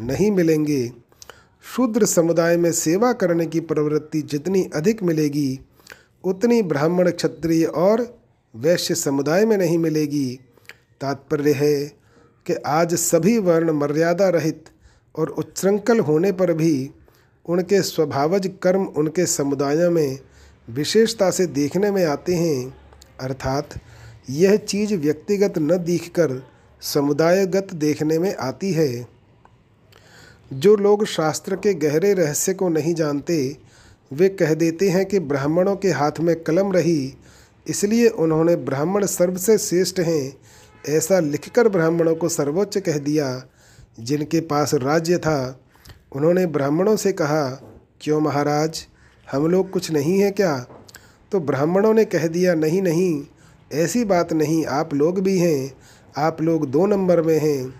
नहीं 0.00 0.30
मिलेंगे। 0.30 0.92
शूद्र 1.76 2.06
समुदाय 2.06 2.56
में 2.56 2.72
सेवा 2.72 3.12
करने 3.12 3.46
की 3.46 3.60
प्रवृत्ति 3.60 4.22
जितनी 4.22 4.70
अधिक 4.74 5.02
मिलेगी, 5.02 5.60
उतनी 6.24 6.62
ब्राह्मण 6.62 7.10
क्षत्रिय 7.10 7.64
और 7.64 8.20
वैश्य 8.56 8.94
समुदाय 8.94 9.44
में 9.46 9.56
नहीं 9.58 9.78
मिलेगी। 9.78 10.40
तात्पर्य 11.00 11.52
है 11.52 11.84
कि 12.46 12.54
आज 12.66 12.94
सभी 12.94 13.38
वर्ण 13.38 13.72
मर्यादा 13.72 14.28
रहित 14.28 14.64
और 15.18 15.28
उच्छृंखल 15.28 16.00
होने 16.00 16.32
पर 16.32 16.52
भी 16.52 16.90
उनके 17.46 17.82
स्वभावज 17.82 18.50
कर्म 18.62 18.84
उनके 18.84 19.26
समुदायों 19.26 19.90
में 19.90 20.18
विशेषता 20.70 21.30
से 21.30 21.46
देखने 21.46 21.90
में 21.90 22.06
आते 22.06 22.34
हैं। 22.34 22.74
अर्थात, 23.20 23.68
यह 24.30 24.56
चीज़ 24.56 24.94
व्यक्तिगत 24.94 25.58
न 25.58 25.78
दिखकर 25.78 26.46
समुदायगत 26.80 27.68
देखने 27.74 28.18
में 28.18 28.36
आती 28.36 28.72
है। 28.72 29.08
जो 30.52 30.76
लोग 30.76 31.04
शास्त्र 31.04 31.56
के 31.56 31.74
गहरे 31.74 32.14
रहस्य 32.14 32.54
को 32.54 32.68
नहीं 32.68 32.94
जानते, 32.94 33.56
वे 34.12 34.28
कह 34.28 34.54
देते 34.54 34.88
हैं 34.88 35.06
कि 35.06 35.18
ब्राह्मणों 35.18 35.76
के 35.76 35.90
हाथ 35.90 36.12
में 36.20 36.42
कलम 36.42 36.72
रही, 36.72 37.14
इसलिए 37.68 38.08
उन्होंने 38.08 38.56
ब्राह्मण 38.56 39.06
सर्वसे 39.06 39.58
श्रेष्ठ 39.58 40.00
हैं, 40.00 40.38
ऐसा 40.88 41.20
लिखकर 41.20 41.68
ब्राह्मणों 41.68 42.14
को 42.14 42.28
सर्वोच्च 42.28 42.78
कह 42.78 42.98
दिया, 42.98 43.46
जिनके 44.00 44.40
पास 44.40 44.74
राज्य 44.74 45.18
था। 45.18 45.60
उन्होंने 46.12 46.46
ब्राह्मणों 46.46 46.96
से 46.96 47.12
कहा, 47.12 47.62
क्यों 48.00 48.20
महाराज? 48.20 48.86
हम 49.32 49.46
लोग 49.46 49.70
कुछ 49.70 49.90
नहीं 49.90 50.18
हैं 50.20 50.32
क्या? 50.32 50.66
तो 51.32 51.40
ब्राह्मणों 51.40 51.94
ने 51.94 52.04
कह 52.04 52.26
दिया, 52.26 52.54
नहीं 52.54 52.82
नहीं, 52.82 53.22
ऐसी 53.72 54.04
बात 54.04 54.32
नहीं, 54.32 54.66
आप 54.66 54.94
लोग 54.94 55.20
भी 55.20 55.38
हैं, 55.38 55.72
आप 56.16 56.42
लोग 56.42 56.66
दो 56.66 56.86
नंबर 56.86 57.22
में 57.22 57.38
हैं। 57.38 57.74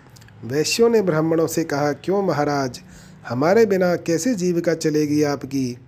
वैश्यों 0.44 0.88
ने 0.88 1.03
ब्राह्मणों 1.03 1.46
से 1.46 1.64
कहा, 1.64 1.92
क्यों 1.92 2.22
महाराज, 2.22 2.80
हमारे 3.28 3.66
बिना 3.66 3.96
कैसे 3.96 4.34
जीविका 4.34 4.74
चलेगी 4.74 5.22
आपकी? 5.22 5.78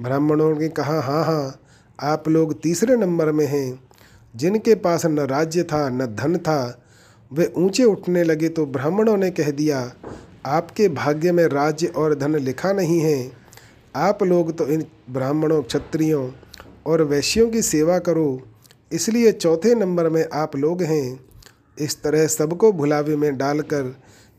ब्राह्मणों 0.00 0.58
ने 0.58 0.68
कहा 0.68 1.00
हाँ 1.00 1.24
हाँ 1.24 1.60
आप 2.00 2.28
लोग 2.28 2.60
तीसरे 2.62 2.96
नंबर 2.96 3.32
में 3.32 3.46
हैं। 3.46 3.80
जिनके 4.36 4.74
पास 4.74 5.06
न 5.06 5.18
राज्य 5.18 5.62
था, 5.62 5.88
न 5.88 6.06
धन 6.06 6.36
था, 6.36 6.82
वे 7.32 7.52
ऊँचे 7.56 7.84
उठने 7.84 8.24
लगे 8.24 8.48
तो 8.48 8.66
ब्राह्मणों 8.66 9.16
ने 9.16 9.30
कह 9.30 9.50
दिया, 9.50 9.92
आपके 10.46 10.88
भाग्य 10.88 11.32
में 11.32 11.44
राज्य 11.44 11.86
और 11.86 12.14
धन 12.14 12.36
लिखा 12.36 12.72
नहीं 12.72 13.00
है। 13.00 13.43
आप 13.96 14.22
लोग 14.22 14.56
तो 14.58 14.66
इन 14.66 14.84
ब्राह्मणों, 15.10 15.62
क्षत्रियों 15.62 16.30
और 16.86 17.02
वैश्यों 17.02 17.48
की 17.50 17.62
सेवा 17.62 17.98
करो। 17.98 18.42
इसलिए 18.92 19.32
चौथे 19.32 19.74
नंबर 19.74 20.08
में 20.08 20.26
आप 20.32 20.56
लोग 20.56 20.82
हैं। 20.82 21.20
इस 21.78 22.02
तरह 22.02 22.26
सबको 22.26 22.72
भुलावे 22.72 23.16
में 23.16 23.36
डालकर 23.36 23.94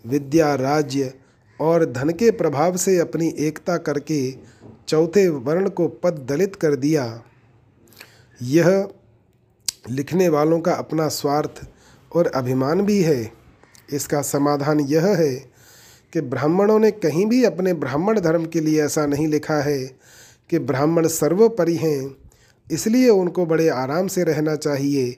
विद्या, 0.05 0.55
राज्य 0.55 1.13
और 1.59 1.85
धन 1.85 2.09
के 2.09 2.31
प्रभाव 2.31 2.77
से 2.77 2.97
अपनी 2.99 3.33
एकता 3.39 3.77
करके 3.77 4.19
चौथे 4.87 5.27
वर्ण 5.29 5.69
को 5.69 5.87
पद 5.87 6.25
दलित 6.29 6.55
कर 6.55 6.75
दिया। 6.75 7.23
यह 8.41 8.87
लिखने 9.89 10.29
वालों 10.29 10.59
का 10.59 10.73
अपना 10.73 11.07
स्वार्थ 11.07 11.65
और 12.11 12.27
अभिमान 12.27 12.81
भी 12.81 13.01
है। 13.01 13.31
इसका 13.93 14.21
समाधान 14.21 14.79
यह 14.79 15.05
है 15.05 15.54
कि 16.15 16.21
ब्राह्मणों 16.21 16.77
ने 16.79 16.89
कहीं 16.91 17.25
भी 17.25 17.43
अपने 17.43 17.73
ब्राह्मण 17.73 18.19
धर्म 18.19 18.45
के 18.45 18.59
लिए 18.59 18.83
ऐसा 18.83 19.05
नहीं 19.05 19.27
लिखा 19.27 19.55
है 19.61 19.79
कि 20.49 20.59
ब्राह्मण 20.59 21.07
सर्वोपरि 21.07 21.75
हैं, 21.75 22.15
इसलिए 22.67 23.09
उनको 23.09 23.45
बड़े 23.45 23.67
आराम 23.69 24.07
से 24.07 24.23
रहना 24.23 24.55
चाहिए, 24.55 25.17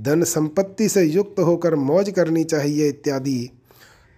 धन 0.00 0.22
संपत्ति 0.24 0.88
से 0.88 1.02
युक्त 1.02 1.40
होकर 1.40 1.74
मौज 1.74 2.10
करनी 2.10 2.44
चाहिए 2.44 2.88
इत्यादि। 2.88 3.50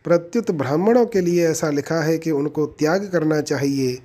प्रत्युत 0.05 0.51
ब्राह्मणों 0.51 1.05
के 1.07 1.21
लिए 1.21 1.49
ऐसा 1.49 1.71
लिखा 1.71 2.01
है 2.01 2.17
कि 2.19 2.31
उनको 2.31 2.67
त्याग 2.67 3.09
करना 3.13 3.41
चाहिए, 3.41 3.99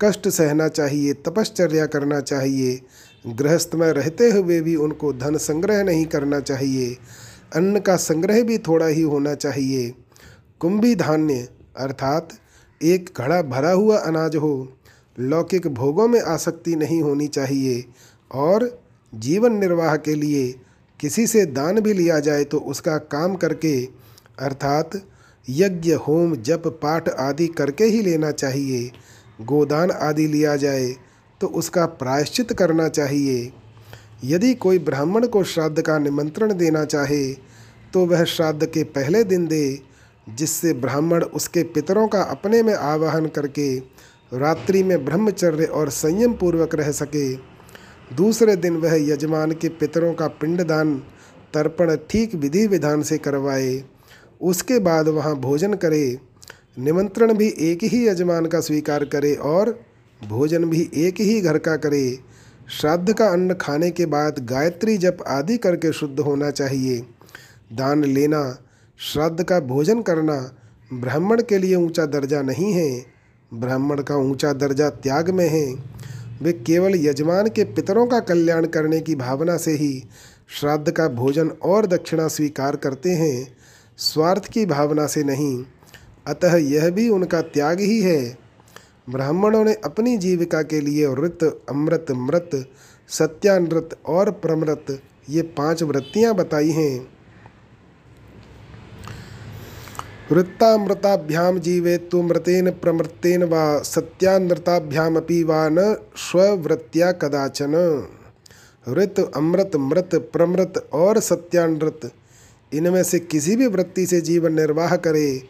कष्ट 0.00 0.28
सहना 0.28 0.68
चाहिए, 0.68 1.12
तपश्चर्या 1.12 1.86
करना 1.86 2.20
चाहिए 2.20 2.80
गृहस्थ 3.26 3.74
में 3.74 3.88
रहते 3.92 4.30
हुए 4.30 4.60
भी 4.60 4.76
उनको 4.78 5.12
धन 5.12 5.36
संग्रह 5.36 5.82
नहीं 5.84 6.06
करना 6.06 6.40
चाहिए, 6.40 6.96
अन्न 7.56 7.80
का 7.80 7.96
संग्रह 7.98 8.42
भी 8.42 8.58
थोड़ा 8.58 8.86
ही 8.86 9.02
होना 9.02 9.34
चाहिए। 9.34 9.94
कुंभी 10.60 10.94
धान्य 10.94 11.48
अर्थात 11.78 12.28
एक 12.80 13.10
घड़ा 13.16 13.40
भरा 13.42 13.70
हुआ 13.70 13.98
अनाज 13.98 14.36
हो, 14.36 14.76
लौकिक 15.16 15.66
भोगों 15.68 16.08
में 16.08 16.20
आसक्ति 16.20 16.74
नहीं 16.76 17.00
होनी 17.02 17.26
चाहिए 17.28 17.84
और 18.30 18.70
जीवन 19.12 19.52
निर्वाह 19.52 19.96
के 19.96 20.14
लिए 20.14 20.48
किसी 21.00 21.26
से 21.26 21.44
दान 21.46 21.80
भी 21.80 21.92
लिया 21.92 22.18
जाए 22.20 22.44
तो 22.44 22.58
उसका 22.58 22.96
काम 22.98 23.34
करके, 23.34 23.84
अर्थात 24.38 24.90
यज्ञ, 25.48 25.92
होम, 25.92 26.34
जप, 26.36 26.66
पाठ 26.82 27.08
आदि 27.08 27.46
करके 27.48 27.84
ही 27.84 28.02
लेना 28.02 28.30
चाहिए। 28.30 28.90
गोदान 29.42 29.90
आदि 29.90 30.26
लिया 30.26 30.56
जाए 30.56 30.94
तो 31.40 31.46
उसका 31.46 31.86
प्रायश्चित 31.86 32.52
करना 32.52 32.88
चाहिए। 32.88 33.52
यदि 34.24 34.54
कोई 34.54 34.78
ब्राह्मण 34.78 35.26
को 35.26 35.42
श्राद्ध 35.44 35.80
का 35.80 35.98
निमंत्रण 35.98 36.52
देना 36.54 36.84
चाहे 36.84 37.26
तो 37.92 38.04
वह 38.06 38.24
श्राद्ध 38.24 38.66
के 38.66 38.82
पहले 38.84 39.22
दिन 39.24 39.46
दे 39.46 39.80
जिससे 40.36 40.72
ब्राह्मण 40.72 41.24
उसके 41.24 41.62
पितरों 41.62 42.08
का 42.08 42.22
अपने 42.22 42.62
में 42.62 42.74
आवाहन 42.74 43.26
करके 43.26 43.78
रात्रि 44.34 44.82
में 44.82 45.04
ब्रह्मचर्य 45.04 45.64
और 45.64 45.90
संयम 45.90 46.32
पूर्वक 46.32 46.74
रह 46.74 46.90
सके। 46.92 47.34
दूसरे 48.16 48.56
दिन 48.56 48.76
वह 48.76 48.94
यजमान 48.94 49.52
के 49.52 49.68
पितरों 49.68 50.14
का 50.14 50.26
पिंडदान, 50.26 51.02
तर्पण, 51.54 51.96
ठीक 52.10 52.34
विधि 52.34 52.66
विधान 52.66 53.02
से 53.02 53.18
करवाए। 53.18 53.84
उसके 54.40 54.78
बाद 54.78 55.08
वहाँ 55.08 55.36
भोजन 55.36 55.74
करे। 55.74 56.18
निमंत्रण 56.78 57.34
भी 57.34 57.54
एक 57.58 57.78
ही 57.82 58.08
यजमान 58.08 58.46
का 58.46 58.60
स्वीकार 58.60 59.04
करे 59.04 59.34
और 59.34 59.80
भोजन 60.28 60.64
भी 60.64 60.90
एक 60.94 61.20
ही 61.20 61.40
घर 61.40 61.58
का 61.58 61.76
करे। 61.76 62.18
श्राद्ध 62.80 63.12
का 63.12 63.28
अन्न 63.28 63.54
खाने 63.54 63.90
के 63.90 64.06
बाद 64.06 64.38
गायत्री 64.38 64.98
जप 64.98 65.18
आदि 65.26 65.56
करके 65.56 65.92
शुद्ध 65.92 66.20
होना 66.20 66.50
चाहिए। 66.50 66.98
दान 67.72 68.04
लेना 68.04 68.67
श्राद्ध 69.00 69.44
का 69.44 69.58
भोजन 69.60 70.00
करना 70.02 70.34
ब्राह्मण 70.90 71.42
के 71.42 71.58
लिए 71.58 71.74
ऊँचा 71.74 72.04
दर्जा 72.06 72.40
नहीं 72.42 72.72
है। 72.72 73.04
ब्राह्मण 73.52 74.02
का 74.02 74.14
ऊँचा 74.14 74.52
दर्जा 74.52 74.88
त्याग 74.90 75.28
में 75.30 75.48
है। 75.48 75.66
वे 76.42 76.52
केवल 76.52 76.94
यजमान 76.96 77.48
के 77.48 77.64
पितरों 77.64 78.06
का 78.06 78.18
कल्याण 78.20 78.66
करने 78.66 79.00
की 79.00 79.14
भावना 79.14 79.56
से 79.56 79.72
ही 79.72 80.02
श्राद्ध 80.50 80.90
का 80.90 81.08
भोजन 81.08 81.48
और 81.48 81.86
दक्षिणा 81.86 82.26
स्वीकार 82.28 82.76
करते 82.76 83.10
हैं। 83.10 83.56
स्वार्थ 83.98 84.48
की 84.48 84.64
भावना 84.66 85.06
से 85.06 85.22
नहीं, 85.24 85.64
अतः 86.26 86.56
यह 86.56 86.90
भी 86.90 87.08
उनका 87.08 87.40
त्याग 87.40 87.80
ही 87.80 88.00
है। 88.02 88.38
ब्राह्मणों 89.10 89.64
ने 89.64 89.74
अपनी 89.74 90.16
जीविका 90.16 90.62
के 90.62 90.80
लिए 90.80 91.06
वृत 91.06 91.44
अमृत, 91.68 92.06
मृत, 92.10 92.50
सत्यानृत 93.08 93.96
और 94.06 94.30
प्रमृत 94.30 95.00
ये 95.30 95.42
पाँच 95.42 95.82
वृत्तियाँ 95.82 96.34
बताई 96.34 96.70
हैं। 96.70 97.17
वृत्तामृताभ्याम 100.32 101.58
जीवे 101.58 101.96
तो 101.98 102.22
मृतेन 102.22 102.70
प्रमृतेन 102.70 103.42
वा 103.42 103.78
सत्यानृताभ्यामपि 103.78 105.42
वा 105.42 105.68
न 105.68 105.96
स्ववृत्तिया 106.16 107.12
कदाचन। 107.12 107.74
वृत 108.88 109.32
अमृत, 109.36 109.70
मृत, 109.76 110.14
प्रमृत 110.14 110.90
और 110.92 111.20
सत्यानृत, 111.20 112.12
इनमें 112.74 113.02
से 113.02 113.18
किसी 113.18 113.56
भी 113.56 113.66
वृत्ति 113.66 114.06
से 114.06 114.20
जीवन 114.20 114.52
निर्वाह 114.52 114.96
करे, 114.96 115.42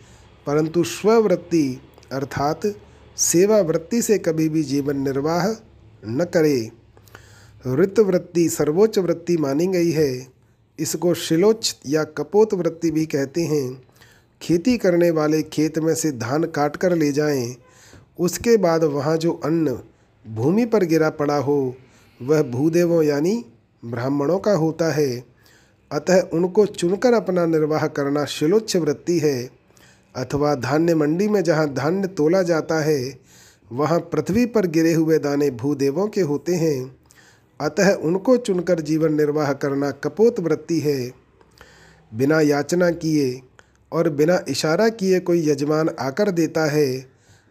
परंतु 0.47 0.85
स्ववृत्ति, 0.85 1.81
अर्थात 2.13 2.61
सेवा 3.17 3.61
वृत्ति 3.61 4.03
से 4.03 4.19
कभी 4.19 4.49
भी 4.49 4.63
जीवन 4.63 4.97
निर्वाह 4.97 5.49
न 6.07 6.25
करे। 6.25 6.71
वृत्त 7.67 8.01
वृत्ति 8.01 8.49
सर्वोच्च 8.49 8.99
वृत्ति 8.99 9.37
मानी 9.37 9.67
गई 9.67 9.91
है। 9.91 10.27
इसको 10.79 11.15
शिलोच 11.15 11.77
या 11.87 12.05
कपोत 12.05 12.55
वृत्ति 12.55 12.91
भी 12.91 13.07
कहते 13.07 13.43
हैं। 13.43 13.88
खेती 14.43 14.77
करने 14.79 15.11
वाले 15.11 15.43
खेत 15.43 15.79
में 15.79 15.95
से 15.95 16.11
धान 16.13 16.45
काट 16.45 16.77
कर 16.77 16.95
ले 16.97 17.11
जाएँ, 17.13 17.57
उसके 18.19 18.57
बाद 18.57 18.85
वहाँ 18.85 19.17
जो 19.17 19.33
अन्न 19.45 19.79
भूमि 20.25 20.65
पर 20.67 20.85
गिरा 20.85 21.11
पड़ा 21.11 21.37
हो 21.37 21.75
वह 22.21 22.43
भूदेवों 22.43 23.03
यानी 23.03 23.45
ब्राह्मणों 23.83 24.39
का 24.39 24.53
होता 24.53 24.93
है। 24.93 25.25
अतः 25.91 26.21
उनको 26.33 26.67
चुनकर 26.67 27.15
अपना 27.15 27.47
निर्वाह 27.47 27.87
करना 27.87 28.25
शिलोच्छ 28.25 28.77
वृत्ति 28.77 29.19
है। 29.19 29.51
अथवा 30.15 30.55
धान्य 30.55 30.95
मंडी 30.95 31.29
में 31.29 31.43
जहाँ 31.43 31.69
धान्य 31.75 32.09
तोला 32.09 32.43
जाता 32.43 32.81
है 32.81 33.19
वहाँ 33.71 33.99
पृथ्वी 34.13 34.47
पर 34.47 34.67
गिरे 34.67 34.93
हुए 34.93 35.19
दाने 35.19 35.51
भूदेवों 35.51 36.07
के 36.09 36.21
होते 36.21 36.55
हैं। 36.55 36.97
अतः 37.61 37.93
उनको 37.95 38.37
चुनकर 38.37 38.81
जीवन 38.81 39.15
निर्वाह 39.15 39.53
करना 39.53 39.91
कपोत 39.91 40.41
वृत्ति 40.41 40.79
है। 40.81 41.13
बिना 42.13 42.41
याचना 42.41 42.91
किए 42.91 43.31
और 43.93 44.09
बिना 44.11 44.41
इशारा 44.49 44.89
किए 44.89 45.21
कोई 45.21 45.49
यजमान 45.49 45.91
आकर 46.01 46.31
देता 46.31 46.65
है 46.67 46.99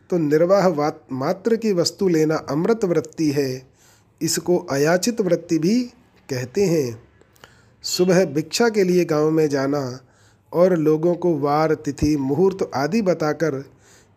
तो 0.09 0.17
निर्वाह 0.17 0.69
मात्र 1.11 1.55
की 1.55 1.71
वस्तु 1.73 2.07
लेना 2.07 2.35
अमृत 2.49 2.85
वृत्ति 2.85 3.29
है। 3.31 3.67
इसको 4.21 4.57
अयाचित 4.57 5.21
वृत्ति 5.21 5.57
भी 5.59 5.81
कहते 6.29 6.65
हैं। 6.65 7.01
सुबह 7.83 8.25
भिक्षा 8.25 8.69
के 8.69 8.83
लिए 8.83 9.05
गाँव 9.05 9.31
में 9.31 9.47
जाना 9.49 9.99
और 10.53 10.75
लोगों 10.77 11.15
को 11.15 11.37
वार, 11.37 11.73
तिथि, 11.75 12.15
मुहूर्त 12.17 12.69
आदि 12.75 13.01
बताकर 13.01 13.63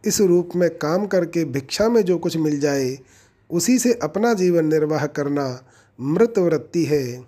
इस 0.05 0.21
रूप 0.21 0.51
में 0.57 0.69
काम 0.71 1.07
करके 1.07 1.45
भिक्षा 1.45 1.89
में 1.89 2.03
जो 2.03 2.19
कुछ 2.19 2.37
मिल 2.37 2.61
जाए, 2.61 2.99
उसी 3.51 3.79
से 3.79 3.93
अपना 3.93 4.33
जीवन 4.35 4.67
निर्वाह 4.67 5.07
करना 5.07 5.63
मृत 6.01 6.39
वृत्ति 6.39 6.85
है। 6.85 7.25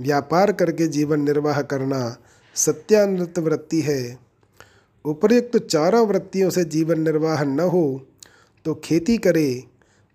व्यापार 0.00 0.52
करके 0.52 0.86
जीवन 0.86 1.20
निर्वाह 1.20 1.62
करना 1.62 2.16
सत्यानृत 2.54 3.38
वृत्ति 3.38 3.80
है। 3.80 4.18
उपर्युक्त 5.04 5.56
चारों 5.58 6.06
वृत्तियों 6.08 6.50
से 6.50 6.64
जीवन 6.64 7.00
निर्वाह 7.00 7.42
न 7.44 7.60
हो 7.60 8.06
तो 8.64 8.74
खेती 8.74 9.16
करे, 9.18 9.64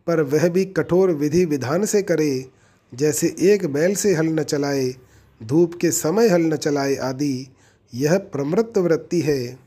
पर 0.08 0.22
वह 0.22 0.48
भी 0.50 0.66
कठोर 0.66 1.12
विधि 1.12 1.46
विधान 1.46 1.86
से 1.86 2.02
करे, 2.02 2.46
जैसे 2.94 3.36
एक 3.40 3.66
बैल 3.66 3.96
से 3.96 4.14
हल 4.16 4.28
न 4.28 4.44
चलाए, 4.44 4.94
धूप 5.42 5.74
के 5.82 5.92
समय 5.92 6.28
हल 6.28 6.42
न 6.42 6.56
चलाए 6.56 6.96
आदि। 6.96 7.48
यह 7.94 8.18
प्रमृत 8.18 8.78
वृत्ति 8.78 9.20
है। 9.22 9.58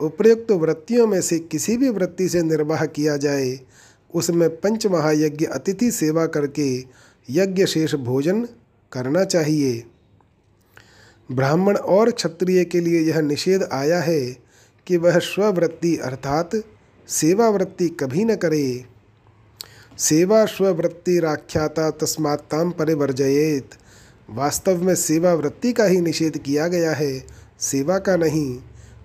उपर्युक्त 0.00 0.50
वृत्तियों 0.52 1.06
में 1.06 1.20
से 1.20 1.38
किसी 1.38 1.76
भी 1.76 1.88
वृत्ति 1.88 2.28
से 2.28 2.42
निर्वाह 2.42 2.84
किया 2.86 3.16
जाए, 3.16 3.58
उसमें 4.14 4.48
पंच 4.56 4.86
महायज्ञ 4.86 5.46
अतिथि 5.46 5.90
सेवा 5.90 6.26
करके 6.26 6.68
यज्ञ 7.28 7.66
शेष 7.66 7.94
भोजन 7.94 8.44
करना 8.92 9.24
चाहिए। 9.24 9.84
ब्राह्मण 11.32 11.76
और 11.76 12.10
क्षत्रिय 12.10 12.64
के 12.64 12.80
लिए 12.80 13.00
यह 13.00 13.20
निषेध 13.20 13.68
आया 13.72 14.00
है 14.00 14.36
कि 14.86 14.96
वह 14.96 15.18
स्ववृत्ति 15.18 15.96
अर्थात 15.96 16.50
सेवावृत्ति 17.08 17.88
कभी 17.88 18.24
न 18.24 18.36
करे। 18.36 18.84
सेवा 19.98 20.44
स्ववृत्ति 20.44 21.18
राख्याता 21.18 21.90
तस्मात्ताम 21.90 22.70
परिवर्जयेत। 22.70 23.70
वास्तव 24.30 24.82
में 24.82 24.94
सेवा 24.94 25.34
वृत्ति 25.34 25.72
का 25.72 25.84
ही 25.84 26.00
निषेध 26.00 26.38
किया 26.38 26.68
गया 26.68 26.92
है, 26.92 27.26
सेवा 27.60 27.98
का 27.98 28.16
नहीं। 28.16 28.58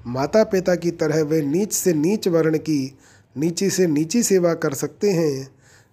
माता 0.08 0.44
पिता 0.44 0.76
की 0.76 0.92
तरह 0.92 1.24
वे 1.24 1.42
नीच 1.42 1.74
से 1.74 1.94
नीच 1.94 2.28
वर्ण 2.28 2.58
की, 2.58 2.98
नीची 3.38 3.70
से 3.70 3.88
नीची 3.88 4.24
सेवा 4.24 4.54
कर 4.54 4.74
सकते 4.74 5.12
हैं। 5.12 5.48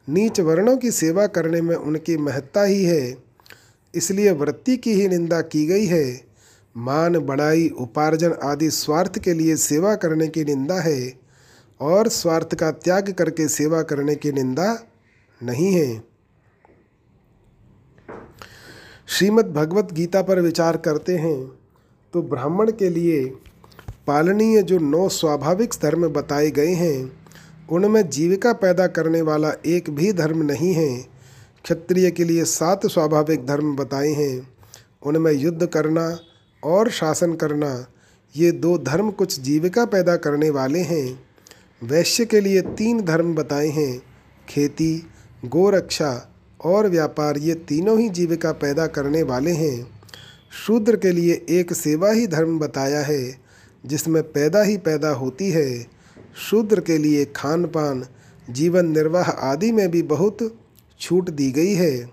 नीच 0.09 0.41
वर्णों 0.41 0.77
की 0.77 0.91
सेवा 0.91 1.27
करने 1.27 1.61
में 1.61 1.77
उनकी 1.77 2.17
महत्ता 2.17 2.63
ही 2.63 2.85
है। 2.85 3.32
इसलिए 3.95 4.31
वृत्ति 4.31 4.77
की 4.77 4.93
ही 4.93 5.09
निंदा 5.09 5.41
की 5.41 5.67
गई 5.67 5.87
है। 5.87 6.21
मान, 6.77 7.19
बड़ाई, 7.19 7.69
उपार्जन 7.69 8.33
आदि 8.43 8.71
स्वार्थ 8.71 9.19
के 9.19 9.35
लिए 9.35 9.57
सेवा 9.57 9.95
करने 9.95 10.29
की 10.29 10.45
निंदा 10.45 10.81
है 10.81 11.13
और 11.81 12.09
स्वार्थ 12.09 12.55
का 12.55 12.71
त्याग 12.71 13.13
करके 13.13 13.49
सेवा 13.49 13.83
करने 13.83 14.15
की 14.15 14.33
निंदा 14.33 14.87
नहीं 15.43 15.73
है। 15.75 16.05
श्रीमद् 19.09 19.53
भगवत 19.53 19.93
गीता 19.93 20.23
पर 20.23 20.41
विचार 20.41 20.77
करते 20.77 21.17
हैं। 21.17 21.53
तो 22.15 22.23
ब्राह्मण 22.23 22.71
के 22.71 22.89
लिए 22.89 23.25
पालनीय 24.07 24.63
जो 24.63 24.79
नौ 24.79 25.09
स्वाभाविक 25.09 25.71
धर्म 25.83 26.09
बताए 26.09 26.51
गए 26.51 26.73
हैं, 26.75 27.13
उनमें 27.71 28.11
जीविका 28.11 28.53
पैदा 28.53 28.87
करने 28.87 29.23
वाला 29.23 29.53
एक 29.67 29.91
भी 29.91 30.13
धर्म 30.13 30.43
नहीं 30.43 30.75
है। 30.75 31.07
क्षत्रिय 31.65 32.11
के 32.11 32.25
लिए 32.25 32.45
सात 32.45 32.87
स्वाभाविक 32.87 33.47
धर्म 33.47 33.77
बताए 33.77 34.09
हैं, 34.09 34.49
उनमें 35.03 35.33
युद्ध 35.33 35.67
करना 35.67 36.19
और 36.63 36.91
शासन 36.91 37.35
करना, 37.35 37.87
ये 38.37 38.53
दो 38.53 38.79
धर्म 38.79 39.11
कुछ 39.11 39.41
जीविका 39.41 39.85
पैदा 39.85 40.17
करने 40.17 40.51
वाले 40.51 40.79
हैं। 40.79 41.25
वैश्य 41.83 42.25
के 42.25 42.41
लिए 42.41 42.61
तीन 42.61 43.03
धर्म 43.03 43.35
बताए 43.35 43.69
हैं, 43.69 44.03
खेती, 44.49 45.07
गोरक्षा 45.45 46.33
और 46.65 46.89
व्यापार, 46.89 47.39
ये 47.39 47.55
तीनों 47.55 47.99
ही 48.01 48.09
जीविका 48.09 48.53
पैदा 48.53 48.87
करने 48.87 49.23
वाले 49.23 49.51
हैं। 49.51 49.91
शूद्र 50.67 50.97
के 50.97 51.11
लिए 51.11 51.47
एक 51.49 51.73
सेवा 51.73 52.11
ही 52.11 52.27
धर्म 52.27 52.59
बताया 52.59 53.01
है, 53.01 53.41
जिसमें 53.87 54.23
पैदा 54.23 54.63
ही 54.63 54.77
पैदा 54.77 55.11
होती 55.11 55.51
है। 55.51 55.87
शूद्र 56.51 56.81
के 56.81 56.99
लिए 56.99 57.25
खान 57.25 57.65
पान 57.65 58.07
जीवन 58.51 58.87
निर्वाह 58.87 59.31
आदि 59.31 59.73
में 59.73 59.91
भी 59.91 60.03
बहुत 60.03 60.59
छूट 61.03 61.31
दी 61.31 61.51
गई 61.53 61.75
है। 61.75 62.11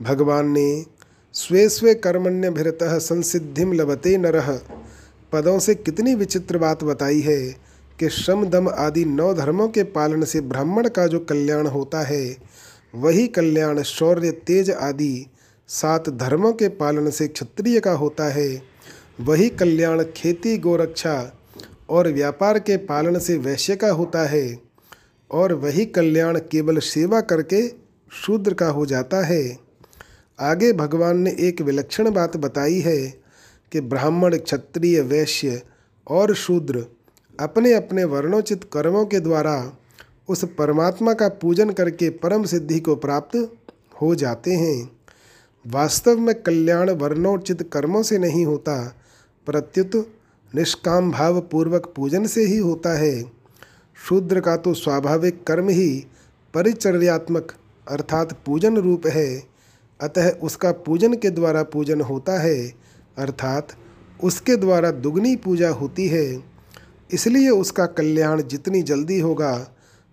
भगवान 0.00 0.50
ने 0.50 0.84
स्वे 1.34 1.68
स्वे 1.68 1.94
कर्मण्य 1.94 2.50
भिरत 2.50 2.78
संसिधिम 2.82 3.72
लभते 3.72 4.16
नरह 4.16 4.50
पदों 5.32 5.58
से 5.58 5.74
कितनी 5.74 6.14
विचित्र 6.14 6.58
बात 6.58 6.84
बताई 6.84 7.20
है 7.20 7.40
कि 7.98 8.08
श्रम 8.08 8.44
दम 8.44 8.68
आदि 8.68 9.04
नौ 9.04 9.32
धर्मों 9.34 9.68
के 9.68 9.82
पालन 9.82 10.24
से 10.24 10.40
ब्राह्मण 10.40 10.88
का 10.88 11.06
जो 11.06 11.18
कल्याण 11.20 11.66
होता 11.66 12.02
है, 12.02 12.36
वही 12.94 13.26
कल्याण 13.28 13.82
शौर्य, 13.82 14.30
तेज 14.30 14.70
आदि 14.70 15.26
सात 15.68 16.08
धर्मों 16.08 16.52
के 16.52 16.68
पालन 16.68 17.10
से 17.10 17.28
क्षत्रिय 17.28 17.80
का 17.80 17.92
होता 17.92 18.24
है। 18.24 18.62
वही 19.20 19.48
कल्याण 19.50 20.02
खेती, 20.16 20.56
गोरक्षा 20.58 21.32
और 21.88 22.08
व्यापार 22.08 22.58
के 22.58 22.76
पालन 22.76 23.18
से 23.18 23.36
वैश्य 23.38 23.76
का 23.76 23.90
होता 23.90 24.26
है। 24.28 24.65
और 25.30 25.52
वही 25.52 25.86
कल्याण 25.86 26.38
केवल 26.38 26.78
सेवा 26.78 27.20
करके 27.20 27.68
शूद्र 28.12 28.54
का 28.54 28.68
हो 28.68 28.86
जाता 28.86 29.24
है। 29.24 29.58
आगे 30.40 30.72
भगवान 30.72 31.18
ने 31.18 31.36
एक 31.40 31.60
विलक्षण 31.60 32.10
बात 32.10 32.36
बताई 32.36 32.80
है 32.80 32.98
कि 33.72 33.80
ब्राह्मण, 33.80 34.36
क्षत्रिय, 34.36 35.00
वैश्य 35.00 35.62
और 36.06 36.34
शूद्र 36.34 36.84
अपने 37.40 37.72
अपने 37.74 38.04
वर्णोचित 38.04 38.64
कर्मों 38.72 39.06
के 39.06 39.20
द्वारा 39.20 39.72
उस 40.28 40.44
परमात्मा 40.44 41.12
का 41.14 41.28
पूजन 41.28 41.70
करके 41.70 42.10
परम 42.10 42.44
सिद्धि 42.44 42.80
को 42.80 42.96
प्राप्त 42.96 43.36
हो 44.02 44.14
जाते 44.14 44.52
हैं। 44.52 44.90
वास्तव 45.66 46.18
में 46.18 46.34
कल्याण 46.34 46.90
वर्णोचित 46.90 47.70
कर्मों 47.72 48.02
से 48.02 48.18
नहीं 48.18 48.44
होता, 48.46 48.96
प्रत्युत 49.46 50.12
निष्काम 50.54 51.10
भाव 51.12 51.40
पूर्वक 51.40 51.92
पूजन 51.96 52.26
से 52.26 52.44
ही 52.44 52.58
होता 52.58 52.98
है। 52.98 53.35
शूद्र 54.06 54.40
का 54.40 54.56
तो 54.56 54.72
स्वाभाविक 54.74 55.42
कर्म 55.44 55.68
ही 55.68 55.90
परिचर्यात्मक 56.54 57.52
अर्थात 57.86 58.32
पूजन 58.46 58.76
रूप 58.76 59.06
है। 59.06 59.42
अतः 60.00 60.28
उसका 60.40 60.70
पूजन 60.80 61.14
के 61.14 61.30
द्वारा 61.30 61.62
पूजन 61.62 62.00
होता 62.00 62.38
है, 62.40 62.72
अर्थात 63.18 63.72
उसके 64.20 64.56
द्वारा 64.56 64.90
दुगनी 64.90 65.34
पूजा 65.36 65.68
होती 65.70 66.06
है। 66.08 66.42
इसलिए 67.10 67.48
उसका 67.50 67.86
कल्याण 67.88 68.42
जितनी 68.42 68.82
जल्दी 68.82 69.18
होगा, 69.20 69.66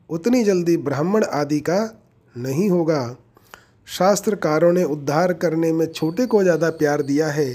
उतनी 0.09 0.43
जल्दी 0.43 0.77
ब्राह्मण 0.79 1.23
आदि 1.23 1.59
का 1.59 1.79
नहीं 2.35 2.69
होगा। 2.69 3.15
शास्त्रकारों 3.87 4.71
ने 4.73 4.83
उद्धार 4.85 5.33
करने 5.33 5.71
में 5.71 5.85
छोटे 5.87 6.25
को 6.25 6.43
ज़्यादा 6.43 6.69
प्यार 6.71 7.01
दिया 7.01 7.27
है, 7.27 7.51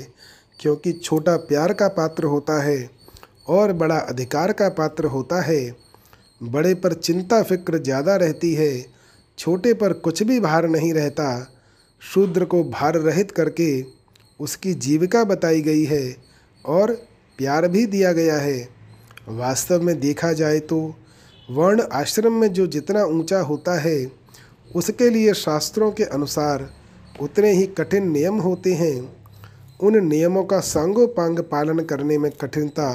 क्योंकि 0.60 0.92
छोटा 0.94 1.36
प्यार 1.36 1.72
का 1.72 1.88
पात्र 1.90 2.24
होता 2.26 2.62
है 2.62 2.90
और 3.48 3.72
बड़ा 3.72 3.98
अधिकार 3.98 4.52
का 4.52 4.68
पात्र 4.70 5.06
होता 5.06 5.40
है। 5.42 5.87
बड़े 6.40 6.74
पर 6.74 6.92
चिंता 6.94 7.42
फ़िक्र 7.42 7.78
ज़्यादा 7.78 8.16
रहती 8.16 8.52
है, 8.54 8.84
छोटे 9.38 9.72
पर 9.74 9.92
कुछ 9.94 10.22
भी 10.22 10.38
भार 10.40 10.68
नहीं 10.68 10.92
रहता। 10.94 11.54
शूद्र 12.02 12.44
को 12.44 12.62
भार 12.64 12.96
रहित 12.96 13.30
करके 13.30 13.70
उसकी 14.40 14.74
जीविका 14.76 15.22
बताई 15.24 15.60
गई 15.62 15.84
है 15.84 16.16
और 16.64 16.92
प्यार 17.38 17.66
भी 17.68 17.84
दिया 17.86 18.12
गया 18.12 18.36
है। 18.36 18.68
वास्तव 19.30 19.82
में 19.82 19.98
देखा 20.00 20.32
जाए 20.32 20.58
तो 20.60 20.78
वर्ण 21.48 21.82
आश्रम 21.92 22.32
में 22.32 22.52
जो 22.52 22.66
जितना 22.66 23.04
ऊँचा 23.04 23.40
होता 23.40 23.78
है, 23.80 24.10
उसके 24.70 25.08
लिए 25.10 25.34
शास्त्रों 25.34 25.90
के 25.92 26.04
अनुसार 26.04 26.68
उतने 27.20 27.52
ही 27.52 27.66
कठिन 27.68 28.10
नियम 28.10 28.38
होते 28.38 28.74
हैं। 28.74 28.96
उन 29.80 30.04
नियमों 30.06 30.44
का 30.44 30.60
सांगोपांग 30.60 31.38
पालन 31.42 31.80
करने 31.82 32.18
में 32.18 32.30
कठिनता 32.32 32.90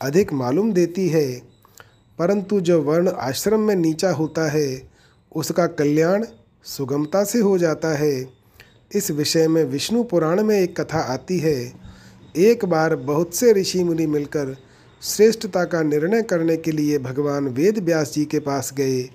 अधिक 0.00 0.32
मालूम 0.32 0.72
देती 0.72 1.08
है। 1.08 1.49
परंतु 2.20 2.60
जो 2.60 2.82
वर्ण 2.82 3.08
आश्रम 3.08 3.60
में 3.60 3.76
नीचा 3.76 4.10
होता 4.10 4.50
है, 4.50 4.90
उसका 5.36 5.66
कल्याण 5.66 6.24
सुगमता 6.64 7.24
से 7.24 7.38
हो 7.38 7.58
जाता 7.58 7.88
है। 7.88 8.28
इस 8.94 9.10
विषय 9.10 9.48
में 9.48 9.64
विष्णु 9.64 10.02
पुराण 10.02 10.42
में 10.42 10.60
एक 10.60 10.80
कथा 10.80 10.98
आती 10.98 11.38
है। 11.38 11.72
एक 12.36 12.64
बार 12.64 12.96
बहुत 12.96 13.34
से 13.34 13.52
ऋषि 13.52 13.84
मुनि 13.84 14.06
मिलकर 14.06 14.56
श्रेष्ठता 15.02 15.64
का 15.64 15.82
निर्णय 15.82 16.22
करने 16.22 16.56
के 16.56 16.72
लिए 16.72 16.98
भगवान 16.98 17.48
वेद 17.48 17.78
व्यास 17.78 18.12
जी 18.12 18.24
के 18.24 18.38
पास 18.38 18.72
गए। 18.74 19.10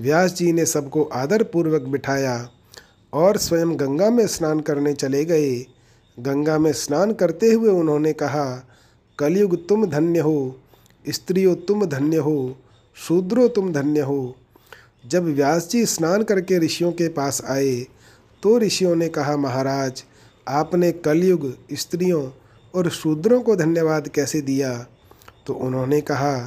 व्यास 0.00 0.34
जी 0.34 0.52
ने 0.52 0.66
सबको 0.66 1.02
आदरपूर्वक 1.02 1.82
बिठाया 1.82 2.50
और 3.12 3.36
स्वयं 3.36 3.80
गंगा 3.80 4.10
में 4.10 4.26
स्नान 4.26 4.60
करने 4.60 4.92
चले 4.92 5.24
गए। 5.24 5.66
गंगा 6.20 6.58
में 6.58 6.72
स्नान 6.72 7.12
करते 7.12 7.52
हुए 7.52 7.70
उन्होंने 7.70 8.12
कहा, 8.12 8.68
कलयुग, 9.18 9.68
तुम 9.68 9.86
धन्य 9.86 10.20
हो। 10.20 10.60
स्त्रियों 11.04 11.54
तुम 11.56 11.84
धन्य 11.86 12.16
हो, 12.16 12.56
शूद्रो 12.96 13.48
तुम 13.48 13.72
धन्य 13.72 14.00
हो। 14.00 14.36
जब 15.04 15.24
व्यास 15.24 15.68
जी 15.70 15.84
स्नान 15.86 16.22
करके 16.22 16.58
ऋषियों 16.58 16.92
के 16.92 17.08
पास 17.08 17.42
आए 17.44 17.86
तो 18.42 18.58
ऋषियों 18.58 18.94
ने 18.96 19.08
कहा, 19.08 19.36
महाराज, 19.36 20.04
आपने 20.48 20.92
कलयुग, 20.92 21.52
स्त्रियों 21.72 22.28
और 22.74 22.88
शूद्रों 22.90 23.40
को 23.42 23.56
धन्यवाद 23.56 24.08
कैसे 24.08 24.40
दिया? 24.40 24.86
तो 25.46 25.54
उन्होंने 25.54 26.00
कहा 26.00 26.38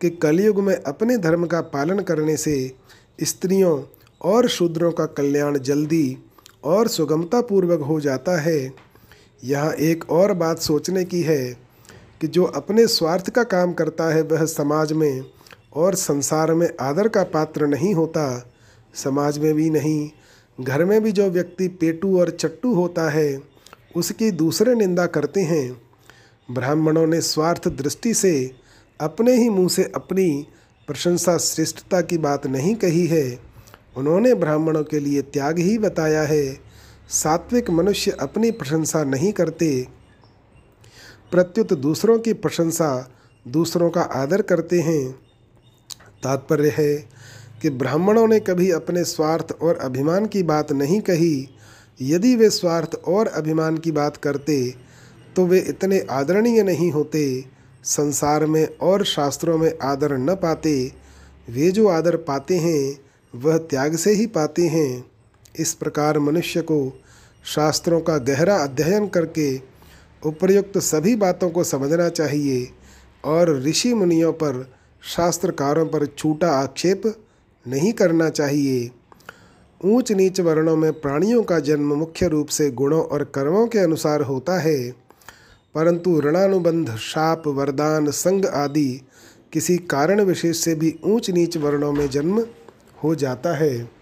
कि 0.00 0.10
कलयुग 0.10 0.60
में 0.60 0.74
अपने 0.76 1.16
धर्म 1.18 1.46
का 1.46 1.60
पालन 1.60 2.00
करने 2.00 2.36
से 2.36 2.74
स्त्रियों 3.22 3.82
और 4.22 4.48
शूद्रों 4.48 4.92
का 4.92 5.06
कल्याण 5.06 5.58
जल्दी 5.58 6.16
और 6.64 6.88
सुगमता 6.88 7.40
पूर्वक 7.40 7.80
हो 7.80 8.00
जाता 8.00 8.40
है। 8.40 8.72
यहाँ 9.44 9.72
एक 9.72 10.10
और 10.10 10.32
बात 10.32 10.58
सोचने 10.58 11.04
की 11.04 11.22
है। 11.22 11.67
कि 12.20 12.26
जो 12.26 12.44
अपने 12.44 12.86
स्वार्थ 12.86 13.30
का 13.30 13.42
काम 13.42 13.72
करता 13.72 14.14
है, 14.14 14.22
वह 14.22 14.44
समाज 14.44 14.92
में 14.92 15.24
और 15.74 15.94
संसार 15.94 16.54
में 16.54 16.70
आदर 16.80 17.08
का 17.08 17.22
पात्र 17.22 17.66
नहीं 17.66 17.94
होता। 17.94 18.50
समाज 18.94 19.38
में 19.38 19.54
भी 19.54 19.70
नहीं, 19.70 20.10
घर 20.60 20.84
में 20.84 21.02
भी 21.02 21.12
जो 21.12 21.30
व्यक्ति 21.30 21.68
पेटू 21.68 22.20
और 22.20 22.30
चट्टू 22.30 22.74
होता 22.74 23.10
है, 23.10 23.42
उसकी 23.96 24.30
दूसरे 24.30 24.74
निंदा 24.74 25.06
करते 25.06 25.40
हैं। 25.40 25.80
ब्राह्मणों 26.50 27.06
ने 27.06 27.20
स्वार्थ 27.20 27.68
दृष्टि 27.68 28.14
से 28.14 28.50
अपने 29.00 29.36
ही 29.36 29.48
मुँह 29.48 29.68
से 29.68 29.92
अपनी 29.94 30.46
प्रशंसा 30.86 31.38
श्रेष्ठता 31.38 32.00
की 32.00 32.18
बात 32.18 32.46
नहीं 32.46 32.74
कही 32.74 33.06
है। 33.06 33.38
उन्होंने 33.96 34.34
ब्राह्मणों 34.34 34.84
के 34.84 34.98
लिए 34.98 35.22
त्याग 35.22 35.58
ही 35.58 35.78
बताया 35.78 36.22
है। 36.22 36.58
सात्विक 37.08 37.70
मनुष्य 37.70 38.10
अपनी 38.10 38.50
प्रशंसा 38.50 39.04
नहीं 39.04 39.32
करते। 39.32 39.97
प्रत्युत 41.32 41.72
दूसरों 41.72 42.18
की 42.18 42.32
प्रशंसा, 42.32 43.10
दूसरों 43.46 43.90
का 43.90 44.00
आदर 44.00 44.42
करते 44.42 44.80
हैं। 44.80 45.10
तात्पर्य 46.22 46.74
है 46.76 46.94
कि 47.62 47.70
ब्राह्मणों 47.70 48.26
ने 48.28 48.40
कभी 48.40 48.70
अपने 48.70 49.04
स्वार्थ 49.04 49.52
और 49.62 49.76
अभिमान 49.76 50.26
की 50.26 50.42
बात 50.42 50.72
नहीं 50.72 51.00
कही। 51.00 51.48
यदि 52.02 52.34
वे 52.36 52.50
स्वार्थ 52.50 52.94
और 53.08 53.26
अभिमान 53.26 53.78
की 53.78 53.92
बात 53.92 54.16
करते 54.16 54.74
तो 55.36 55.46
वे 55.46 55.58
इतने 55.58 56.00
आदरणीय 56.10 56.62
नहीं 56.62 56.90
होते। 56.90 57.44
संसार 57.84 58.46
में 58.46 58.66
और 58.80 59.04
शास्त्रों 59.04 59.58
में 59.58 59.72
आदर 59.82 60.16
न 60.16 60.34
पाते। 60.34 60.92
वे 61.50 61.70
जो 61.70 61.86
आदर 61.88 62.16
पाते 62.16 62.56
हैं, 62.58 62.98
वह 63.34 63.58
त्याग 63.58 63.96
से 63.96 64.12
ही 64.12 64.26
पाते 64.26 64.66
हैं। 64.66 65.04
इस 65.58 65.74
प्रकार 65.74 66.18
मनुष्य 66.18 66.62
को 66.62 67.00
शास्त्रों 67.44 68.00
का 68.00 68.16
गहरा 68.18 68.56
अध्ययन 68.56 69.06
करके 69.08 69.77
उपयुक्त 70.22 70.78
सभी 70.78 71.14
बातों 71.16 71.50
को 71.50 71.64
समझना 71.64 72.08
चाहिए 72.08 72.68
और 73.24 73.56
ऋषि 73.62 73.92
मुनियों 73.94 74.32
पर 74.32 74.70
शास्त्रकारों 75.02 75.86
पर 75.86 76.06
छूटा 76.06 76.50
आक्षेप 76.52 77.02
नहीं 77.66 77.92
करना 77.92 78.28
चाहिए। 78.30 78.90
ऊंच 79.80 80.12
नीच 80.12 80.40
वर्णों 80.40 80.76
में 80.76 80.92
प्राणियों 80.92 81.42
का 81.42 81.58
जन्म 81.60 81.94
मुख्य 81.94 82.28
रूप 82.28 82.48
से 82.48 82.70
गुणों 82.70 83.02
और 83.02 83.24
कर्मों 83.24 83.66
के 83.66 83.78
अनुसार 83.78 84.22
होता 84.22 84.58
है, 84.60 84.90
परंतु 85.74 86.20
ऋणानुबंध, 86.20 86.96
शाप, 86.96 87.46
वरदान, 87.46 88.10
संग 88.10 88.46
आदि 88.46 89.00
किसी 89.52 89.76
कारण 89.76 90.20
विशेष 90.20 90.56
से 90.56 90.74
भी 90.74 90.94
ऊंच 91.04 91.30
नीच 91.30 91.56
वर्णों 91.56 91.92
में 91.92 92.08
जन्म 92.10 92.44
हो 93.04 93.14
जाता 93.14 93.54
है। 93.56 93.97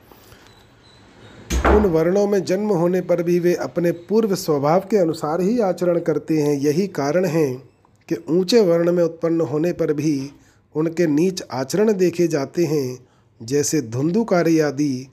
उन 1.55 1.87
वर्णों 1.87 2.27
में 2.27 2.45
जन्म 2.45 2.69
होने 2.69 3.01
पर 3.01 3.23
भी 3.23 3.39
वे 3.39 3.55
अपने 3.55 3.93
पूर्व 3.93 4.35
स्वभाव 4.35 4.81
के 4.81 4.97
अनुसार 4.97 5.41
ही 5.41 5.61
आचरण 5.61 5.99
करते 5.99 6.39
हैं। 6.39 6.55
यही 6.55 6.87
कारण 6.87 7.25
है 7.25 7.55
कि 8.09 8.17
ऊँचे 8.31 8.61
वर्ण 8.61 8.93
में 8.93 9.03
उत्पन्न 9.05 9.41
होने 9.41 9.73
पर 9.73 9.93
भी 9.93 10.31
उनके 10.75 11.07
नीच 11.07 11.43
आचरण 11.53 11.93
देखे 11.93 12.29
जाते 12.29 12.65
हैं, 12.65 12.99
जैसे 13.43 13.81
धुंधुकारी 13.81 14.59
आदि, 14.61 15.09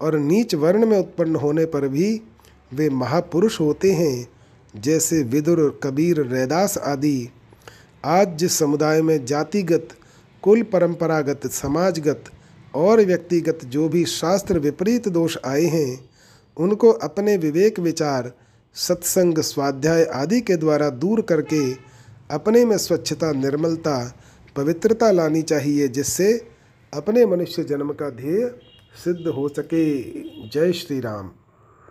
और 0.00 0.18
नीच 0.18 0.54
वर्ण 0.54 0.86
में 0.86 0.98
उत्पन्न 0.98 1.36
होने 1.36 1.64
पर 1.64 1.88
भी 1.88 2.20
वे 2.74 2.90
महापुरुष 2.90 3.60
होते 3.60 3.92
हैं, 3.92 4.28
जैसे 4.76 5.22
विदुर, 5.22 5.80
कबीर, 5.82 6.20
रैदास 6.20 6.78
आदि। 6.78 7.28
आज 8.04 8.36
जिस 8.36 8.58
समुदाय 8.58 9.02
में 9.02 9.24
जातिगत, 9.24 9.88
कुल 10.42 10.62
परंपरागत, 10.62 11.46
समाजगत 11.46 12.24
और 12.74 13.00
व्यक्तिगत 13.00 13.58
जो 13.64 13.88
भी 13.88 14.04
शास्त्र 14.04 14.58
विपरीत 14.58 15.08
दोष 15.08 15.36
आए 15.46 15.64
हैं, 15.64 16.10
उनको 16.56 16.90
अपने 16.90 17.36
विवेक 17.36 17.80
विचार, 17.80 18.32
सत्संग, 18.74 19.38
स्वाध्याय 19.38 20.04
आदि 20.04 20.40
के 20.40 20.56
द्वारा 20.56 20.90
दूर 20.90 21.20
करके 21.20 21.72
अपने 22.30 22.64
में 22.64 22.78
स्वच्छता, 22.78 23.32
निर्मलता, 23.32 24.18
पवित्रता 24.56 25.10
लानी 25.10 25.42
चाहिए, 25.42 25.88
जिससे 25.88 26.48
अपने 26.94 27.26
मनुष्य 27.26 27.64
जन्म 27.64 27.92
का 27.92 28.10
ध्येय 28.10 28.54
सिद्ध 29.04 29.28
हो 29.28 29.48
सके। 29.48 30.02
जय 30.48 30.72
श्री 30.72 31.00
राम। 31.00 31.30